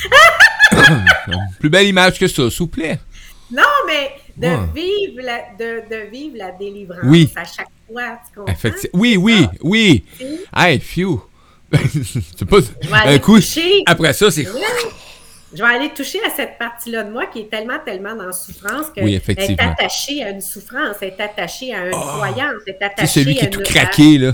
Plus 1.60 1.68
belle 1.70 1.86
image 1.86 2.18
que 2.18 2.26
ça, 2.26 2.50
s'il 2.50 2.58
vous 2.58 2.66
plaît. 2.66 2.98
Non, 3.50 3.62
mais 3.86 4.10
de, 4.36 4.46
Ouais. 4.48 4.58
vivre 4.74 5.22
la, 5.22 5.38
de, 5.58 5.82
de 5.88 6.10
vivre 6.10 6.36
la 6.36 6.50
délivrance 6.52 7.00
Oui. 7.04 7.30
à 7.34 7.44
chaque 7.44 7.68
fois, 7.90 8.18
tu 8.28 8.38
comprends? 8.40 8.54
Oui, 8.92 9.16
oui, 9.16 9.46
oui. 9.62 10.04
Oui. 10.20 10.40
Hey, 10.54 10.78
phew. 10.80 11.20
c'est 12.36 12.44
pas. 12.48 12.58
Un 13.06 13.18
coup. 13.18 13.36
toucher. 13.36 13.82
Après 13.86 14.12
ça, 14.12 14.30
c'est. 14.30 14.46
Je 15.54 15.62
vais 15.62 15.68
aller 15.74 15.90
toucher 15.90 16.18
à 16.26 16.30
cette 16.30 16.58
partie-là 16.58 17.04
de 17.04 17.10
moi 17.10 17.26
qui 17.26 17.40
est 17.40 17.50
tellement, 17.50 17.78
tellement 17.84 18.14
dans 18.14 18.26
la 18.26 18.32
souffrance 18.32 18.90
qu'elle 18.90 19.04
Oui, 19.04 19.14
est 19.14 19.16
effectivement. 19.16 19.72
attachée 19.72 20.22
à 20.22 20.30
une 20.30 20.42
souffrance, 20.42 20.96
elle 21.00 21.08
est 21.08 21.20
attachée 21.20 21.74
à 21.74 21.86
une 21.86 21.94
Oh. 21.94 21.98
croyance, 22.00 22.62
elle 22.66 22.74
est 22.74 22.76
C'est 22.78 22.84
attachée 22.84 23.06
celui 23.24 23.34
qui 23.34 23.40
à, 23.40 23.44
est 23.44 23.50
tout 23.50 23.60
une, 23.60 23.66
craqué, 23.66 24.18
là. 24.18 24.32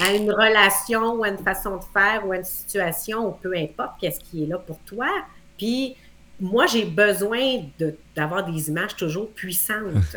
à, 0.00 0.12
une 0.12 0.30
relation 0.30 1.14
ou 1.14 1.24
à 1.24 1.28
une 1.28 1.38
façon 1.38 1.76
de 1.76 1.82
faire 1.92 2.26
ou 2.26 2.32
à 2.32 2.36
une 2.36 2.44
situation 2.44 3.28
ou 3.28 3.32
peu 3.32 3.54
importe 3.56 3.92
qu'est-ce 4.00 4.20
qui 4.20 4.44
est 4.44 4.46
là 4.46 4.58
pour 4.58 4.78
toi. 4.80 5.08
Puis 5.56 5.96
moi, 6.40 6.66
j'ai 6.66 6.84
besoin 6.84 7.62
de- 7.78 7.96
d'avoir 8.16 8.44
des 8.44 8.68
images 8.68 8.96
toujours 8.96 9.30
puissantes. 9.30 10.16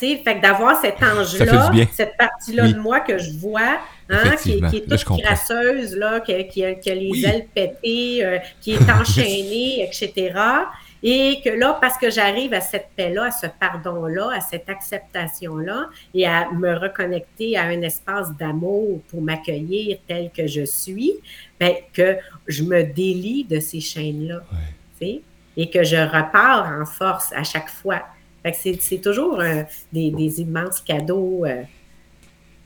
Fait 0.00 0.16
que, 0.16 0.22
fait 0.24 0.40
d'avoir 0.40 0.80
cet 0.80 1.02
ange-là, 1.02 1.70
cette 1.92 2.16
partie-là 2.16 2.64
Oui. 2.64 2.74
de 2.74 2.78
moi 2.80 3.00
que 3.00 3.18
je 3.18 3.30
vois, 3.38 3.78
hein, 4.10 4.30
qui, 4.42 4.52
est- 4.52 4.54
qui 4.70 4.80
Là, 4.86 4.96
toute 4.96 5.04
comprends. 5.04 5.22
crasseuse, 5.22 5.96
là, 5.96 6.20
qui, 6.20 6.34
a- 6.34 6.44
qui 6.44 6.64
a, 6.64 6.74
qui 6.74 6.90
a 6.90 6.94
les 6.94 7.10
Oui. 7.10 7.24
ailes 7.24 7.46
pétées, 7.54 8.24
euh, 8.24 8.38
qui 8.60 8.72
est 8.72 8.78
enchaînée, 8.90 9.84
etc. 9.84 10.32
Et 11.00 11.40
que 11.44 11.50
là, 11.50 11.78
parce 11.80 11.96
que 11.96 12.10
j'arrive 12.10 12.52
à 12.54 12.60
cette 12.60 12.88
paix-là, 12.96 13.26
à 13.26 13.30
ce 13.30 13.46
pardon-là, 13.46 14.30
à 14.34 14.40
cette 14.40 14.68
acceptation-là, 14.68 15.90
et 16.12 16.26
à 16.26 16.50
me 16.50 16.74
reconnecter 16.76 17.56
à 17.56 17.62
un 17.64 17.82
espace 17.82 18.34
d'amour 18.36 19.00
pour 19.08 19.22
m'accueillir 19.22 19.98
tel 20.08 20.30
que 20.36 20.46
je 20.48 20.64
suis, 20.64 21.12
ben, 21.60 21.74
que 21.92 22.16
je 22.48 22.64
me 22.64 22.82
délie 22.82 23.44
de 23.44 23.60
ces 23.60 23.80
chaînes-là. 23.80 24.40
Et 25.00 25.70
que 25.70 25.82
je 25.84 25.96
repars 25.96 26.68
en 26.80 26.84
force 26.86 27.32
à 27.32 27.44
chaque 27.44 27.68
fois. 27.68 28.02
C'est, 28.54 28.98
toujours 29.00 29.40
euh, 29.40 29.62
des, 29.92 30.10
des 30.10 30.40
immenses 30.40 30.80
cadeaux. 30.80 31.44
euh, 31.44 31.62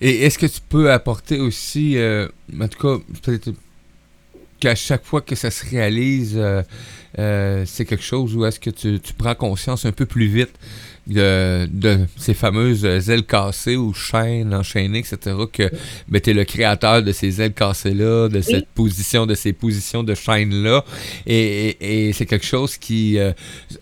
Et 0.00 0.24
est-ce 0.24 0.38
que 0.38 0.46
tu 0.46 0.60
peux 0.68 0.90
apporter 0.90 1.40
aussi, 1.40 1.96
euh, 1.98 2.28
en 2.60 2.68
tout 2.68 2.78
cas, 2.78 3.02
peut-être 3.22 3.50
qu'à 4.62 4.74
chaque 4.76 5.04
fois 5.04 5.20
que 5.22 5.34
ça 5.34 5.50
se 5.50 5.68
réalise, 5.68 6.34
euh, 6.36 6.62
euh, 7.18 7.64
c'est 7.66 7.84
quelque 7.84 8.04
chose 8.04 8.36
où 8.36 8.44
est-ce 8.46 8.60
que 8.60 8.70
tu, 8.70 9.00
tu 9.00 9.12
prends 9.12 9.34
conscience 9.34 9.84
un 9.86 9.90
peu 9.92 10.06
plus 10.06 10.26
vite 10.28 10.52
de, 11.08 11.66
de 11.72 11.98
ces 12.16 12.32
fameuses 12.32 12.84
ailes 12.84 13.24
cassées 13.26 13.74
ou 13.74 13.92
chaînes 13.92 14.54
enchaînées, 14.54 15.00
etc., 15.00 15.18
que 15.52 15.68
ben, 16.08 16.20
tu 16.20 16.30
es 16.30 16.32
le 16.32 16.44
créateur 16.44 17.02
de 17.02 17.10
ces 17.10 17.42
ailes 17.42 17.54
cassées-là, 17.54 18.28
de 18.28 18.40
cette 18.40 18.68
position, 18.68 19.26
de 19.26 19.34
ces 19.34 19.52
positions 19.52 20.04
de 20.04 20.14
chaînes-là, 20.14 20.84
et, 21.26 21.36
et- 21.80 22.08
et 22.08 22.12
c'est 22.12 22.26
quelque 22.26 22.46
chose 22.46 22.76
qui, 22.76 23.18
euh, 23.18 23.32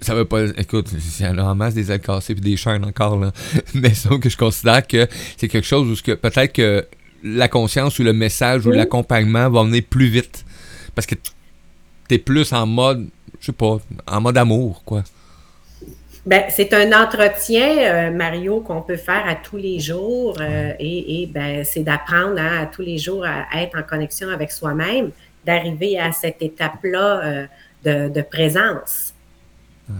ça 0.00 0.14
veut 0.14 0.24
pas, 0.24 0.46
écoute, 0.56 0.86
il 1.20 1.24
y 1.26 1.28
en 1.28 1.36
a 1.36 1.42
en 1.42 1.54
masse 1.54 1.74
des 1.74 1.92
ailes 1.92 2.00
cassées 2.00 2.34
puis 2.34 2.42
des 2.42 2.56
chaînes 2.56 2.86
encore, 2.86 3.18
là, 3.18 3.32
mais 3.74 3.92
sauf 3.92 4.18
que 4.18 4.30
je 4.30 4.38
considère 4.38 4.86
que 4.86 5.06
c'est 5.36 5.48
quelque 5.48 5.66
chose 5.66 5.86
où 5.90 6.16
peut-être 6.16 6.54
que 6.54 6.86
la 7.22 7.48
conscience 7.48 7.98
ou 7.98 8.02
le 8.02 8.14
message 8.14 8.64
ou 8.66 8.70
l'accompagnement 8.78 9.50
va 9.50 9.62
venir 9.64 9.82
plus 9.90 10.08
vite. 10.08 10.46
Parce 10.94 11.06
que 11.06 11.14
t'es 12.08 12.18
plus 12.18 12.52
en 12.52 12.66
mode, 12.66 13.08
je 13.40 13.46
sais 13.46 13.52
pas, 13.52 13.78
en 14.06 14.20
mode 14.20 14.36
amour, 14.36 14.82
quoi. 14.84 15.02
Ben, 16.26 16.44
c'est 16.50 16.74
un 16.74 16.92
entretien, 16.92 17.78
euh, 17.78 18.10
Mario, 18.10 18.60
qu'on 18.60 18.82
peut 18.82 18.98
faire 18.98 19.26
à 19.26 19.36
tous 19.36 19.56
les 19.56 19.80
jours 19.80 20.36
euh, 20.40 20.72
et, 20.78 21.22
et, 21.22 21.26
ben, 21.26 21.64
c'est 21.64 21.82
d'apprendre 21.82 22.38
hein, 22.38 22.62
à 22.62 22.66
tous 22.66 22.82
les 22.82 22.98
jours 22.98 23.24
à 23.24 23.62
être 23.62 23.78
en 23.78 23.82
connexion 23.82 24.28
avec 24.28 24.52
soi-même, 24.52 25.12
d'arriver 25.46 25.98
à 25.98 26.12
cette 26.12 26.42
étape-là 26.42 27.20
euh, 27.24 27.46
de, 27.84 28.12
de 28.12 28.20
présence. 28.20 29.14
Ouais. 29.88 29.94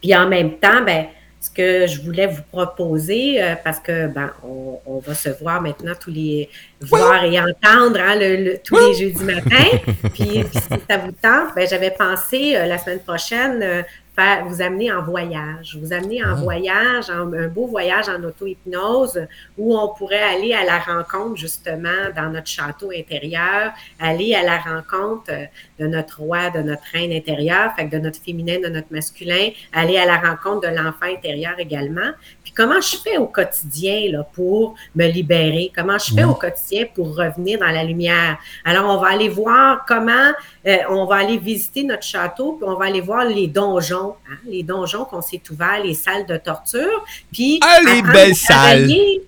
Puis 0.00 0.16
en 0.16 0.26
même 0.26 0.52
temps, 0.52 0.82
ben, 0.84 1.06
ce 1.40 1.50
que 1.50 1.86
je 1.86 2.00
voulais 2.02 2.26
vous 2.26 2.42
proposer, 2.50 3.40
euh, 3.42 3.54
parce 3.62 3.78
que 3.78 4.08
ben, 4.08 4.32
on, 4.44 4.80
on 4.86 4.98
va 4.98 5.14
se 5.14 5.28
voir 5.40 5.62
maintenant 5.62 5.92
tous 6.00 6.10
les 6.10 6.48
voir 6.80 7.22
et 7.24 7.38
entendre 7.38 8.00
hein, 8.00 8.16
le- 8.16 8.36
le- 8.44 8.58
tous 8.64 8.76
les 8.76 8.94
jeudis 8.94 9.22
matins. 9.24 9.78
puis, 10.14 10.42
puis 10.44 10.44
si 10.52 10.80
ça 10.90 10.96
vous 10.98 11.12
tente, 11.12 11.54
ben, 11.54 11.66
j'avais 11.68 11.92
pensé 11.92 12.56
euh, 12.56 12.66
la 12.66 12.76
semaine 12.78 13.00
prochaine 13.00 13.60
euh, 13.62 13.82
faire, 14.18 14.44
vous 14.46 14.60
amener 14.62 14.90
en 14.90 15.02
voyage, 15.02 15.76
vous 15.80 15.92
amener 15.92 16.24
en 16.24 16.30
Ah. 16.32 16.34
voyage, 16.34 17.08
en- 17.10 17.32
un 17.32 17.46
beau 17.48 17.66
voyage 17.66 18.08
en 18.08 18.22
auto-hypnose 18.24 19.20
où 19.56 19.78
on 19.78 19.88
pourrait 19.94 20.22
aller 20.22 20.52
à 20.54 20.64
la 20.64 20.78
rencontre 20.78 21.36
justement 21.36 22.00
dans 22.16 22.30
notre 22.30 22.48
château 22.48 22.90
intérieur, 22.90 23.72
aller 24.00 24.34
à 24.34 24.42
la 24.42 24.58
rencontre 24.58 25.30
euh, 25.30 25.44
de 25.78 25.86
notre 25.86 26.20
roi, 26.20 26.50
de 26.50 26.60
notre 26.62 26.82
reine 26.92 27.12
intérieure, 27.12 27.72
fait 27.76 27.86
que 27.88 27.96
de 27.96 28.00
notre 28.00 28.20
féminin, 28.20 28.58
de 28.60 28.68
notre 28.68 28.88
masculin, 28.90 29.50
aller 29.72 29.96
à 29.98 30.06
la 30.06 30.16
rencontre 30.16 30.68
de 30.68 30.74
l'enfant 30.74 31.06
intérieur 31.16 31.54
également. 31.58 32.10
Puis 32.42 32.52
comment 32.52 32.80
je 32.80 32.96
fais 32.96 33.18
au 33.18 33.26
quotidien 33.26 34.10
là, 34.10 34.24
pour 34.32 34.74
me 34.96 35.06
libérer? 35.06 35.70
Comment 35.76 35.98
je 35.98 36.12
fais 36.14 36.24
Oui. 36.24 36.30
au 36.30 36.34
quotidien 36.34 36.86
pour 36.94 37.16
revenir 37.16 37.58
dans 37.60 37.70
la 37.70 37.84
lumière? 37.84 38.38
Alors, 38.64 38.86
on 38.92 39.00
va 39.00 39.08
aller 39.10 39.28
voir 39.28 39.84
comment, 39.86 40.32
euh, 40.68 40.76
on 40.90 41.06
va 41.06 41.16
aller 41.16 41.38
visiter 41.38 41.82
notre 41.82 42.02
château, 42.04 42.52
puis 42.52 42.68
on 42.68 42.74
va 42.76 42.84
aller 42.86 43.00
voir 43.00 43.24
les 43.24 43.46
donjons, 43.46 44.14
hein, 44.30 44.36
les 44.46 44.62
donjons 44.62 45.04
qu'on 45.04 45.22
s'est 45.22 45.40
ouverts, 45.50 45.80
les 45.82 45.94
salles 45.94 46.26
de 46.26 46.36
torture. 46.36 47.04
Puis, 47.32 47.58
Ah, 47.64 47.78
les 47.84 48.02
belles 48.02 48.36
travailler- 48.36 49.24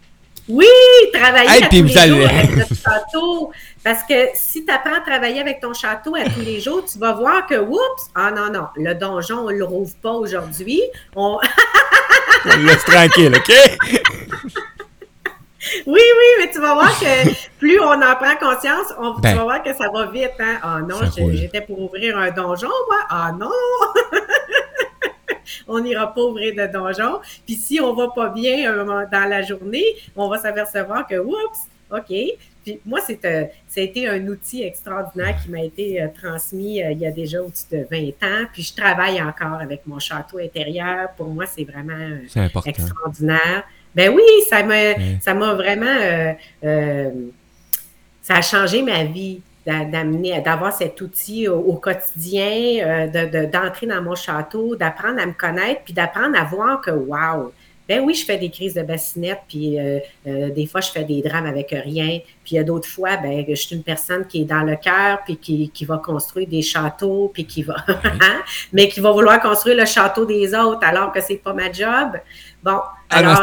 Oui, 0.48 0.66
travailler 1.14 1.48
Hey, 1.48 1.62
à 1.62 1.68
puis 1.68 1.80
tous 1.80 1.86
vous 1.88 1.94
les 1.94 1.98
allez- 1.98 2.20
jours 2.22 2.28
avec 2.28 2.56
notre 2.56 2.74
château. 2.84 3.52
Parce 3.84 4.02
que 4.02 4.14
si 4.34 4.64
tu 4.64 4.72
apprends 4.72 4.96
à 4.96 5.00
travailler 5.00 5.40
avec 5.40 5.60
ton 5.60 5.72
château 5.72 6.14
à 6.16 6.24
tous 6.24 6.40
les 6.40 6.60
jours, 6.60 6.84
tu 6.84 6.98
vas 6.98 7.12
voir 7.12 7.46
que, 7.46 7.54
oups, 7.54 8.10
ah 8.16 8.30
non, 8.32 8.50
non, 8.52 8.66
le 8.76 8.94
donjon, 8.94 9.38
on 9.46 9.50
ne 9.50 9.54
le 9.56 9.64
rouvre 9.64 9.94
pas 10.02 10.12
aujourd'hui. 10.12 10.82
On... 11.14 11.38
Laisse 12.66 12.84
tranquille, 12.84 13.32
OK? 13.36 13.52
Oui, 15.86 16.00
oui, 16.00 16.26
mais 16.38 16.50
tu 16.50 16.58
vas 16.58 16.74
voir 16.74 16.98
que 16.98 17.30
plus 17.58 17.78
on 17.80 17.92
en 17.92 18.16
prend 18.16 18.36
conscience, 18.40 18.94
on, 18.98 19.18
Ben. 19.18 19.32
tu 19.32 19.36
vas 19.36 19.44
voir 19.44 19.62
que 19.62 19.74
ça 19.74 19.90
va 19.92 20.06
vite. 20.06 20.32
Hein? 20.38 20.58
Ah 20.62 20.80
non, 20.80 20.96
j'étais 21.16 21.60
pour 21.60 21.80
ouvrir 21.80 22.16
un 22.16 22.30
donjon, 22.30 22.68
moi. 22.88 22.98
Ah 23.10 23.32
non! 23.38 23.50
on 25.68 25.80
n'ira 25.80 26.12
pas 26.12 26.22
ouvrir 26.22 26.54
de 26.54 26.72
donjon. 26.72 27.20
Puis 27.44 27.56
si 27.56 27.80
on 27.80 27.94
va 27.94 28.08
pas 28.08 28.28
bien 28.28 28.84
dans 28.84 29.28
la 29.28 29.42
journée, 29.42 29.96
on 30.16 30.28
va 30.28 30.38
s'apercevoir 30.38 31.06
que, 31.06 31.18
oups, 31.18 31.68
OK. 31.90 32.14
Puis 32.64 32.80
moi, 32.84 33.00
c'est, 33.04 33.24
euh, 33.24 33.44
ça 33.68 33.80
a 33.80 33.84
été 33.84 34.08
un 34.08 34.26
outil 34.26 34.62
extraordinaire 34.62 35.36
qui 35.42 35.50
m'a 35.50 35.62
été 35.62 36.02
euh, 36.02 36.08
transmis 36.08 36.82
euh, 36.82 36.92
il 36.92 36.98
y 36.98 37.06
a 37.06 37.10
déjà 37.10 37.42
au-dessus 37.42 37.64
de 37.72 37.86
20 37.90 38.26
ans. 38.26 38.46
Puis 38.52 38.62
je 38.62 38.74
travaille 38.74 39.20
encore 39.22 39.60
avec 39.60 39.86
mon 39.86 39.98
château 39.98 40.38
intérieur. 40.38 41.10
Pour 41.16 41.28
moi, 41.28 41.46
c'est 41.46 41.64
vraiment 41.64 42.18
extraordinaire. 42.66 43.64
Ben 43.94 44.12
oui, 44.14 44.22
ça 44.48 44.62
m'a, 44.62 44.94
ça 45.20 45.34
m'a 45.34 45.54
vraiment, 45.54 45.86
euh, 45.86 46.32
euh, 46.64 47.10
ça 48.22 48.36
a 48.36 48.42
changé 48.42 48.82
ma 48.82 49.04
vie 49.04 49.40
d'a- 49.66 49.84
d'amener, 49.84 50.40
d'avoir 50.40 50.72
cet 50.72 51.00
outil 51.00 51.48
au, 51.48 51.58
au 51.58 51.74
quotidien, 51.74 52.46
euh, 52.84 53.06
de, 53.08 53.38
de- 53.40 53.46
d'entrer 53.50 53.86
dans 53.86 54.02
mon 54.02 54.14
château, 54.14 54.76
d'apprendre 54.76 55.20
à 55.20 55.26
me 55.26 55.32
connaître, 55.32 55.82
puis 55.84 55.92
d'apprendre 55.94 56.38
à 56.38 56.44
voir 56.44 56.80
que, 56.80 56.90
wow, 56.90 57.52
ben 57.88 58.00
oui, 58.04 58.14
je 58.14 58.24
fais 58.24 58.38
des 58.38 58.50
crises 58.50 58.74
de 58.74 58.82
bassinette, 58.82 59.40
puis 59.48 59.76
des 60.24 60.66
fois, 60.66 60.80
je 60.80 60.90
fais 60.92 61.02
des 61.02 61.22
drames 61.22 61.46
avec 61.46 61.70
rien. 61.70 62.20
Puis 62.44 62.52
il 62.52 62.54
y 62.54 62.58
a 62.60 62.62
d'autres 62.62 62.86
fois, 62.88 63.16
ben, 63.16 63.44
je 63.48 63.54
suis 63.56 63.74
une 63.74 63.82
personne 63.82 64.24
qui 64.28 64.42
est 64.42 64.44
dans 64.44 64.62
le 64.62 64.76
cœur, 64.76 65.18
puis 65.24 65.36
qui, 65.38 65.68
qui 65.70 65.84
va 65.86 65.98
construire 65.98 66.46
des 66.46 66.62
châteaux, 66.62 67.32
puis 67.34 67.44
qui 67.46 67.64
va, 67.64 67.74
mais 68.72 68.88
qui 68.88 69.00
va 69.00 69.10
vouloir 69.10 69.40
construire 69.40 69.76
le 69.76 69.86
château 69.86 70.24
des 70.24 70.54
autres, 70.54 70.86
alors 70.86 71.10
que 71.10 71.20
c'est 71.20 71.38
pas 71.42 71.52
ma 71.52 71.72
job. 71.72 72.12
Bon. 72.62 72.78
Ah, 73.10 73.18
alors, 73.18 73.42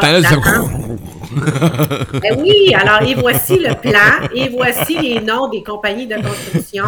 ben 2.22 2.38
oui, 2.40 2.74
alors 2.74 3.02
et 3.08 3.14
voici 3.14 3.58
le 3.58 3.74
plan, 3.74 4.28
et 4.34 4.48
voici 4.48 4.98
les 4.98 5.20
noms 5.20 5.48
des 5.48 5.62
compagnies 5.62 6.06
de 6.06 6.14
construction. 6.16 6.84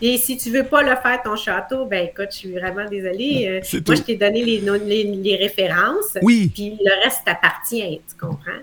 Et 0.00 0.16
si 0.16 0.36
tu 0.38 0.50
veux 0.50 0.64
pas 0.64 0.82
le 0.82 0.96
faire 0.96 1.20
ton 1.22 1.36
château, 1.36 1.84
ben 1.84 2.06
écoute, 2.06 2.28
je 2.32 2.36
suis 2.38 2.52
vraiment 2.52 2.88
désolée. 2.88 3.46
euh, 3.48 3.60
moi, 3.72 3.80
tout. 3.82 3.94
je 3.94 4.00
t'ai 4.02 4.16
donné 4.16 4.42
les, 4.44 4.60
les, 4.86 5.04
les 5.04 5.36
références, 5.36 6.16
Oui. 6.22 6.50
puis 6.54 6.78
le 6.82 7.04
reste 7.04 7.22
t'appartient, 7.26 8.00
tu 8.08 8.16
comprends? 8.18 8.62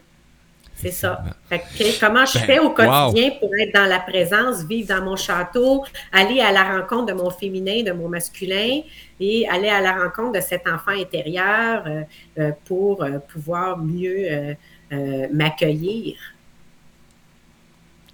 C'est 0.81 0.91
ça. 0.91 1.23
Fait 1.49 1.59
que, 1.59 1.99
comment 1.99 2.25
je 2.25 2.39
Ben, 2.39 2.45
fais 2.45 2.59
au 2.59 2.69
quotidien 2.69 3.31
pour 3.39 3.49
être 3.59 3.73
dans 3.73 3.85
la 3.85 3.99
présence, 3.99 4.63
vivre 4.63 4.87
dans 4.87 5.03
mon 5.03 5.17
château, 5.17 5.83
aller 6.13 6.39
à 6.39 6.53
la 6.53 6.63
rencontre 6.63 7.07
de 7.07 7.13
mon 7.13 7.29
féminin, 7.29 7.83
de 7.83 7.91
mon 7.91 8.07
masculin 8.07 8.81
et 9.19 9.47
aller 9.49 9.67
à 9.67 9.81
la 9.81 9.91
rencontre 10.03 10.33
de 10.33 10.39
cet 10.39 10.65
enfant 10.67 10.91
intérieur 10.91 11.83
euh, 11.85 12.03
euh, 12.37 12.51
pour 12.63 13.03
euh, 13.03 13.19
pouvoir 13.19 13.77
mieux 13.77 14.55
euh, 14.91 15.27
m'accueillir? 15.33 16.15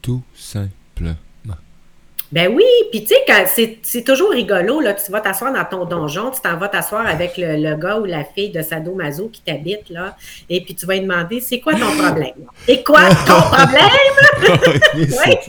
Tout 0.01 0.23
simplement. 0.33 1.15
Ben 2.35 2.53
oui, 2.53 2.65
puis 2.91 3.05
tu 3.05 3.13
sais, 3.15 3.45
c'est 3.47 3.77
c'est 3.81 4.03
toujours 4.03 4.31
rigolo, 4.31 4.81
là, 4.81 4.93
tu 4.93 5.09
vas 5.09 5.21
t'asseoir 5.21 5.53
dans 5.53 5.63
ton 5.63 5.85
donjon, 5.85 6.31
tu 6.31 6.41
t'en 6.41 6.57
vas 6.57 6.67
t'asseoir 6.67 7.07
avec 7.07 7.37
le, 7.37 7.55
le 7.55 7.77
gars 7.77 7.97
ou 7.97 8.03
la 8.03 8.25
fille 8.25 8.49
de 8.49 8.61
Sadomaso 8.61 9.29
qui 9.29 9.39
t'habite, 9.41 9.89
là, 9.89 10.17
et 10.49 10.59
puis 10.59 10.75
tu 10.75 10.85
vas 10.85 10.95
lui 10.95 11.01
demander, 11.07 11.39
c'est 11.39 11.61
quoi 11.61 11.75
ton 11.75 11.89
problème? 11.97 12.33
Et 12.67 12.83
quoi 12.83 13.07
ton 13.25 13.41
problème? 13.55 14.67
Oui, 14.95 15.07
c'est. 15.09 15.39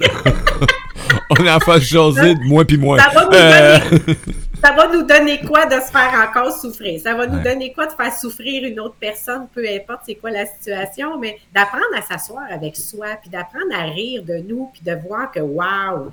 On 1.30 1.44
est 1.44 1.50
en 1.50 1.58
face 1.58 1.82
jaser 1.82 2.36
de 2.36 2.44
moi 2.44 2.64
puis 2.64 2.76
moi. 2.78 3.00
Ça 3.00 3.10
va 3.10 3.24
nous 3.24 3.32
Euh, 3.34 3.78
donner, 3.78 4.16
ça 4.64 4.72
va 4.72 4.86
nous 4.86 5.02
donner 5.02 5.40
quoi 5.40 5.66
de 5.66 5.80
se 5.80 5.90
faire 5.90 6.28
encore 6.28 6.52
souffrir? 6.52 7.00
Ça 7.00 7.14
va 7.14 7.26
nous 7.26 7.42
donner 7.42 7.72
quoi 7.72 7.86
de 7.86 7.92
faire 7.94 8.12
souffrir 8.14 8.64
une 8.64 8.78
autre 8.78 8.94
personne, 9.00 9.48
peu 9.52 9.64
importe 9.68 10.02
c'est 10.06 10.14
quoi 10.14 10.30
la 10.30 10.46
situation, 10.46 11.18
mais 11.18 11.36
d'apprendre 11.52 11.84
à 11.96 12.02
s'asseoir 12.02 12.44
avec 12.48 12.76
soi, 12.76 13.08
puis 13.20 13.28
d'apprendre 13.28 13.74
à 13.76 13.82
rire 13.90 14.22
de 14.22 14.36
nous, 14.36 14.70
puis 14.72 14.82
de 14.84 14.96
voir 15.04 15.32
que, 15.32 15.40
wow! 15.40 16.12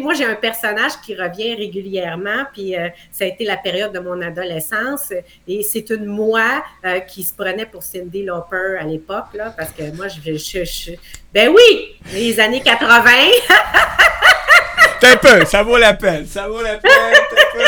Moi, 0.00 0.14
j'ai 0.14 0.24
un 0.24 0.34
personnage 0.34 0.92
qui 1.04 1.14
revient 1.14 1.54
régulièrement, 1.54 2.44
puis 2.52 2.76
euh, 2.76 2.88
ça 3.10 3.24
a 3.24 3.28
été 3.28 3.44
la 3.44 3.56
période 3.56 3.92
de 3.92 3.98
mon 4.00 4.20
adolescence, 4.22 5.12
et 5.48 5.62
c'est 5.62 5.90
une 5.90 6.06
moi 6.06 6.62
euh, 6.84 7.00
qui 7.00 7.22
se 7.24 7.34
prenait 7.34 7.66
pour 7.66 7.82
Cindy 7.82 8.24
Lauper 8.24 8.76
à 8.80 8.84
l'époque, 8.84 9.26
là, 9.34 9.54
parce 9.56 9.70
que 9.72 9.90
moi, 9.96 10.06
je, 10.08 10.34
je, 10.36 10.64
je- 10.64 10.92
ben 11.32 11.48
oui, 11.50 11.96
les 12.12 12.38
années 12.40 12.60
80, 12.62 13.10
T'as 15.00 15.12
un 15.14 15.16
peu, 15.16 15.44
ça 15.46 15.62
vaut 15.64 15.78
la 15.78 15.94
peine. 15.94 16.26
Ça 16.26 16.46
vaut 16.46 16.62
la 16.62 16.76
peine, 16.76 16.92
un 16.92 17.56
peu. 17.56 17.60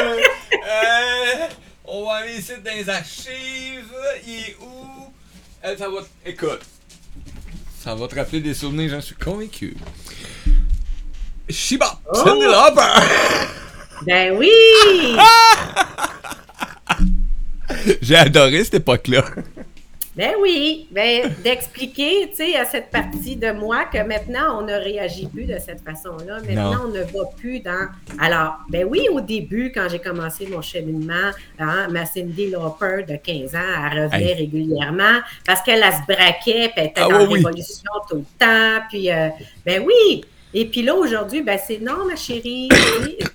Euh, 0.55 1.47
on 1.85 2.07
va 2.07 2.13
aller 2.19 2.35
ici 2.39 2.53
dans 2.65 2.71
les 2.73 2.89
archives. 2.89 3.93
Il 4.27 4.35
est 4.35 4.57
où? 4.61 5.13
Ça 5.77 5.89
va. 5.89 5.99
Écoute. 6.25 6.61
Ça 7.81 7.95
va 7.97 8.07
te 8.07 8.15
rappeler 8.15 8.41
des 8.41 8.55
souvenirs, 8.55 8.91
j'en 8.91 9.01
suis 9.01 9.17
convaincu. 9.17 9.77
Shiba! 11.49 11.99
Oh! 12.13 12.15
Cindy 12.25 12.47
Lauper! 12.47 13.01
ben 14.07 14.37
oui! 14.37 14.51
J'ai 18.03 18.17
adoré 18.17 18.65
cette 18.65 18.75
époque-là. 18.75 19.25
Ben 20.17 20.35
oui, 20.41 20.87
ben 20.93 21.29
d'expliquer, 21.43 22.31
à 22.57 22.65
cette 22.65 22.91
partie 22.93 23.35
de 23.35 23.51
moi 23.51 23.87
que 23.93 23.99
maintenant 23.99 24.61
on 24.61 24.63
ne 24.63 24.73
réagit 24.73 25.27
plus 25.27 25.45
de 25.45 25.57
cette 25.59 25.81
façon-là. 25.83 26.39
Maintenant, 26.47 26.73
Non. 26.75 26.81
on 26.85 26.89
ne 26.89 27.01
va 27.01 27.25
plus 27.37 27.59
dans. 27.59 27.89
Alors, 28.21 28.59
ben 28.69 28.87
oui, 28.89 29.09
au 29.11 29.21
début, 29.21 29.73
quand 29.75 29.89
j'ai 29.91 29.99
commencé 29.99 30.47
mon 30.47 30.63
cheminement, 30.63 31.33
hein, 31.59 31.89
ma 31.91 32.07
Cindy 32.07 32.49
Lauper 32.51 33.05
de 33.09 33.17
15 33.17 33.57
ans, 33.57 33.91
elle 33.93 34.05
revenait 34.05 34.25
Hey. 34.31 34.35
régulièrement 34.35 35.19
parce 35.45 35.63
qu'elle 35.63 35.83
elle 35.83 35.93
se 35.93 36.07
braquait, 36.07 36.69
puis 36.69 36.73
elle 36.77 36.87
était 36.87 37.01
Ah 37.01 37.09
dans 37.09 37.17
oui, 37.17 37.23
la 37.25 37.29
oui. 37.31 37.35
révolution 37.39 37.91
tout 38.09 38.17
le 38.17 38.25
temps. 38.39 38.85
Puis, 38.91 39.11
euh, 39.11 39.29
ben 39.67 39.83
oui. 39.85 40.25
Et 40.57 40.67
puis 40.67 40.83
là, 40.83 40.95
aujourd'hui, 40.95 41.43
ben 41.43 41.59
c'est 41.63 41.81
non, 41.81 42.07
ma 42.07 42.15
chérie. 42.15 42.69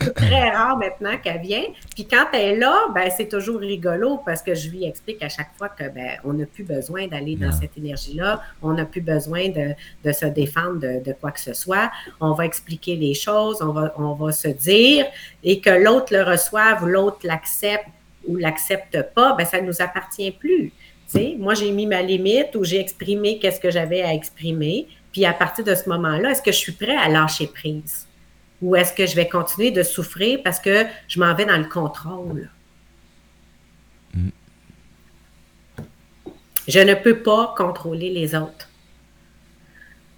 c'est 0.02 0.14
très 0.14 0.50
rare 0.52 0.78
maintenant 0.78 1.18
qu'elle 1.22 1.42
vient. 1.42 1.66
Puis 1.94 2.06
quand 2.06 2.26
elle 2.32 2.40
est 2.40 2.56
là, 2.56 2.88
ben 2.96 3.12
c'est 3.16 3.28
toujours 3.28 3.60
rigolo 3.60 4.22
parce 4.26 4.42
que 4.42 4.56
je 4.56 4.70
lui 4.70 4.86
explique 4.86 5.22
à 5.22 5.28
chaque 5.28 5.50
fois 5.58 5.68
que 5.68 5.84
ben 5.90 6.12
on 6.24 6.32
n'a 6.32 6.46
plus 6.46 6.64
besoin 6.64 7.08
d'aller 7.08 7.36
dans 7.36 7.52
cette 7.52 7.78
énergie-là. 7.78 8.42
On 8.62 8.72
n'a 8.72 8.86
plus 8.86 9.02
besoin 9.02 9.50
de, 9.50 9.74
de 10.06 10.12
se 10.14 10.28
défendre 10.28 10.80
de, 10.80 11.04
de 11.04 11.14
quoi 11.14 11.32
que 11.32 11.42
ce 11.42 11.54
soit. 11.54 11.92
On 12.22 12.32
va 12.32 12.46
expliquer 12.46 12.96
les 12.96 13.14
choses, 13.14 13.62
on 13.62 13.74
va, 13.74 13.94
on 13.98 14.14
va 14.14 14.32
se 14.32 14.48
dire 14.48 15.06
et 15.44 15.60
que 15.60 15.72
l'autre 15.72 16.14
le 16.14 16.24
reçoive 16.24 16.84
ou 16.84 16.86
l'autre 16.86 17.20
l'accepte 17.24 17.86
ou 18.28 18.38
l'accepte 18.38 19.02
pas, 19.14 19.34
ben 19.38 19.46
ça 19.46 19.60
ne 19.60 19.68
nous 19.68 19.82
appartient 19.82 20.32
plus. 20.32 20.72
Moi, 21.38 21.56
j'ai 21.56 21.72
mis 21.72 21.88
ma 21.88 22.02
limite 22.02 22.56
ou 22.56 22.64
j'ai 22.64 22.80
exprimé 22.80 23.40
qu'est-ce 23.40 23.60
que 23.60 23.72
j'avais 23.72 24.02
à 24.04 24.14
exprimer. 24.14 24.88
Puis 25.20 25.26
à 25.26 25.34
partir 25.34 25.66
de 25.66 25.76
ce 25.76 25.90
moment-là, 25.90 26.30
est-ce 26.32 26.42
que 26.42 26.54
je 26.54 26.56
suis 26.56 26.72
prêt 26.72 26.96
à 26.96 27.10
lâcher 27.10 27.48
prise? 27.48 28.08
Ou 28.62 28.78
est-ce 28.78 28.94
que 28.94 29.06
je 29.06 29.18
vais 29.18 29.28
continuer 29.28 29.70
de 29.70 29.84
souffrir 29.84 30.40
parce 30.46 30.62
que 30.62 30.86
je 31.10 31.20
m'en 31.20 31.36
vais 31.36 31.44
dans 31.46 31.58
le 31.58 31.66
contrôle? 31.66 32.50
Je 36.70 36.80
ne 36.80 36.94
peux 36.94 37.18
pas 37.18 37.54
contrôler 37.58 38.12
les 38.12 38.34
autres. 38.34 38.70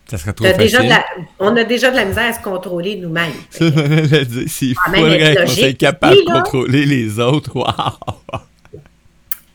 Ça 0.05 0.19
serait 0.19 0.33
trop 0.33 0.45
déjà 0.45 0.77
facile. 0.77 0.89
la- 0.89 1.05
on 1.39 1.57
a 1.57 1.63
déjà 1.63 1.89
de 1.89 1.95
la 1.95 2.05
misère 2.05 2.25
à 2.29 2.33
se 2.33 2.43
contrôler 2.43 2.95
nous-mêmes. 2.97 3.33
Ça, 3.49 3.65
je 3.65 3.71
voulais 3.71 4.25
dire, 4.25 4.43
S'il 4.49 4.75
Ah, 4.85 4.91
même 4.91 5.01
faudrait 5.01 5.19
être 5.19 5.41
qu'on 5.45 5.47
soit 5.47 5.73
capable 5.79 6.15
de 6.17 6.31
contrôler 6.31 6.85
les 6.85 7.19
autres, 7.19 7.55
waouh! 7.55 8.41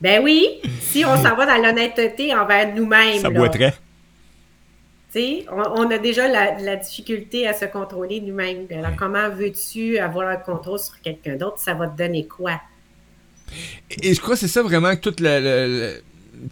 Ben 0.01 0.21
oui, 0.25 0.45
si 0.81 1.05
on 1.05 1.15
s'en 1.17 1.37
va 1.37 1.47
dans 1.47 1.63
l'honnêteté 1.63 2.35
envers 2.35 2.75
nous-mêmes. 2.75 3.21
Ça 3.21 3.31
là. 3.31 3.39
boiterait. 3.39 3.75
Sais, 5.17 5.47
on, 5.51 5.81
on 5.87 5.91
a 5.91 5.97
déjà 5.97 6.29
la, 6.29 6.61
la 6.61 6.77
difficulté 6.77 7.47
à 7.49 7.55
se 7.55 7.65
contrôler 7.65 8.21
nous-mêmes. 8.21 8.67
Alors, 8.71 8.95
comment 8.99 9.31
veux-tu 9.31 9.97
avoir 9.97 10.29
un 10.29 10.37
contrôle 10.37 10.79
sur 10.79 11.01
quelqu'un 11.01 11.37
d'autre? 11.37 11.59
Ça 11.59 11.73
va 11.73 11.87
te 11.87 11.97
donner 11.97 12.27
quoi? 12.27 12.61
Et 14.03 14.13
je 14.13 14.21
crois 14.21 14.35
que 14.35 14.41
c'est 14.41 14.47
ça 14.49 14.63
vraiment 14.63 14.95
que 14.95 15.01
toute 15.01 15.21
la- 15.21 15.41
la- 15.41 15.67
la- 15.67 15.93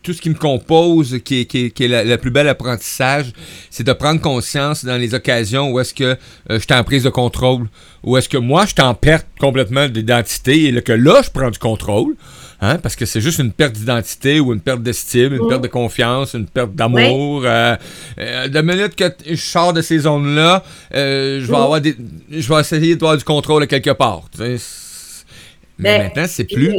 tout 0.02 0.14
ce 0.14 0.22
qui 0.22 0.30
me 0.30 0.34
compose, 0.34 1.18
qui 1.22 1.40
est, 1.42 1.44
qui 1.44 1.66
est- 1.66 1.70
qui 1.72 1.84
est 1.84 1.88
la- 1.88 2.04
le 2.04 2.16
plus 2.16 2.30
bel 2.30 2.48
apprentissage, 2.48 3.32
c'est 3.68 3.84
de 3.84 3.92
prendre 3.92 4.18
conscience 4.22 4.82
dans 4.82 4.96
les 4.96 5.12
occasions 5.12 5.70
où 5.70 5.78
est-ce 5.78 5.92
que 5.92 6.04
euh, 6.04 6.16
je 6.48 6.58
suis 6.60 6.72
en 6.72 6.84
prise 6.84 7.02
de 7.02 7.10
contrôle, 7.10 7.66
où 8.02 8.16
est-ce 8.16 8.30
que 8.30 8.38
moi 8.38 8.62
je 8.64 8.70
suis 8.72 8.80
en 8.80 8.94
perte 8.94 9.26
complètement 9.38 9.88
d'identité 9.88 10.64
et 10.64 10.70
là, 10.72 10.80
que 10.80 10.92
là 10.92 11.20
je 11.22 11.28
prends 11.28 11.50
du 11.50 11.58
contrôle, 11.58 12.16
hein, 12.64 12.78
parce 12.78 12.96
que 12.96 13.04
c'est 13.06 13.20
juste 13.20 13.38
une 13.38 13.52
perte 13.52 13.72
d'identité 13.74 14.40
ou 14.40 14.52
une 14.52 14.60
perte 14.60 14.82
d'estime, 14.82 15.34
une 15.34 15.42
Mhm. 15.42 15.48
perte 15.48 15.62
de 15.62 15.68
confiance, 15.68 16.34
une 16.34 16.46
perte 16.46 16.74
d'amour. 16.74 17.42
euh, 17.44 17.76
euh, 18.18 18.48
de 18.48 18.60
minute 18.60 18.94
que 18.96 19.04
je 19.28 19.34
sors 19.36 19.72
de 19.72 19.82
ces 19.82 19.98
zones-là, 20.00 20.62
euh, 20.94 21.40
je 21.40 21.46
vais 21.46 21.52
Mhm. 21.56 21.62
avoir 21.62 21.80
des, 21.80 21.96
je 22.30 22.48
vais 22.52 22.60
essayer 22.60 22.94
d'avoir 22.96 23.16
du 23.16 23.24
contrôle 23.24 23.62
à 23.62 23.66
quelque 23.66 23.90
part. 23.90 24.22
Mais 24.38 24.56
Ben, 25.78 26.02
maintenant 26.04 26.24
c'est 26.28 26.44
plus. 26.44 26.72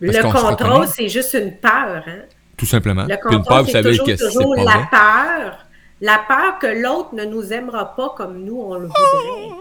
Le, 0.00 0.22
contrôle, 0.22 0.86
c'est 0.94 1.08
juste 1.08 1.34
une 1.34 1.52
peur. 1.56 2.02
Hein? 2.06 2.22
Tout 2.56 2.66
simplement. 2.66 3.02
Le 3.02 3.08
Puis 3.08 3.16
une 3.30 3.38
contrôle, 3.38 3.44
peur, 3.46 3.60
vous 3.62 3.66
c'est 3.66 3.72
savez 3.72 3.90
toujours, 3.90 4.06
que 4.06 4.16
c'est 4.16 4.26
toujours 4.32 4.54
la 4.56 4.62
vrai. 4.62 4.88
peur. 4.90 5.58
La 6.02 6.20
peur 6.28 6.58
que 6.60 6.66
l'autre 6.66 7.14
ne 7.14 7.24
nous 7.24 7.52
aimera 7.52 7.96
pas 7.96 8.14
comme 8.16 8.44
nous, 8.44 8.60
on 8.60 8.74
le 8.74 8.86
voudrait. 8.88 9.56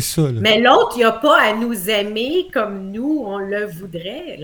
Ça. 0.00 0.22
Mais 0.32 0.58
l'autre, 0.58 0.94
il 0.96 1.02
n'a 1.02 1.12
pas 1.12 1.38
à 1.38 1.54
nous 1.54 1.90
aimer 1.90 2.48
comme 2.52 2.90
nous, 2.90 3.24
on 3.26 3.38
le 3.38 3.66
voudrait. 3.66 4.38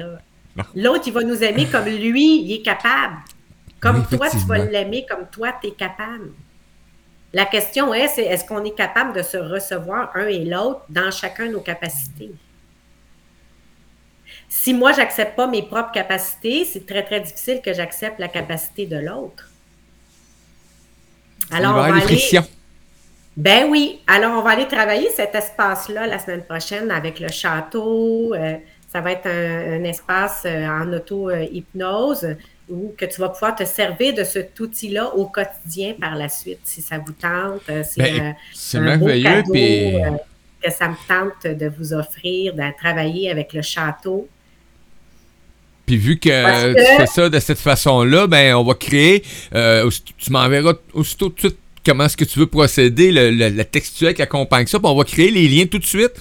L'autre, 0.75 1.05
il 1.07 1.13
va 1.13 1.23
nous 1.23 1.43
aimer 1.43 1.67
comme 1.67 1.87
lui, 1.87 2.43
il 2.43 2.53
est 2.53 2.63
capable. 2.63 3.17
Comme 3.81 4.05
Oui, 4.11 4.17
toi, 4.19 4.29
tu 4.29 4.39
vas 4.39 4.59
l'aimer 4.59 5.07
comme 5.09 5.27
toi, 5.31 5.55
tu 5.61 5.69
es 5.69 5.71
capable. 5.71 6.33
La 7.33 7.45
question 7.45 7.95
est, 7.95 8.09
c'est 8.09 8.25
est-ce 8.25 8.45
qu'on 8.45 8.65
est 8.65 8.75
capable 8.75 9.15
de 9.15 9.23
se 9.23 9.37
recevoir 9.37 10.11
un 10.15 10.27
et 10.27 10.45
l'autre 10.45 10.83
dans 10.89 11.11
chacun 11.11 11.47
de 11.47 11.53
nos 11.53 11.61
capacités? 11.61 12.33
Si 14.49 14.73
moi, 14.73 14.93
j'accepte 14.93 15.37
pas 15.37 15.47
mes 15.47 15.63
propres 15.63 15.93
capacités, 15.93 16.65
c'est 16.65 16.87
très, 16.87 17.05
très 17.05 17.21
difficile 17.21 17.61
que 17.63 17.73
j'accepte 17.73 18.19
la 18.19 18.29
capacité 18.29 18.87
de 18.87 18.97
l'autre. 18.97 19.49
Alors, 21.51 21.73
on 21.73 21.75
va 21.75 21.97
aller. 21.97 22.41
Ben 23.39 23.69
oui. 23.71 24.01
Alors, 24.09 24.37
on 24.37 24.43
va 24.43 24.51
aller 24.51 24.67
travailler 24.67 25.09
cet 25.15 25.33
espace-là 25.35 26.09
la 26.09 26.19
semaine 26.19 26.43
prochaine 26.43 26.91
avec 26.91 27.21
le 27.21 27.29
château. 27.29 28.35
Euh, 28.35 28.55
ça 28.93 29.01
va 29.01 29.13
être 29.13 29.27
un, 29.27 29.81
un 29.81 29.85
espace 29.85 30.43
euh, 30.45 30.67
en 30.67 30.93
auto-hypnose 30.93 32.35
où 32.69 32.93
que 32.99 33.05
tu 33.07 33.21
vas 33.21 33.29
pouvoir 33.29 33.55
te 33.55 33.65
servir 33.65 34.13
de 34.15 34.25
cet 34.25 34.59
outil-là 34.59 35.15
au 35.15 35.27
quotidien 35.27 35.95
par 36.01 36.17
la 36.17 36.29
suite, 36.29 36.59
si 36.65 36.83
ça 36.83 36.99
vous 36.99 37.13
tente. 37.13 37.63
Euh, 37.71 37.85
C'est 37.89 38.03
Ben, 38.03 38.21
euh, 38.27 38.33
C'est 38.53 38.79
un 38.79 38.97
beau 38.99 39.07
merveilleux. 39.07 39.25
cadeau, 39.43 39.53
Puis, 39.53 39.95
euh, 40.03 40.11
que 40.61 40.73
ça 40.73 40.89
me 40.89 40.97
tente 41.07 41.57
de 41.57 41.69
vous 41.79 41.93
offrir, 41.95 42.55
de 42.55 42.63
travailler 42.77 43.31
avec 43.31 43.53
le 43.53 43.63
château. 43.63 44.27
puis 45.87 45.97
vu 45.97 46.19
que 46.19 46.75
tu 46.75 46.97
fais 46.97 47.07
ça 47.07 47.29
de 47.31 47.39
cette 47.39 47.59
façon-là, 47.61 48.27
ben 48.27 48.55
on 48.57 48.65
va 48.65 48.75
créer. 48.75 49.23
euh, 49.55 49.89
tu 50.19 50.33
m'enverras 50.33 50.75
aussitôt 50.93 51.29
tout 51.29 51.35
de 51.47 51.53
suite 51.53 51.59
comment 51.85 52.05
est-ce 52.05 52.17
que 52.17 52.25
tu 52.25 52.39
veux 52.39 52.47
procéder, 52.47 53.11
le- 53.13 53.31
le- 53.31 53.49
la 53.49 53.65
textuelle 53.65 54.15
qui 54.15 54.23
accompagne 54.23 54.67
ça. 54.67 54.79
Puis 54.79 54.89
on 54.89 54.97
va 54.97 55.05
créer 55.05 55.31
les 55.31 55.49
liens 55.49 55.67
tout 55.67 55.79
de 55.79 55.85
suite 55.87 56.13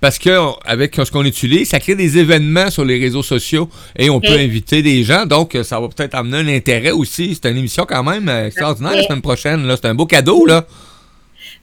parce 0.00 0.18
que 0.18 0.38
on- 0.38 0.56
avec 0.64 0.94
ce 0.96 1.10
qu'on 1.10 1.24
utilise, 1.24 1.68
ça 1.68 1.80
crée 1.80 1.94
des 1.94 2.18
événements 2.18 2.70
sur 2.70 2.84
les 2.84 2.98
réseaux 2.98 3.22
sociaux 3.22 3.68
et 3.98 4.08
on 4.10 4.20
peut 4.20 4.32
inviter 4.38 4.82
des 4.82 5.02
gens. 5.04 5.26
Donc, 5.26 5.54
euh, 5.54 5.62
ça 5.64 5.80
va 5.80 5.88
peut-être 5.88 6.14
amener 6.14 6.38
un 6.38 6.56
intérêt 6.56 6.90
aussi. 6.92 7.38
C'est 7.40 7.50
une 7.50 7.58
émission 7.58 7.84
quand 7.88 8.02
même 8.04 8.28
euh, 8.28 8.46
extraordinaire 8.46 8.92
la 8.94 9.02
semaine 9.02 9.22
prochaine. 9.22 9.66
là. 9.66 9.76
C'est 9.76 9.88
un 9.88 9.94
beau 9.94 10.06
cadeau, 10.06 10.46
là. 10.46 10.64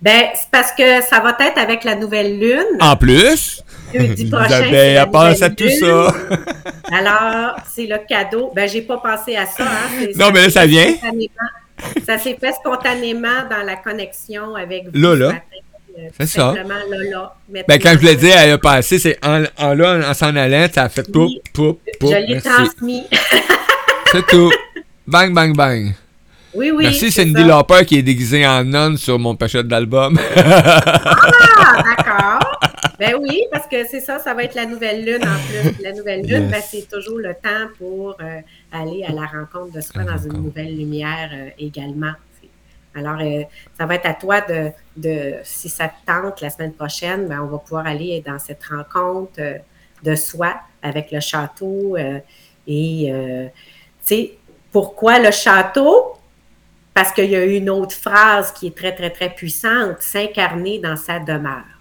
Ben, 0.01 0.23
c'est 0.35 0.49
parce 0.51 0.71
que 0.73 1.01
ça 1.09 1.19
va 1.21 1.35
être 1.45 1.57
avec 1.57 1.83
la 1.85 1.95
nouvelle 1.95 2.37
lune. 2.39 2.77
En 2.81 2.95
plus, 2.97 3.61
Jeudi 3.93 4.25
prochain, 4.25 4.49
la 4.71 4.83
elle 4.83 5.09
pense 5.11 5.41
à 5.41 5.49
tout 5.49 5.63
lune. 5.63 5.77
ça. 5.79 6.13
Alors, 6.91 7.55
c'est 7.73 7.85
le 7.85 7.97
cadeau. 8.07 8.51
Ben, 8.55 8.67
j'ai 8.67 8.81
pas 8.81 8.97
pensé 8.97 9.35
à 9.35 9.45
ça. 9.45 9.63
Hein. 9.63 10.05
Non, 10.17 10.31
mais 10.33 10.43
là, 10.43 10.49
ça 10.49 10.65
vient. 10.65 10.93
Ça 12.05 12.17
s'est 12.17 12.37
fait 12.39 12.53
spontanément 12.53 13.47
dans 13.49 13.65
la 13.65 13.75
connexion 13.75 14.55
avec 14.55 14.85
vous. 14.93 14.99
Là. 14.99 15.33
Euh, 15.97 16.09
C'est 16.19 16.27
ça. 16.27 16.53
Là. 16.55 17.35
Ben, 17.67 17.79
quand 17.79 17.95
je 17.99 18.05
l'ai 18.05 18.15
dit, 18.15 18.29
elle 18.29 18.51
a 18.53 18.57
passé, 18.57 18.97
c'est 18.99 19.17
en, 19.25 19.43
en 19.57 19.73
là, 19.73 20.09
en 20.09 20.13
s'en 20.13 20.35
allant, 20.35 20.67
ça 20.73 20.83
a 20.83 20.89
fait 20.89 21.09
poup, 21.11 21.29
poup, 21.53 21.79
poup. 21.99 22.09
Je 22.09 22.15
l'ai 22.33 22.41
transmis. 22.41 23.03
C'est 24.11 24.25
tout. 24.27 24.51
Bang, 25.07 25.33
bang, 25.33 25.55
bang. 25.55 25.91
Oui, 26.53 26.69
oui. 26.69 26.83
Merci 26.83 27.11
c'est 27.11 27.23
Cindy. 27.23 27.43
Lauper 27.43 27.83
qui 27.83 27.97
est 27.97 28.03
déguisée 28.03 28.45
en 28.45 28.63
nonne 28.63 28.95
sur 28.95 29.17
mon 29.17 29.35
pochette 29.35 29.67
d'album. 29.67 30.19
Ah, 30.35 31.83
d'accord. 31.97 32.59
Ben 32.99 33.15
oui, 33.19 33.43
parce 33.51 33.65
que 33.67 33.85
c'est 33.89 33.99
ça, 34.01 34.19
ça 34.19 34.35
va 34.35 34.43
être 34.43 34.53
la 34.53 34.67
nouvelle 34.67 35.03
lune 35.03 35.23
en 35.23 35.39
plus. 35.47 35.83
La 35.83 35.93
nouvelle 35.93 36.21
lune, 36.21 36.43
Yes. 36.43 36.51
ben, 36.51 36.61
c'est 36.69 36.87
toujours 36.89 37.17
le 37.17 37.33
temps 37.33 37.67
pour 37.79 38.15
euh, 38.21 38.39
aller 38.73 39.03
à 39.03 39.11
la 39.11 39.25
rencontre 39.25 39.71
de 39.73 39.81
soi 39.81 40.03
dans 40.03 40.17
une 40.17 40.43
nouvelle 40.43 40.75
lumière 40.75 41.29
euh, 41.33 41.49
également. 41.57 42.13
Alors, 42.95 43.19
euh, 43.21 43.43
ça 43.77 43.85
va 43.85 43.95
être 43.95 44.05
à 44.05 44.13
toi 44.13 44.41
de, 44.41 44.71
de, 44.97 45.35
si 45.43 45.69
ça 45.69 45.87
te 45.87 46.05
tente, 46.05 46.41
la 46.41 46.49
semaine 46.49 46.73
prochaine, 46.73 47.27
ben, 47.27 47.41
on 47.41 47.47
va 47.47 47.57
pouvoir 47.57 47.87
aller 47.87 48.21
dans 48.25 48.37
cette 48.37 48.63
rencontre 48.65 49.39
euh, 49.39 49.57
de 50.03 50.15
soi 50.15 50.55
avec 50.81 51.11
le 51.11 51.19
château. 51.19 51.95
et, 51.97 52.21
tu 53.07 53.51
sais, 54.01 54.37
pourquoi 54.71 55.17
le 55.19 55.31
château? 55.31 56.17
Parce 56.93 57.13
qu'il 57.13 57.29
y 57.29 57.35
a 57.37 57.45
une 57.45 57.69
autre 57.69 57.95
phrase 57.95 58.51
qui 58.51 58.67
est 58.67 58.75
très, 58.75 58.93
très, 58.93 59.09
très 59.09 59.29
puissante, 59.29 60.01
s'incarner 60.01 60.79
dans 60.79 60.97
sa 60.97 61.19
demeure. 61.19 61.72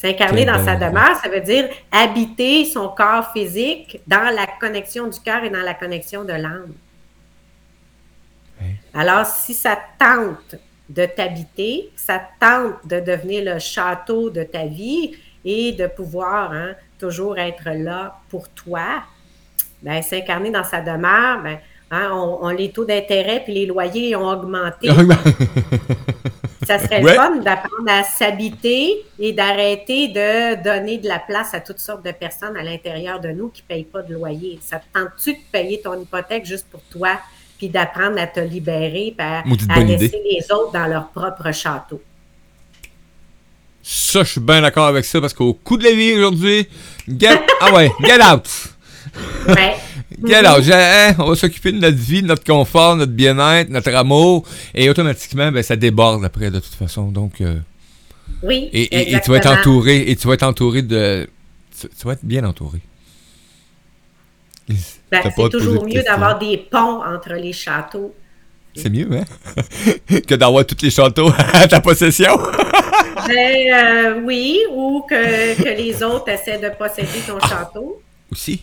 S'incarner 0.00 0.46
dans 0.46 0.64
sa 0.64 0.76
demeure, 0.76 1.14
ça 1.22 1.28
veut 1.28 1.42
dire 1.42 1.68
habiter 1.92 2.64
son 2.64 2.88
corps 2.88 3.32
physique 3.34 4.00
dans 4.06 4.34
la 4.34 4.46
connexion 4.46 5.06
du 5.08 5.20
cœur 5.20 5.44
et 5.44 5.50
dans 5.50 5.60
la 5.60 5.74
connexion 5.74 6.24
de 6.24 6.32
l'âme. 6.32 6.72
Alors, 8.94 9.26
si 9.26 9.52
ça 9.52 9.76
te 9.76 10.02
tente 10.02 10.54
de 10.88 11.04
t'habiter, 11.04 11.90
ça 11.96 12.18
te 12.18 12.40
tente 12.40 12.86
de 12.86 12.98
devenir 13.00 13.52
le 13.52 13.58
château 13.58 14.30
de 14.30 14.42
ta 14.42 14.64
vie 14.64 15.18
et 15.44 15.72
de 15.72 15.86
pouvoir 15.86 16.52
hein, 16.52 16.72
toujours 16.98 17.38
être 17.38 17.68
là 17.68 18.20
pour 18.30 18.48
toi, 18.48 19.02
ben, 19.82 20.00
s'incarner 20.00 20.50
dans 20.50 20.64
sa 20.64 20.80
demeure, 20.80 21.42
ben, 21.42 21.58
hein, 21.90 22.10
on, 22.12 22.38
on- 22.42 22.48
les 22.50 22.70
taux 22.70 22.84
d'intérêt 22.84 23.42
puis 23.44 23.54
les 23.54 23.66
loyers 23.66 24.14
ont 24.16 24.28
augmenté. 24.28 24.88
Ça 26.66 26.78
serait 26.78 27.02
Ouais. 27.02 27.12
le 27.12 27.16
fun 27.16 27.36
d'apprendre 27.36 27.88
à 27.90 28.02
s'habiter 28.04 29.04
et 29.18 29.32
d'arrêter 29.32 30.08
de 30.08 30.62
donner 30.62 30.98
de 30.98 31.08
la 31.08 31.18
place 31.18 31.54
à 31.54 31.60
toutes 31.60 31.78
sortes 31.80 32.04
de 32.04 32.12
personnes 32.12 32.56
à 32.56 32.62
l'intérieur 32.62 33.18
de 33.18 33.28
nous 33.30 33.48
qui 33.48 33.62
ne 33.62 33.74
payent 33.74 33.84
pas 33.84 34.02
de 34.02 34.12
loyer. 34.14 34.58
Ça 34.62 34.78
te 34.78 34.84
tente-tu 34.98 35.32
de 35.32 35.38
payer 35.50 35.80
ton 35.80 35.98
hypothèque 36.00 36.44
juste 36.44 36.66
pour 36.70 36.82
toi, 36.92 37.18
puis 37.56 37.70
d'apprendre 37.70 38.20
à 38.20 38.26
te 38.26 38.40
libérer, 38.40 39.14
à, 39.18 39.38
à 39.40 39.80
laisser 39.80 40.04
idée. 40.06 40.22
les 40.38 40.52
autres 40.52 40.72
dans 40.72 40.86
leur 40.86 41.08
propre 41.08 41.50
château? 41.52 42.00
ça, 43.82 44.22
je 44.22 44.32
suis 44.32 44.40
bien 44.40 44.60
d'accord 44.60 44.86
avec 44.86 45.04
ça 45.06 45.20
parce 45.20 45.32
qu'au 45.32 45.54
coup 45.54 45.76
de 45.78 45.84
la 45.84 45.92
vie 45.92 46.12
aujourd'hui, 46.14 46.68
get, 47.08 47.40
ah 47.60 47.72
ouais, 47.74 47.90
get 48.02 48.18
out. 48.22 48.46
Ouais. 49.48 49.76
Get 50.24 50.46
out. 50.46 50.62
J'ai- 50.62 50.72
hein, 50.74 51.14
on 51.18 51.28
va 51.30 51.34
s'occuper 51.34 51.72
de 51.72 51.78
notre 51.78 51.96
vie, 51.96 52.22
de 52.22 52.26
notre 52.26 52.44
confort, 52.44 52.96
notre 52.96 53.12
bien-être, 53.12 53.68
notre 53.70 53.94
amour 53.94 54.46
et 54.74 54.90
automatiquement, 54.90 55.50
ben, 55.52 55.62
ça 55.62 55.76
déborde 55.76 56.24
après 56.24 56.50
de 56.50 56.60
toute 56.60 56.74
façon. 56.74 57.08
Donc, 57.10 57.40
euh, 57.40 57.56
Oui. 58.42 58.68
et, 58.72 58.82
et- 58.82 59.14
et 59.14 59.20
tu 59.20 59.30
vas 59.30 59.38
être 59.38 59.50
entouré, 59.50 60.10
et 60.10 60.16
tu 60.16 60.26
vas 60.28 60.34
être 60.34 60.42
entouré 60.42 60.82
de, 60.82 61.28
tu, 61.78 61.88
tu 61.88 62.06
vas 62.06 62.12
être 62.14 62.24
bien 62.24 62.44
entouré. 62.44 62.80
Ben, 65.10 65.20
c'est 65.24 65.48
toujours 65.50 65.84
mieux 65.84 66.02
d'avoir 66.02 66.38
des 66.38 66.56
ponts 66.56 67.02
entre 67.04 67.32
les 67.34 67.52
châteaux. 67.52 68.14
C'est 68.76 68.88
mieux, 68.90 69.08
hein? 69.12 69.24
que 70.28 70.34
d'avoir 70.36 70.64
tous 70.64 70.76
les 70.82 70.90
châteaux 70.90 71.30
à 71.54 71.66
ta 71.66 71.80
possession. 71.80 72.38
Ben, 73.26 73.36
euh, 73.72 74.20
oui, 74.24 74.58
ou 74.72 75.04
que, 75.08 75.54
que 75.62 75.68
les 75.76 76.02
autres 76.02 76.28
essaient 76.30 76.58
de 76.58 76.70
posséder 76.76 77.20
ton 77.26 77.38
château. 77.40 78.00
aussi. 78.32 78.62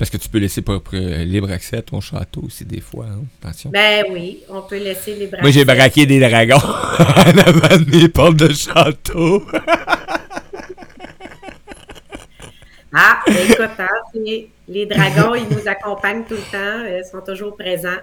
Parce 0.00 0.08
que 0.08 0.16
tu 0.16 0.30
peux 0.30 0.38
laisser 0.38 0.62
propre, 0.62 0.92
euh, 0.94 1.24
libre 1.24 1.52
accès 1.52 1.76
à 1.76 1.82
ton 1.82 2.00
château 2.00 2.40
aussi 2.46 2.64
des 2.64 2.80
fois. 2.80 3.04
Hein? 3.04 3.22
Attention. 3.42 3.68
Ben 3.68 4.06
oui, 4.10 4.38
on 4.48 4.62
peut 4.62 4.78
laisser 4.78 5.14
les 5.14 5.26
bras. 5.26 5.42
Moi, 5.42 5.50
j'ai 5.50 5.66
braqué 5.66 6.06
des 6.06 6.18
dragons 6.18 6.54
en 6.56 7.38
avant 7.38 7.76
de 7.76 7.90
mes 7.90 8.08
portes 8.08 8.36
de 8.36 8.50
château. 8.50 9.44
Ah, 12.92 13.20
ben 13.24 13.36
écoute, 13.48 13.70
hein, 13.78 14.48
les 14.66 14.84
dragons, 14.84 15.36
ils 15.36 15.46
nous 15.48 15.68
accompagnent 15.68 16.24
tout 16.24 16.34
le 16.34 16.50
temps, 16.50 16.84
euh, 16.84 17.00
ils 17.04 17.08
sont 17.08 17.20
toujours 17.20 17.56
présents. 17.56 18.00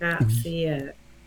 Ah, 0.00 0.16
C'est 0.42 0.70
euh, 0.70 0.78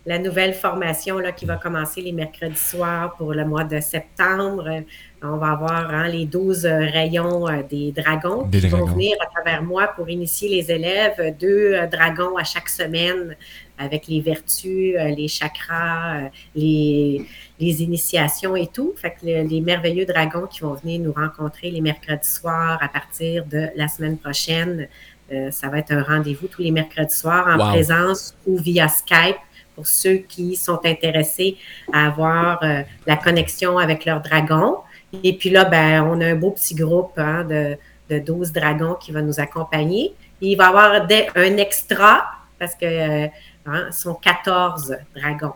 la 0.07 0.17
nouvelle 0.17 0.55
formation 0.55 1.19
là, 1.19 1.31
qui 1.31 1.45
va 1.45 1.57
commencer 1.57 2.01
les 2.01 2.11
mercredis 2.11 2.57
soirs 2.57 3.13
pour 3.15 3.35
le 3.35 3.45
mois 3.45 3.65
de 3.65 3.79
septembre. 3.79 4.81
On 5.25 5.37
va 5.37 5.51
avoir 5.51 5.89
hein, 5.93 6.07
les 6.09 6.25
12 6.25 6.65
euh, 6.65 6.79
rayons 6.79 7.47
euh, 7.47 7.63
des 7.63 7.91
dragons 7.93 8.43
Des 8.47 8.59
qui 8.59 8.67
vont 8.67 8.85
venir 8.85 9.15
à 9.21 9.25
travers 9.27 9.63
moi 9.63 9.87
pour 9.95 10.09
initier 10.09 10.49
les 10.49 10.69
élèves. 10.71 11.35
Deux 11.39 11.73
euh, 11.73 11.87
dragons 11.87 12.35
à 12.37 12.43
chaque 12.43 12.67
semaine 12.67 13.35
avec 13.77 14.07
les 14.07 14.19
vertus, 14.21 14.95
les 15.17 15.27
chakras, 15.27 16.29
les, 16.55 17.25
les 17.59 17.81
initiations 17.83 18.55
et 18.55 18.67
tout. 18.67 18.93
Fait 18.97 19.11
que 19.11 19.25
le- 19.25 19.47
les 19.47 19.61
merveilleux 19.61 20.05
dragons 20.05 20.45
qui 20.47 20.59
vont 20.61 20.73
venir 20.73 20.99
nous 21.01 21.13
rencontrer 21.13 21.71
les 21.71 21.81
mercredis 21.81 22.29
soirs 22.29 22.77
à 22.81 22.87
partir 22.89 23.45
de 23.45 23.67
la 23.75 23.87
semaine 23.87 24.17
prochaine. 24.17 24.87
Euh, 25.31 25.49
ça 25.51 25.69
va 25.69 25.79
être 25.79 25.91
un 25.93 26.03
rendez-vous 26.03 26.47
tous 26.47 26.61
les 26.61 26.71
mercredis 26.71 27.15
soirs 27.15 27.47
en 27.47 27.57
Wow. 27.57 27.71
présence 27.71 28.35
ou 28.45 28.57
via 28.57 28.87
Skype 28.89 29.37
pour 29.75 29.87
ceux 29.87 30.17
qui 30.17 30.55
sont 30.55 30.79
intéressés 30.85 31.57
à 31.91 32.07
avoir 32.07 32.61
euh, 32.63 32.81
la 33.07 33.15
connexion 33.15 33.77
avec 33.79 34.05
leur 34.05 34.21
dragon. 34.21 34.75
Et 35.21 35.37
puis 35.37 35.49
là, 35.49 35.65
ben, 35.65 36.03
on 36.03 36.19
a 36.21 36.27
un 36.27 36.35
beau 36.35 36.51
petit 36.51 36.75
groupe 36.75 37.13
hein, 37.17 37.43
de, 37.43 37.77
de 38.09 38.19
12 38.19 38.51
dragons 38.51 38.95
qui 38.95 39.11
va 39.11 39.21
nous 39.21 39.39
accompagner. 39.39 40.13
Il 40.41 40.55
va 40.55 40.65
y 40.65 40.67
avoir 40.67 41.07
un 41.35 41.57
extra 41.57 42.25
parce 42.59 42.75
que 42.75 42.85
euh, 42.85 43.27
hein, 43.65 43.91
sont 43.91 44.15
14 44.15 44.95
dragons. 45.15 45.53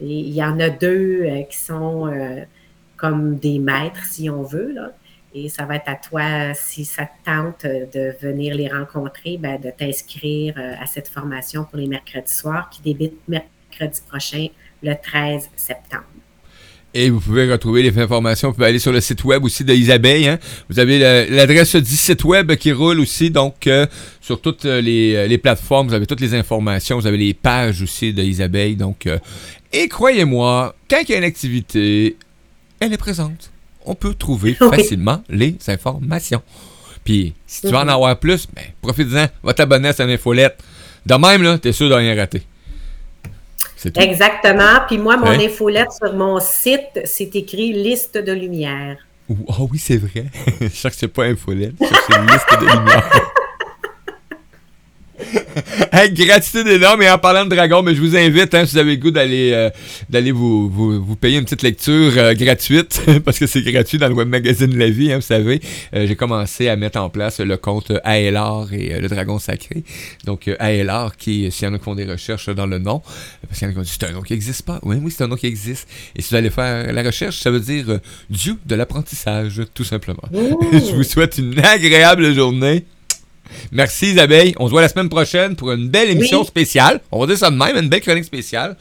Il 0.00 0.32
y 0.32 0.42
en 0.42 0.60
a 0.60 0.68
deux 0.68 1.22
euh, 1.22 1.42
qui 1.44 1.56
sont 1.56 2.06
euh, 2.06 2.42
comme 2.96 3.36
des 3.36 3.58
maîtres, 3.58 4.04
si 4.04 4.28
on 4.28 4.42
veut. 4.42 4.76
Et 5.34 5.48
ça 5.48 5.64
va 5.64 5.76
être 5.76 5.88
à 5.88 5.96
toi, 5.96 6.54
si 6.54 6.84
ça 6.84 7.06
te 7.06 7.30
tente 7.30 7.64
euh, 7.64 7.86
de 7.86 8.14
venir 8.20 8.54
les 8.54 8.68
rencontrer, 8.68 9.38
ben, 9.38 9.60
de 9.60 9.70
t'inscrire 9.70 10.54
à 10.58 10.86
cette 10.86 11.08
formation 11.08 11.64
pour 11.64 11.78
les 11.78 11.86
mercredis 11.86 12.32
soirs 12.32 12.68
qui 12.70 12.82
débute 12.82 13.16
mercredi 13.28 14.00
prochain, 14.06 14.48
le 14.82 14.94
13 14.94 15.50
septembre. 15.56 16.04
Et 16.98 17.10
vous 17.10 17.20
pouvez 17.20 17.50
retrouver 17.52 17.82
les 17.82 17.98
informations. 17.98 18.48
Vous 18.48 18.54
pouvez 18.54 18.68
aller 18.68 18.78
sur 18.78 18.90
le 18.90 19.02
site 19.02 19.22
web 19.24 19.44
aussi 19.44 19.64
de 19.64 19.74
Isabelle. 19.74 20.26
hein. 20.28 20.38
Vous 20.70 20.78
avez 20.78 20.98
l'adresse 21.28 21.76
du 21.76 21.94
site 21.94 22.24
web 22.24 22.54
qui 22.56 22.72
roule 22.72 23.00
aussi. 23.00 23.30
Donc, 23.30 23.66
euh, 23.66 23.86
sur 24.22 24.40
toutes 24.40 24.64
euh, 24.64 24.80
les, 24.80 25.14
euh, 25.14 25.26
les 25.26 25.36
plateformes, 25.36 25.88
vous 25.88 25.94
avez 25.94 26.06
toutes 26.06 26.22
les 26.22 26.34
informations. 26.34 26.98
Vous 26.98 27.06
avez 27.06 27.18
les 27.18 27.34
pages 27.34 27.82
aussi 27.82 28.14
de 28.14 28.22
Isabelle. 28.22 28.78
Donc, 28.78 29.06
euh, 29.06 29.18
et 29.74 29.88
croyez-moi, 29.88 30.74
quand 30.88 31.00
il 31.06 31.10
y 31.10 31.14
a 31.16 31.18
une 31.18 31.24
activité, 31.24 32.16
elle 32.80 32.94
est 32.94 32.96
présente. 32.96 33.50
On 33.84 33.94
peut 33.94 34.14
trouver 34.14 34.56
Oui. 34.58 34.68
facilement 34.70 35.22
les 35.28 35.54
informations. 35.68 36.40
Puis, 37.04 37.34
si 37.46 37.60
tu 37.60 37.66
veux 37.68 37.74
en 37.76 37.82
Mhm. 37.84 37.88
avoir 37.90 38.18
plus, 38.18 38.46
ben, 38.56 38.64
profite-en. 38.80 39.26
Va 39.44 39.52
t'abonner 39.52 39.88
à 39.88 39.92
cette 39.92 40.08
infolette. 40.08 40.56
De 41.04 41.14
même, 41.14 41.42
là, 41.42 41.58
t'es 41.58 41.72
sûr 41.72 41.90
de 41.90 41.94
rien 41.94 42.16
rater. 42.16 42.40
Tout. 43.82 44.00
Exactement. 44.00 44.80
Puis 44.88 44.98
moi, 44.98 45.16
mon 45.16 45.28
Ouais. 45.28 45.46
infolette 45.46 45.92
sur 45.92 46.12
mon 46.14 46.40
site, 46.40 47.00
c'est 47.04 47.34
écrit 47.36 47.72
liste 47.72 48.16
de 48.16 48.32
lumière. 48.32 48.96
Ah 49.48 49.62
oui, 49.70 49.78
c'est 49.78 49.96
vrai. 49.98 50.24
Je 50.60 50.88
c'est 50.92 51.08
pas 51.08 51.24
infolette. 51.24 51.74
Je 51.80 51.86
une 52.16 52.26
liste 52.26 52.46
de 52.60 52.66
lumière. 52.66 53.32
Hey, 55.92 56.12
gratitude 56.12 56.66
énorme. 56.66 57.02
Et 57.02 57.10
en 57.10 57.18
parlant 57.18 57.44
de 57.44 57.50
dragon, 57.50 57.82
mais 57.82 57.94
je 57.94 58.00
vous 58.00 58.16
invite, 58.16 58.54
hein, 58.54 58.66
si 58.66 58.72
vous 58.72 58.78
avez 58.78 58.96
le 58.96 59.00
goût 59.00 59.10
d'aller 59.10 59.52
euh, 59.52 59.70
d'aller 60.10 60.32
vous, 60.32 60.68
vous, 60.68 61.02
vous 61.02 61.16
payer 61.16 61.38
une 61.38 61.44
petite 61.44 61.62
lecture 61.62 62.12
euh, 62.16 62.34
gratuite, 62.34 63.00
parce 63.24 63.38
que 63.38 63.46
c'est 63.46 63.62
gratuit 63.62 63.98
dans 63.98 64.08
le 64.08 64.14
web 64.14 64.28
magazine 64.28 64.76
La 64.76 64.90
Vie, 64.90 65.12
hein, 65.12 65.16
vous 65.16 65.22
savez. 65.22 65.60
Euh, 65.94 66.06
J'ai 66.06 66.16
commencé 66.16 66.68
à 66.68 66.76
mettre 66.76 67.00
en 67.00 67.08
place 67.08 67.40
le 67.40 67.56
compte 67.56 67.92
ALR 68.04 68.72
et 68.72 69.00
le 69.00 69.08
dragon 69.08 69.38
sacré. 69.38 69.84
Donc 70.24 70.50
ALR, 70.58 71.16
qui, 71.16 71.50
s'il 71.50 71.66
y 71.66 71.70
en 71.70 71.74
a 71.74 71.78
qui 71.78 71.84
font 71.84 71.94
des 71.94 72.04
recherches 72.04 72.50
dans 72.50 72.66
le 72.66 72.78
nom, 72.78 73.00
parce 73.48 73.58
qu'il 73.58 73.68
y 73.68 73.68
en 73.68 73.70
a 73.70 73.72
qui 73.72 73.78
ont 73.78 73.82
dit 73.82 73.96
c'est 73.98 74.06
un 74.06 74.12
nom 74.12 74.22
qui 74.22 74.32
n'existe 74.34 74.62
pas. 74.62 74.80
Oui, 74.82 74.96
oui, 75.00 75.12
c'est 75.16 75.24
un 75.24 75.28
nom 75.28 75.36
qui 75.36 75.46
existe. 75.46 75.88
Et 76.14 76.22
si 76.22 76.30
vous 76.30 76.36
allez 76.36 76.50
faire 76.50 76.92
la 76.92 77.02
recherche, 77.02 77.38
ça 77.38 77.50
veut 77.50 77.60
dire 77.60 78.00
Dieu 78.28 78.56
de 78.66 78.74
l'apprentissage, 78.74 79.62
tout 79.74 79.84
simplement. 79.84 80.24
Je 80.32 80.94
vous 80.94 81.04
souhaite 81.04 81.38
une 81.38 81.58
agréable 81.60 82.34
journée. 82.34 82.84
Merci 83.72 84.06
Isabelle. 84.12 84.52
On 84.58 84.66
se 84.66 84.70
voit 84.70 84.80
la 84.82 84.88
semaine 84.88 85.08
prochaine 85.08 85.56
pour 85.56 85.72
une 85.72 85.88
belle 85.88 86.10
émission 86.10 86.40
Oui. 86.40 86.46
spéciale. 86.46 87.00
On 87.12 87.20
va 87.20 87.26
dire 87.26 87.38
ça 87.38 87.50
de 87.50 87.56
même, 87.56 87.76
une 87.76 87.88
belle 87.88 88.00
chronique 88.00 88.24
spéciale. 88.24 88.76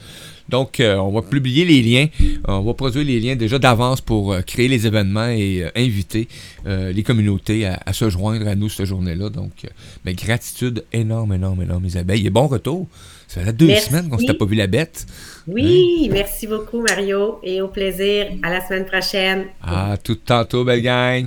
Donc, 0.48 0.80
euh, 0.80 0.96
on 0.98 1.12
va 1.12 1.24
publier 1.24 1.66
les 1.66 1.82
liens. 1.82 2.06
On 2.48 2.62
va 2.62 2.76
produire 2.76 3.04
les 3.04 3.20
liens 3.20 3.36
déjà 3.36 3.58
d'avance 3.58 4.00
pour 4.00 4.32
euh, 4.32 4.42
créer 4.42 4.68
les 4.68 4.86
événements 4.86 5.28
et 5.30 5.64
euh, 5.64 5.70
inviter 5.76 6.28
euh, 6.68 6.92
les 6.92 7.02
communautés 7.02 7.66
à, 7.66 7.80
à 7.84 7.94
se 7.94 8.12
joindre 8.12 8.48
à 8.48 8.54
nous 8.54 8.70
cette 8.70 8.86
journée-là. 8.86 9.30
Donc, 9.30 9.52
euh, 9.66 9.70
mais 10.06 10.14
gratitude 10.14 10.84
énorme, 10.94 11.34
énorme, 11.34 11.64
énorme 11.64 11.86
Isabelle. 11.86 12.24
Et 12.24 12.30
bon 12.30 12.46
retour. 12.46 12.88
Ça 13.28 13.42
fait 13.42 13.54
deux 13.54 13.66
Merci. 13.66 13.88
semaines 13.90 14.08
qu'on 14.08 14.20
s'était 14.20 14.36
pas 14.36 14.46
vu 14.46 14.54
la 14.56 14.68
bête. 14.68 15.08
Oui, 15.48 16.10
merci 16.12 16.46
beaucoup, 16.46 16.80
Mario, 16.82 17.40
et 17.42 17.60
au 17.60 17.68
plaisir. 17.70 18.28
À 18.44 18.52
la 18.52 18.64
semaine 18.68 18.86
prochaine. 18.86 19.46
Ah, 19.64 19.98
tout 20.02 20.14
tantôt, 20.14 20.64
belle 20.64 20.84
gang. 20.84 21.26